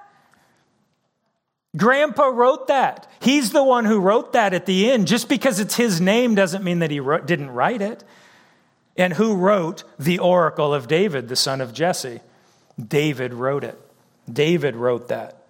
Grandpa 1.76 2.24
wrote 2.24 2.66
that. 2.66 3.08
He's 3.20 3.52
the 3.52 3.62
one 3.62 3.84
who 3.84 4.00
wrote 4.00 4.32
that 4.32 4.52
at 4.52 4.66
the 4.66 4.90
end. 4.90 5.06
Just 5.06 5.28
because 5.28 5.60
it's 5.60 5.76
his 5.76 6.00
name 6.00 6.34
doesn't 6.34 6.64
mean 6.64 6.80
that 6.80 6.90
he 6.90 6.98
wrote, 6.98 7.26
didn't 7.26 7.50
write 7.50 7.80
it. 7.80 8.02
And 8.96 9.12
who 9.12 9.36
wrote 9.36 9.84
the 9.96 10.18
oracle 10.18 10.74
of 10.74 10.88
David, 10.88 11.28
the 11.28 11.36
son 11.36 11.60
of 11.60 11.72
Jesse? 11.72 12.18
David 12.76 13.32
wrote 13.32 13.62
it. 13.62 13.78
David 14.30 14.76
wrote 14.76 15.08
that. 15.08 15.42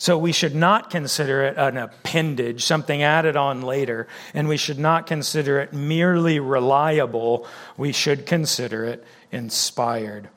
So 0.00 0.16
we 0.16 0.30
should 0.30 0.54
not 0.54 0.90
consider 0.90 1.42
it 1.42 1.56
an 1.56 1.76
appendage, 1.76 2.64
something 2.64 3.02
added 3.02 3.36
on 3.36 3.62
later, 3.62 4.06
and 4.32 4.46
we 4.46 4.56
should 4.56 4.78
not 4.78 5.08
consider 5.08 5.58
it 5.58 5.72
merely 5.72 6.38
reliable. 6.38 7.48
We 7.76 7.90
should 7.90 8.24
consider 8.24 8.84
it 8.84 9.04
inspired. 9.32 10.28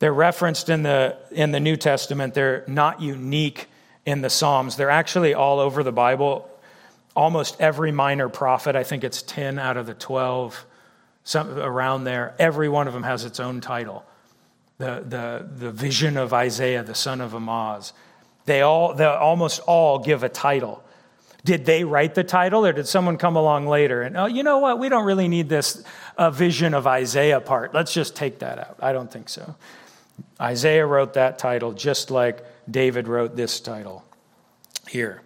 They're 0.00 0.12
referenced 0.12 0.68
in 0.68 0.82
the, 0.82 1.16
in 1.30 1.50
the 1.52 1.60
New 1.60 1.78
Testament. 1.78 2.34
They're 2.34 2.62
not 2.68 3.00
unique 3.00 3.68
in 4.04 4.20
the 4.20 4.28
Psalms. 4.28 4.76
They're 4.76 4.90
actually 4.90 5.32
all 5.32 5.60
over 5.60 5.82
the 5.82 5.92
Bible. 5.92 6.50
Almost 7.16 7.58
every 7.58 7.90
minor 7.90 8.28
prophet, 8.28 8.76
I 8.76 8.82
think 8.82 9.02
it's 9.02 9.22
10 9.22 9.58
out 9.58 9.78
of 9.78 9.86
the 9.86 9.94
12, 9.94 10.66
some, 11.22 11.58
around 11.58 12.04
there, 12.04 12.34
every 12.38 12.68
one 12.68 12.86
of 12.86 12.92
them 12.92 13.04
has 13.04 13.24
its 13.24 13.40
own 13.40 13.62
title 13.62 14.04
the, 14.78 15.04
the, 15.06 15.48
the 15.56 15.70
vision 15.70 16.16
of 16.16 16.32
Isaiah, 16.32 16.82
the 16.82 16.94
son 16.94 17.20
of 17.20 17.34
Amoz. 17.34 17.92
They 18.46 18.60
all, 18.60 18.94
they 18.94 19.04
almost 19.04 19.60
all 19.60 19.98
give 19.98 20.22
a 20.22 20.28
title. 20.28 20.82
Did 21.44 21.66
they 21.66 21.84
write 21.84 22.14
the 22.14 22.24
title 22.24 22.64
or 22.64 22.72
did 22.72 22.88
someone 22.88 23.16
come 23.16 23.36
along 23.36 23.66
later 23.66 24.02
and, 24.02 24.16
oh, 24.16 24.26
you 24.26 24.42
know 24.42 24.58
what? 24.58 24.78
We 24.78 24.88
don't 24.88 25.04
really 25.04 25.28
need 25.28 25.48
this 25.48 25.84
uh, 26.16 26.30
vision 26.30 26.74
of 26.74 26.86
Isaiah 26.86 27.40
part. 27.40 27.74
Let's 27.74 27.92
just 27.92 28.16
take 28.16 28.38
that 28.40 28.58
out. 28.58 28.78
I 28.80 28.92
don't 28.92 29.10
think 29.10 29.28
so. 29.28 29.54
Isaiah 30.40 30.86
wrote 30.86 31.14
that 31.14 31.38
title 31.38 31.72
just 31.72 32.10
like 32.10 32.44
David 32.70 33.08
wrote 33.08 33.36
this 33.36 33.60
title 33.60 34.04
here. 34.88 35.22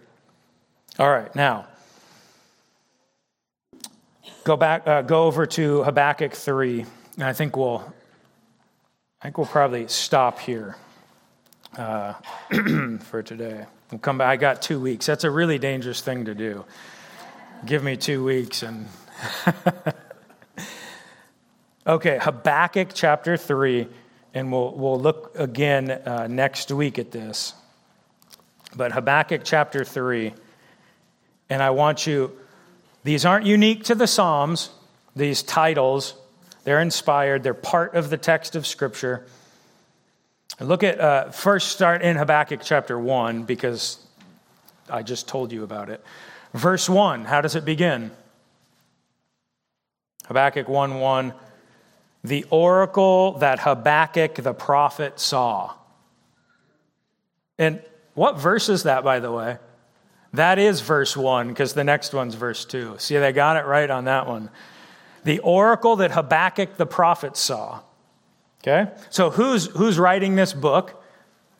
All 0.97 1.09
right, 1.09 1.33
now, 1.35 1.67
Go 4.49 4.57
back, 4.57 4.87
uh, 4.87 5.01
go 5.01 5.25
over 5.25 5.45
to 5.45 5.83
Habakkuk 5.83 6.33
3, 6.33 6.85
and 7.15 7.23
I 7.23 7.33
think 7.33 7.55
we'll, 7.55 7.93
I 9.21 9.25
think 9.25 9.37
we'll 9.37 9.47
probably 9.47 9.85
stop 9.89 10.39
here 10.39 10.77
uh, 11.77 12.13
for 12.99 13.21
today. 13.21 13.65
We'll 13.91 13.99
come 13.99 14.17
back. 14.17 14.29
I 14.29 14.37
got 14.37 14.61
two 14.61 14.79
weeks. 14.79 15.05
That's 15.05 15.25
a 15.25 15.29
really 15.29 15.59
dangerous 15.59 15.99
thing 15.99 16.23
to 16.23 16.33
do. 16.33 16.63
Give 17.65 17.83
me 17.83 17.97
two 17.97 18.23
weeks 18.23 18.63
and. 18.63 18.87
okay, 21.87 22.17
Habakkuk 22.21 22.91
chapter 22.93 23.35
3, 23.35 23.89
and 24.33 24.53
we'll, 24.53 24.73
we'll 24.73 25.01
look 25.01 25.33
again 25.35 25.91
uh, 25.91 26.27
next 26.27 26.71
week 26.71 26.97
at 26.97 27.11
this. 27.11 27.53
But 28.73 28.93
Habakkuk 28.93 29.41
chapter 29.43 29.83
3, 29.83 30.33
and 31.49 31.61
I 31.61 31.71
want 31.71 32.07
you, 32.07 32.31
these 33.03 33.25
aren't 33.25 33.45
unique 33.45 33.83
to 33.85 33.95
the 33.95 34.07
Psalms, 34.07 34.69
these 35.13 35.43
titles. 35.43 36.13
They're 36.63 36.81
inspired, 36.81 37.43
they're 37.43 37.53
part 37.53 37.95
of 37.95 38.09
the 38.09 38.17
text 38.17 38.55
of 38.55 38.67
Scripture. 38.67 39.25
Look 40.59 40.83
at, 40.83 40.99
uh, 40.99 41.31
first 41.31 41.69
start 41.69 42.01
in 42.01 42.17
Habakkuk 42.17 42.61
chapter 42.63 42.99
1, 42.99 43.43
because 43.43 43.97
I 44.89 45.03
just 45.03 45.27
told 45.27 45.51
you 45.51 45.63
about 45.63 45.89
it. 45.89 46.03
Verse 46.53 46.89
1, 46.89 47.25
how 47.25 47.41
does 47.41 47.55
it 47.55 47.63
begin? 47.63 48.11
Habakkuk 50.27 50.67
1 50.67 50.99
1. 50.99 51.33
The 52.23 52.45
oracle 52.49 53.37
that 53.39 53.59
Habakkuk 53.59 54.35
the 54.35 54.53
prophet 54.53 55.19
saw. 55.19 55.73
And 57.57 57.81
what 58.13 58.37
verse 58.37 58.67
is 58.67 58.83
that, 58.83 59.03
by 59.03 59.19
the 59.19 59.31
way? 59.31 59.57
That 60.33 60.59
is 60.59 60.81
verse 60.81 61.15
1, 61.15 61.47
because 61.47 61.73
the 61.73 61.83
next 61.83 62.13
one's 62.13 62.35
verse 62.35 62.65
2. 62.65 62.95
See, 62.99 63.17
they 63.17 63.31
got 63.31 63.57
it 63.57 63.65
right 63.65 63.89
on 63.89 64.05
that 64.05 64.27
one. 64.27 64.49
The 65.23 65.39
oracle 65.39 65.97
that 65.97 66.11
Habakkuk 66.11 66.77
the 66.77 66.85
prophet 66.85 67.37
saw. 67.37 67.81
Okay? 68.61 68.91
So 69.09 69.29
who's, 69.29 69.67
who's 69.67 69.97
writing 69.97 70.35
this 70.35 70.53
book? 70.53 71.01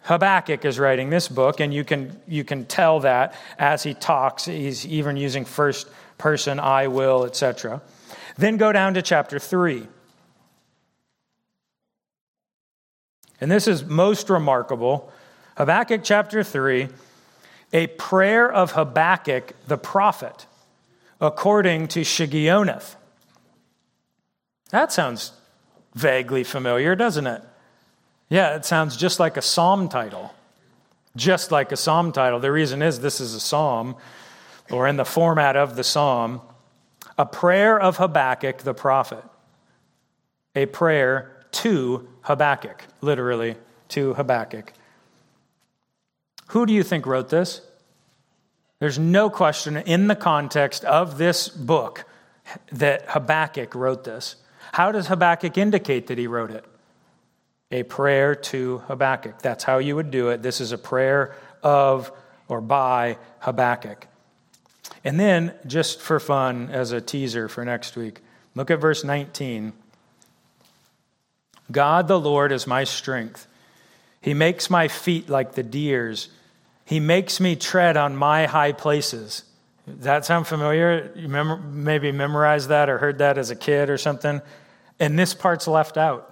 Habakkuk 0.04 0.66
is 0.66 0.80
writing 0.80 1.10
this 1.10 1.28
book, 1.28 1.60
and 1.60 1.74
you 1.74 1.84
can, 1.84 2.20
you 2.28 2.44
can 2.44 2.66
tell 2.66 3.02
that 3.02 3.36
as 3.58 3.84
he 3.84 3.94
talks. 3.94 4.46
He's 4.46 4.86
even 4.86 5.18
using 5.18 5.46
first 5.46 5.88
person, 6.18 6.60
I 6.60 6.88
will, 6.88 7.26
etc. 7.26 7.82
Then 8.38 8.58
go 8.58 8.72
down 8.72 8.94
to 8.96 9.02
chapter 9.02 9.40
3. 9.40 9.88
And 13.42 13.52
this 13.52 13.68
is 13.68 13.86
most 13.86 14.30
remarkable. 14.30 15.12
Habakkuk 15.58 16.02
chapter 16.04 16.44
3, 16.44 16.90
a 17.74 17.88
prayer 17.88 18.52
of 18.52 18.72
Habakkuk 18.72 19.54
the 19.68 19.78
prophet, 19.78 20.46
according 21.22 21.88
to 21.90 22.02
Shigionoth. 22.02 22.96
That 24.70 24.92
sounds 24.92 25.32
vaguely 25.96 26.44
familiar, 26.44 26.96
doesn't 26.96 27.28
it? 27.28 27.44
Yeah, 28.30 28.56
it 28.56 28.66
sounds 28.66 28.96
just 28.96 29.20
like 29.20 29.38
a 29.38 29.42
psalm 29.42 29.90
title. 29.90 30.34
Just 31.16 31.52
like 31.52 31.72
a 31.72 31.78
psalm 31.78 32.12
title. 32.12 32.40
The 32.40 32.52
reason 32.52 32.82
is 32.82 33.00
this 33.00 33.20
is 33.20 33.34
a 33.34 33.40
psalm, 33.40 33.96
or 34.70 34.88
in 34.88 34.98
the 34.98 35.06
format 35.06 35.56
of 35.56 35.76
the 35.76 35.84
psalm, 35.84 36.42
a 37.18 37.26
prayer 37.26 37.80
of 37.80 37.98
Habakkuk 37.98 38.60
the 38.60 38.74
prophet. 38.74 39.24
A 40.56 40.68
prayer 40.68 41.46
to 41.52 42.08
Habakkuk, 42.22 42.84
literally, 43.02 43.56
to 43.90 44.14
Habakkuk. 44.14 44.74
Who 46.50 46.66
do 46.66 46.74
you 46.74 46.84
think 46.84 47.06
wrote 47.06 47.30
this? 47.30 47.62
There's 48.80 49.00
no 49.00 49.30
question 49.30 49.78
in 49.78 50.08
the 50.08 50.16
context 50.16 50.86
of 50.86 51.18
this 51.18 51.50
book 51.50 52.06
that 52.72 53.10
Habakkuk 53.10 53.76
wrote 53.76 54.04
this. 54.04 54.36
How 54.72 54.92
does 54.92 55.08
Habakkuk 55.08 55.58
indicate 55.58 56.08
that 56.08 56.18
he 56.18 56.28
wrote 56.28 56.52
it? 56.52 56.66
A 57.72 57.84
prayer 57.84 58.36
to 58.36 58.80
Habakkuk. 58.88 59.42
That's 59.42 59.64
how 59.64 59.78
you 59.78 59.96
would 59.96 60.12
do 60.12 60.30
it. 60.30 60.42
This 60.42 60.60
is 60.62 60.72
a 60.72 60.78
prayer 60.78 61.36
of 61.62 62.12
or 62.48 62.62
by 62.62 63.18
Habakkuk. 63.40 64.08
And 65.04 65.20
then, 65.20 65.54
just 65.66 66.02
for 66.02 66.20
fun, 66.20 66.70
as 66.72 66.92
a 66.92 67.00
teaser 67.00 67.48
for 67.48 67.64
next 67.64 67.96
week, 67.96 68.22
look 68.56 68.70
at 68.72 68.82
verse 68.82 69.04
19. 69.04 69.74
God 71.72 72.08
the 72.08 72.20
Lord 72.20 72.52
is 72.52 72.66
my 72.66 72.84
strength. 72.84 73.48
He 74.22 74.34
makes 74.34 74.70
my 74.70 74.88
feet 74.88 75.30
like 75.30 75.54
the 75.54 75.64
deer's. 75.64 76.30
He 76.84 77.00
makes 77.00 77.40
me 77.40 77.56
tread 77.56 77.96
on 77.96 78.16
my 78.16 78.48
high 78.48 78.74
places. 78.74 79.44
That 79.88 80.26
sound 80.26 80.48
familiar? 80.48 81.12
You 81.16 81.30
maybe 81.30 82.12
memorized 82.12 82.70
that 82.70 82.90
or 82.90 82.98
heard 82.98 83.20
that 83.20 83.38
as 83.38 83.50
a 83.50 83.56
kid 83.56 83.90
or 83.90 83.98
something? 83.98 84.42
And 85.00 85.18
this 85.18 85.34
part's 85.34 85.68
left 85.68 85.98
out. 85.98 86.26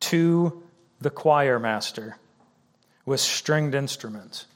To 0.00 0.62
the 1.00 1.10
choir 1.10 1.58
master 1.58 2.16
with 3.06 3.20
stringed 3.20 3.74
instruments. 3.74 4.46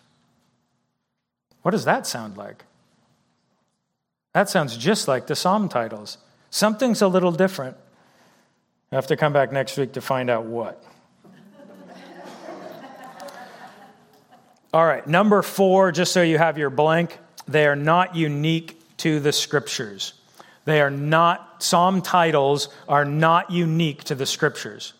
What 1.62 1.72
does 1.72 1.84
that 1.84 2.07
sound 2.07 2.36
like? 2.36 2.64
That 4.32 4.49
sounds 4.49 4.76
just 4.76 5.09
like 5.09 5.26
the 5.26 5.36
psalm 5.36 5.68
titles. 5.68 6.18
Something's 6.51 7.03
a 7.03 7.09
little 7.09 7.32
different. 7.32 7.76
I 8.90 8.94
have 8.94 9.07
to 9.09 9.16
come 9.16 9.32
back 9.32 9.53
next 9.53 9.76
week 9.76 9.92
to 9.92 10.01
find 10.01 10.30
out 10.30 10.44
what. 10.44 10.82
All 14.72 14.84
right, 14.84 15.07
number 15.07 15.42
four, 15.42 15.92
just 15.92 16.12
so 16.12 16.22
you 16.22 16.38
have 16.38 16.59
your 16.59 16.70
blank, 16.70 17.18
they 17.46 17.66
are 17.66 17.76
not 17.76 18.14
unique 18.14 18.80
to 18.99 19.18
the 19.18 19.32
scriptures. 19.32 20.12
They 20.69 20.83
are 20.83 20.91
not, 20.91 21.62
psalm 21.62 22.03
titles 22.03 22.69
are 22.87 23.07
not 23.07 23.51
unique 23.51 24.05
to 24.05 24.14
the 24.14 24.27
scriptures. 24.27 24.93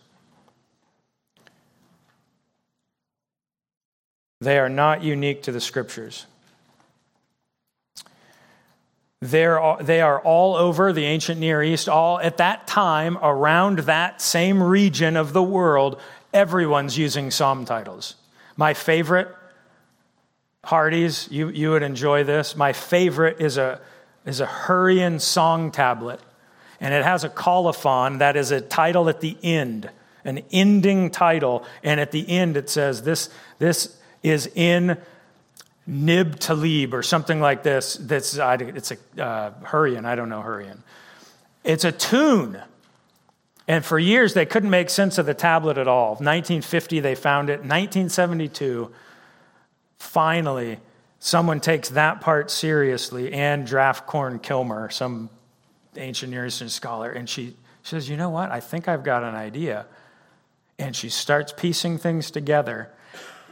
They 4.41 4.59
are 4.59 4.71
not 4.71 5.03
unique 5.03 5.43
to 5.43 5.53
the 5.53 5.61
scriptures. 5.61 6.25
They're, 9.21 9.77
they 9.83 10.01
are 10.01 10.19
all 10.21 10.57
over 10.57 10.95
the 10.95 11.05
ancient 11.05 11.39
Near 11.39 11.63
East, 11.63 11.87
all 11.87 12.19
at 12.19 12.39
that 12.39 12.67
time 12.67 13.19
around 13.21 13.81
that 13.81 14.23
same 14.23 14.63
region 14.63 15.19
of 15.19 15.35
the 15.35 15.43
world. 15.43 16.01
Everyone's 16.33 16.97
using 16.97 17.31
psalm 17.31 17.67
titles. 17.67 18.15
My 18.57 18.73
favorite, 18.73 19.29
Hardy's, 20.65 21.31
you, 21.31 21.51
you 21.51 21.73
would 21.73 21.83
enjoy 21.83 22.25
this. 22.25 22.57
My 22.57 22.73
favorite 22.73 23.43
is 23.43 23.59
a 23.59 23.83
is 24.29 24.41
a 24.41 24.47
Hurrian 24.47 25.19
song 25.21 25.71
tablet, 25.71 26.21
and 26.81 26.93
it 26.93 27.03
has 27.03 27.25
a 27.25 27.29
colophon 27.31 28.19
that 28.19 28.37
is 28.37 28.51
a 28.51 28.61
title 28.61 29.09
at 29.09 29.21
the 29.21 29.37
end, 29.43 29.89
an 30.25 30.43
ending 30.53 31.11
title, 31.11 31.65
and 31.83 31.99
at 31.99 32.11
the 32.11 32.29
end 32.29 32.57
it 32.57 32.69
says 32.69 33.03
this 33.03 33.31
this 33.59 33.97
is 34.23 34.47
in 34.55 34.99
Nib 35.87 36.39
Talib 36.39 36.93
or 36.93 37.03
something 37.03 37.41
like 37.41 37.63
this. 37.63 37.95
That's 37.95 38.37
it's 38.37 38.93
a 38.93 39.23
uh, 39.23 39.51
Hurrian. 39.65 40.05
I 40.05 40.15
don't 40.15 40.29
know 40.29 40.43
Hurrian. 40.43 40.83
It's 41.65 41.85
a 41.85 41.93
tune. 41.93 42.61
And 43.67 43.85
for 43.85 43.99
years, 43.99 44.35
they 44.35 44.47
couldn't 44.47 44.71
make 44.71 44.91
sense 44.91 45.19
of 45.19 45.27
the 45.27 45.35
tablet 45.35 45.77
at 45.79 45.89
all. 45.89 46.13
1950, 46.13 47.01
they 47.01 47.15
found 47.15 47.51
it. 47.51 47.61
1972, 47.61 48.91
finally, 49.99 50.79
someone 51.19 51.61
takes 51.61 51.91
that 51.91 52.21
part 52.21 52.51
seriously, 52.51 53.33
and 53.33 53.63
Anne 53.63 53.67
Draffkorn 53.67 54.43
Kilmer, 54.43 54.91
some 54.91 55.31
ancient 55.97 56.31
Near 56.31 56.47
Eastern 56.47 56.69
scholar, 56.69 57.11
and 57.11 57.29
she 57.29 57.57
says, 57.83 58.09
You 58.09 58.17
know 58.17 58.31
what? 58.31 58.51
I 58.51 58.61
think 58.61 58.89
I've 58.89 59.05
got 59.05 59.25
an 59.25 59.35
idea. 59.35 59.87
And 60.79 60.95
she 60.95 61.09
starts 61.09 61.53
piecing 61.53 61.99
things 61.99 62.31
together. 62.31 62.91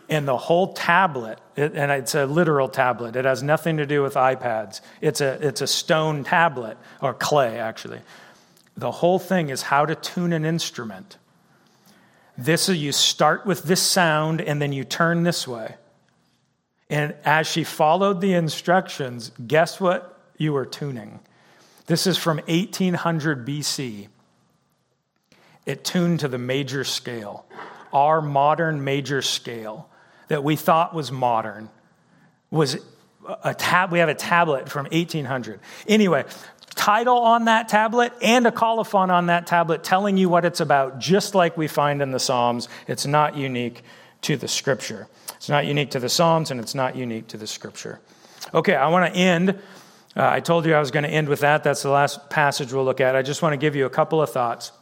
And 0.09 0.29
the 0.29 0.37
whole 0.37 0.73
tablet, 0.73 1.41
and 1.57 1.91
it's 1.91 2.15
a 2.15 2.27
literal 2.27 2.69
tablet, 2.69 3.17
it 3.17 3.25
has 3.25 3.43
nothing 3.43 3.79
to 3.79 3.87
do 3.87 4.03
with 4.03 4.15
iPads. 4.15 4.81
It's 5.01 5.21
a, 5.21 5.45
it's 5.45 5.61
a 5.61 5.67
stone 5.67 6.23
tablet, 6.23 6.79
or 7.03 7.13
clay, 7.13 7.59
actually. 7.59 8.01
The 8.77 8.93
whole 8.93 9.19
thing 9.19 9.49
is 9.49 9.63
how 9.63 9.85
to 9.87 9.97
tune 9.97 10.33
an 10.33 10.45
instrument. 10.45 11.17
This 12.39 12.69
is 12.69 12.77
you 12.77 12.93
start 12.93 13.47
with 13.47 13.65
this 13.65 13.83
sound, 13.83 14.41
and 14.41 14.63
then 14.63 14.73
you 14.73 14.85
turn 14.85 15.25
this 15.25 15.49
way 15.49 15.75
and 16.89 17.15
as 17.25 17.47
she 17.47 17.65
followed 17.65 18.21
the 18.21 18.35
instructions, 18.35 19.33
guess 19.47 19.81
what 19.81 20.21
you 20.37 20.53
were 20.53 20.67
tuning? 20.67 21.21
This 21.87 22.07
is 22.07 22.17
from 22.17 22.39
1800 22.47 23.47
BC. 23.47 24.09
It 25.65 25.85
tuned 25.85 26.21
to 26.21 26.29
the 26.29 26.39
major 26.39 26.85
scale, 26.85 27.45
our 27.93 28.21
modern 28.23 28.85
major 28.85 29.23
scale 29.23 29.89
that 30.29 30.45
we 30.45 30.57
thought 30.57 30.95
was 30.95 31.11
modern 31.11 31.69
was 32.51 32.79
a 33.43 33.55
tab 33.55 33.91
we 33.91 33.99
have 33.99 34.09
a 34.09 34.15
tablet 34.15 34.69
from 34.69 34.85
1800 34.87 35.59
anyway 35.89 36.25
title 36.75 37.19
on 37.19 37.47
that 37.47 37.69
tablet 37.69 38.13
and 38.23 38.47
a 38.47 38.53
colophon 38.53 39.11
on 39.11 39.27
that 39.27 39.47
tablet 39.47 39.83
telling 39.83 40.17
you 40.17 40.29
what 40.29 40.45
it's 40.45 40.61
about 40.61 40.99
just 40.99 41.35
like 41.35 41.57
we 41.57 41.67
find 41.67 42.01
in 42.03 42.13
the 42.13 42.21
psalms 42.21 42.69
it's 42.87 43.07
not 43.07 43.37
unique 43.37 43.83
to 44.21 44.37
the 44.37 44.47
scripture 44.47 45.09
it's 45.37 45.49
not 45.49 45.67
unique 45.67 45.91
to 45.91 46.01
the 46.01 46.09
Psalms 46.09 46.51
and 46.51 46.61
it's 46.61 46.75
not 46.75 46.97
unique 46.97 47.29
to 47.29 47.37
the 47.37 47.47
scripture. 47.47 48.01
Okay, 48.55 48.75
I 48.75 48.89
want 48.89 49.13
to 49.13 49.19
end 49.19 49.59
Uh, 50.17 50.31
I 50.31 50.41
told 50.41 50.65
you 50.65 50.75
I 50.75 50.81
was 50.81 50.91
going 50.91 51.03
to 51.03 51.11
end 51.11 51.29
with 51.29 51.41
that. 51.41 51.63
That's 51.63 51.83
the 51.83 51.91
last 51.91 52.31
passage 52.31 52.73
we'll 52.73 52.87
look 52.87 53.03
at. 53.03 53.15
I 53.15 53.21
just 53.21 53.43
want 53.43 53.53
to 53.53 53.59
give 53.59 53.77
you 53.77 53.85
a 53.85 53.91
couple 53.91 54.23
of 54.23 54.31
thoughts 54.31 54.73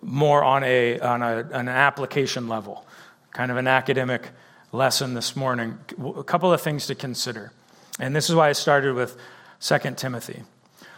more 0.00 0.42
on, 0.42 0.64
a, 0.64 0.98
on 0.98 1.22
a, 1.22 1.48
an 1.52 1.68
application 1.68 2.48
level, 2.48 2.84
kind 3.30 3.52
of 3.52 3.56
an 3.58 3.68
academic 3.68 4.30
lesson 4.72 5.14
this 5.14 5.36
morning. 5.36 5.78
A 6.16 6.24
couple 6.24 6.52
of 6.52 6.60
things 6.60 6.88
to 6.88 6.96
consider. 6.96 7.52
And 8.00 8.16
this 8.16 8.28
is 8.28 8.34
why 8.34 8.48
I 8.48 8.52
started 8.52 8.94
with 8.96 9.16
2 9.60 9.78
Timothy. 9.94 10.42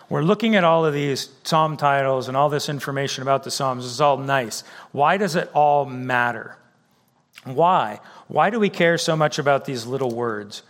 We're 0.08 0.22
looking 0.22 0.56
at 0.56 0.64
all 0.64 0.86
of 0.86 0.94
these 0.94 1.28
psalm 1.42 1.76
titles 1.76 2.28
and 2.28 2.36
all 2.38 2.48
this 2.48 2.70
information 2.70 3.20
about 3.20 3.44
the 3.44 3.50
Psalms. 3.50 3.84
It's 3.84 4.00
all 4.00 4.16
nice. 4.16 4.64
Why 4.92 5.18
does 5.18 5.36
it 5.36 5.50
all 5.52 5.84
matter? 5.84 6.56
Why? 7.44 8.00
Why 8.28 8.50
do 8.50 8.58
we 8.58 8.70
care 8.70 8.98
so 8.98 9.16
much 9.16 9.38
about 9.38 9.64
these 9.64 9.86
little 9.86 10.14
words? 10.14 10.62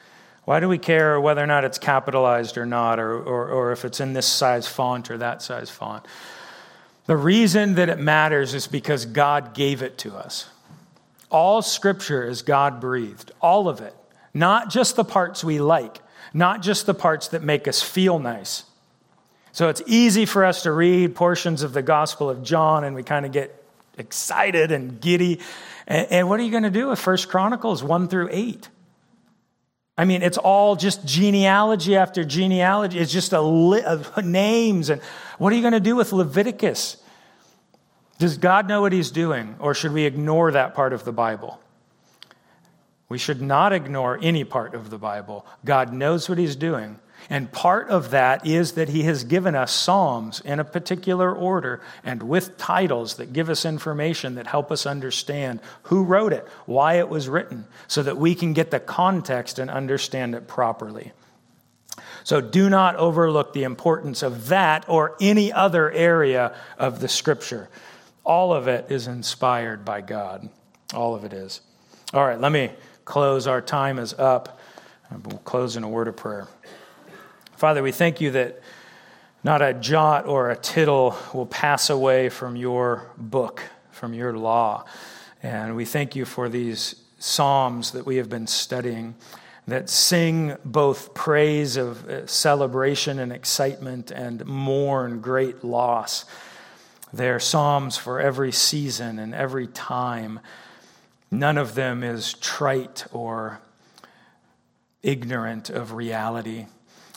Why 0.44 0.60
do 0.60 0.68
we 0.68 0.78
care 0.78 1.20
whether 1.20 1.42
or 1.42 1.46
not 1.46 1.64
it's 1.64 1.78
capitalized 1.78 2.58
or 2.58 2.66
not, 2.66 2.98
or, 2.98 3.16
or, 3.16 3.48
or 3.48 3.72
if 3.72 3.84
it's 3.84 4.00
in 4.00 4.12
this 4.12 4.26
size 4.26 4.68
font 4.68 5.10
or 5.10 5.18
that 5.18 5.40
size 5.40 5.70
font? 5.70 6.04
The 7.06 7.16
reason 7.16 7.74
that 7.76 7.88
it 7.88 7.98
matters 7.98 8.54
is 8.54 8.66
because 8.66 9.06
God 9.06 9.54
gave 9.54 9.82
it 9.82 9.98
to 9.98 10.14
us. 10.14 10.48
All 11.30 11.62
scripture 11.62 12.26
is 12.26 12.42
God 12.42 12.80
breathed, 12.80 13.32
all 13.40 13.68
of 13.68 13.80
it, 13.80 13.94
not 14.32 14.70
just 14.70 14.96
the 14.96 15.04
parts 15.04 15.42
we 15.42 15.58
like, 15.58 16.00
not 16.32 16.62
just 16.62 16.86
the 16.86 16.94
parts 16.94 17.28
that 17.28 17.42
make 17.42 17.66
us 17.66 17.82
feel 17.82 18.18
nice. 18.18 18.64
So 19.52 19.68
it's 19.68 19.82
easy 19.86 20.26
for 20.26 20.44
us 20.44 20.62
to 20.64 20.72
read 20.72 21.14
portions 21.14 21.62
of 21.62 21.72
the 21.72 21.82
Gospel 21.82 22.28
of 22.28 22.42
John 22.42 22.84
and 22.84 22.94
we 22.94 23.02
kind 23.02 23.24
of 23.24 23.32
get 23.32 23.64
excited 23.96 24.72
and 24.72 25.00
giddy. 25.00 25.40
And, 25.86 26.06
and 26.10 26.28
what 26.28 26.40
are 26.40 26.42
you 26.42 26.50
going 26.50 26.62
to 26.64 26.70
do 26.70 26.88
with 26.88 26.98
First 26.98 27.28
Chronicles 27.28 27.82
1 27.82 28.08
through 28.08 28.28
8? 28.30 28.68
I 29.96 30.04
mean, 30.04 30.22
it's 30.22 30.38
all 30.38 30.74
just 30.74 31.04
genealogy 31.04 31.96
after 31.96 32.24
genealogy. 32.24 32.98
It's 32.98 33.12
just 33.12 33.32
a 33.32 33.40
li- 33.40 33.82
of 33.82 34.24
names. 34.24 34.90
And 34.90 35.00
what 35.38 35.52
are 35.52 35.56
you 35.56 35.62
going 35.62 35.72
to 35.72 35.80
do 35.80 35.94
with 35.94 36.12
Leviticus? 36.12 36.96
Does 38.18 38.38
God 38.38 38.68
know 38.68 38.80
what 38.80 38.92
he's 38.92 39.10
doing, 39.10 39.56
or 39.58 39.74
should 39.74 39.92
we 39.92 40.04
ignore 40.04 40.52
that 40.52 40.74
part 40.74 40.92
of 40.92 41.04
the 41.04 41.12
Bible? 41.12 41.60
We 43.08 43.18
should 43.18 43.42
not 43.42 43.72
ignore 43.72 44.18
any 44.22 44.44
part 44.44 44.74
of 44.74 44.90
the 44.90 44.98
Bible. 44.98 45.46
God 45.64 45.92
knows 45.92 46.28
what 46.28 46.38
he's 46.38 46.56
doing. 46.56 46.98
And 47.30 47.50
part 47.50 47.88
of 47.88 48.10
that 48.10 48.46
is 48.46 48.72
that 48.72 48.90
he 48.90 49.04
has 49.04 49.24
given 49.24 49.54
us 49.54 49.72
Psalms 49.72 50.40
in 50.40 50.60
a 50.60 50.64
particular 50.64 51.34
order 51.34 51.80
and 52.04 52.22
with 52.22 52.58
titles 52.58 53.14
that 53.16 53.32
give 53.32 53.48
us 53.48 53.64
information 53.64 54.34
that 54.34 54.46
help 54.46 54.70
us 54.70 54.86
understand 54.86 55.60
who 55.84 56.04
wrote 56.04 56.32
it, 56.32 56.46
why 56.66 56.94
it 56.94 57.08
was 57.08 57.28
written, 57.28 57.66
so 57.88 58.02
that 58.02 58.18
we 58.18 58.34
can 58.34 58.52
get 58.52 58.70
the 58.70 58.80
context 58.80 59.58
and 59.58 59.70
understand 59.70 60.34
it 60.34 60.46
properly. 60.46 61.12
So 62.24 62.40
do 62.40 62.70
not 62.70 62.96
overlook 62.96 63.52
the 63.52 63.64
importance 63.64 64.22
of 64.22 64.48
that 64.48 64.88
or 64.88 65.16
any 65.20 65.52
other 65.52 65.90
area 65.90 66.54
of 66.78 67.00
the 67.00 67.08
scripture. 67.08 67.68
All 68.24 68.52
of 68.52 68.68
it 68.68 68.90
is 68.90 69.06
inspired 69.06 69.84
by 69.84 70.00
God. 70.00 70.48
All 70.94 71.14
of 71.14 71.24
it 71.24 71.32
is. 71.32 71.60
All 72.12 72.24
right, 72.24 72.40
let 72.40 72.52
me 72.52 72.70
close. 73.04 73.46
Our 73.46 73.60
time 73.60 73.98
is 73.98 74.14
up. 74.14 74.58
We'll 75.26 75.38
close 75.38 75.76
in 75.76 75.84
a 75.84 75.88
word 75.88 76.08
of 76.08 76.16
prayer. 76.16 76.48
Father, 77.56 77.84
we 77.84 77.92
thank 77.92 78.20
you 78.20 78.32
that 78.32 78.60
not 79.44 79.62
a 79.62 79.74
jot 79.74 80.26
or 80.26 80.50
a 80.50 80.56
tittle 80.56 81.16
will 81.32 81.46
pass 81.46 81.88
away 81.88 82.28
from 82.28 82.56
your 82.56 83.10
book, 83.16 83.62
from 83.92 84.12
your 84.12 84.36
law. 84.36 84.84
And 85.40 85.76
we 85.76 85.84
thank 85.84 86.16
you 86.16 86.24
for 86.24 86.48
these 86.48 86.96
Psalms 87.18 87.92
that 87.92 88.04
we 88.04 88.16
have 88.16 88.28
been 88.28 88.48
studying 88.48 89.14
that 89.68 89.88
sing 89.88 90.56
both 90.64 91.14
praise 91.14 91.76
of 91.76 92.08
uh, 92.08 92.26
celebration 92.26 93.18
and 93.18 93.32
excitement 93.32 94.10
and 94.10 94.44
mourn 94.44 95.20
great 95.20 95.62
loss. 95.62 96.24
They're 97.12 97.40
Psalms 97.40 97.96
for 97.96 98.20
every 98.20 98.52
season 98.52 99.18
and 99.18 99.32
every 99.32 99.68
time. 99.68 100.40
None 101.30 101.56
of 101.56 101.76
them 101.76 102.02
is 102.02 102.34
trite 102.34 103.06
or 103.12 103.60
ignorant 105.02 105.70
of 105.70 105.92
reality. 105.92 106.66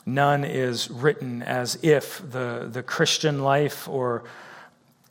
None 0.08 0.42
is 0.42 0.90
written 0.90 1.42
as 1.42 1.78
if 1.82 2.22
the, 2.30 2.66
the 2.72 2.82
Christian 2.82 3.42
life 3.42 3.86
or 3.86 4.24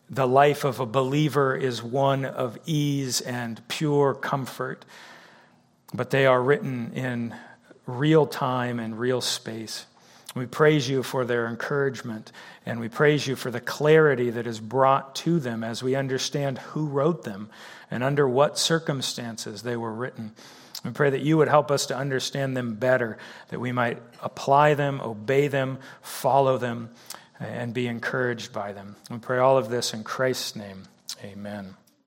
the 0.10 0.28
life 0.28 0.64
of 0.64 0.80
a 0.80 0.88
believer 0.88 1.56
is 1.56 1.84
one 1.84 2.26
of 2.26 2.58
ease 2.66 3.22
and 3.22 3.62
pure 3.68 4.16
comfort, 4.16 4.86
but 5.94 6.10
they 6.10 6.26
are 6.26 6.42
written 6.42 6.94
in 6.94 7.36
real 7.86 8.26
time 8.26 8.80
and 8.80 8.98
real 8.98 9.22
space. 9.22 9.86
We 10.34 10.48
praise 10.48 10.90
you 10.90 11.04
for 11.04 11.26
their 11.26 11.46
encouragement, 11.46 12.32
and 12.66 12.80
we 12.80 12.90
praise 12.90 13.28
you 13.28 13.36
for 13.36 13.52
the 13.52 13.62
clarity 13.62 14.32
that 14.32 14.48
is 14.48 14.60
brought 14.60 15.14
to 15.18 15.40
them 15.40 15.64
as 15.64 15.84
we 15.84 15.94
understand 15.94 16.58
who 16.58 16.88
wrote 16.88 17.24
them 17.24 17.52
and 17.92 18.04
under 18.04 18.28
what 18.28 18.58
circumstances 18.58 19.62
they 19.62 19.78
were 19.78 19.94
written. 19.94 20.34
We 20.84 20.92
pray 20.92 21.10
that 21.10 21.22
you 21.22 21.38
would 21.38 21.48
help 21.48 21.72
us 21.72 21.88
to 21.88 21.98
understand 21.98 22.56
them 22.56 22.76
better, 22.76 23.18
that 23.50 23.60
we 23.60 23.72
might 23.72 24.02
apply 24.22 24.76
them, 24.76 25.02
obey 25.02 25.48
them, 25.48 25.80
follow 26.02 26.58
them, 26.58 26.90
and 27.40 27.74
be 27.74 27.88
encouraged 27.88 28.54
by 28.54 28.74
them. 28.74 28.96
We 29.10 29.18
pray 29.18 29.40
all 29.40 29.58
of 29.58 29.70
this 29.70 29.94
in 29.94 30.04
Christ's 30.04 30.56
name. 30.56 30.84
Amen. 31.24 31.76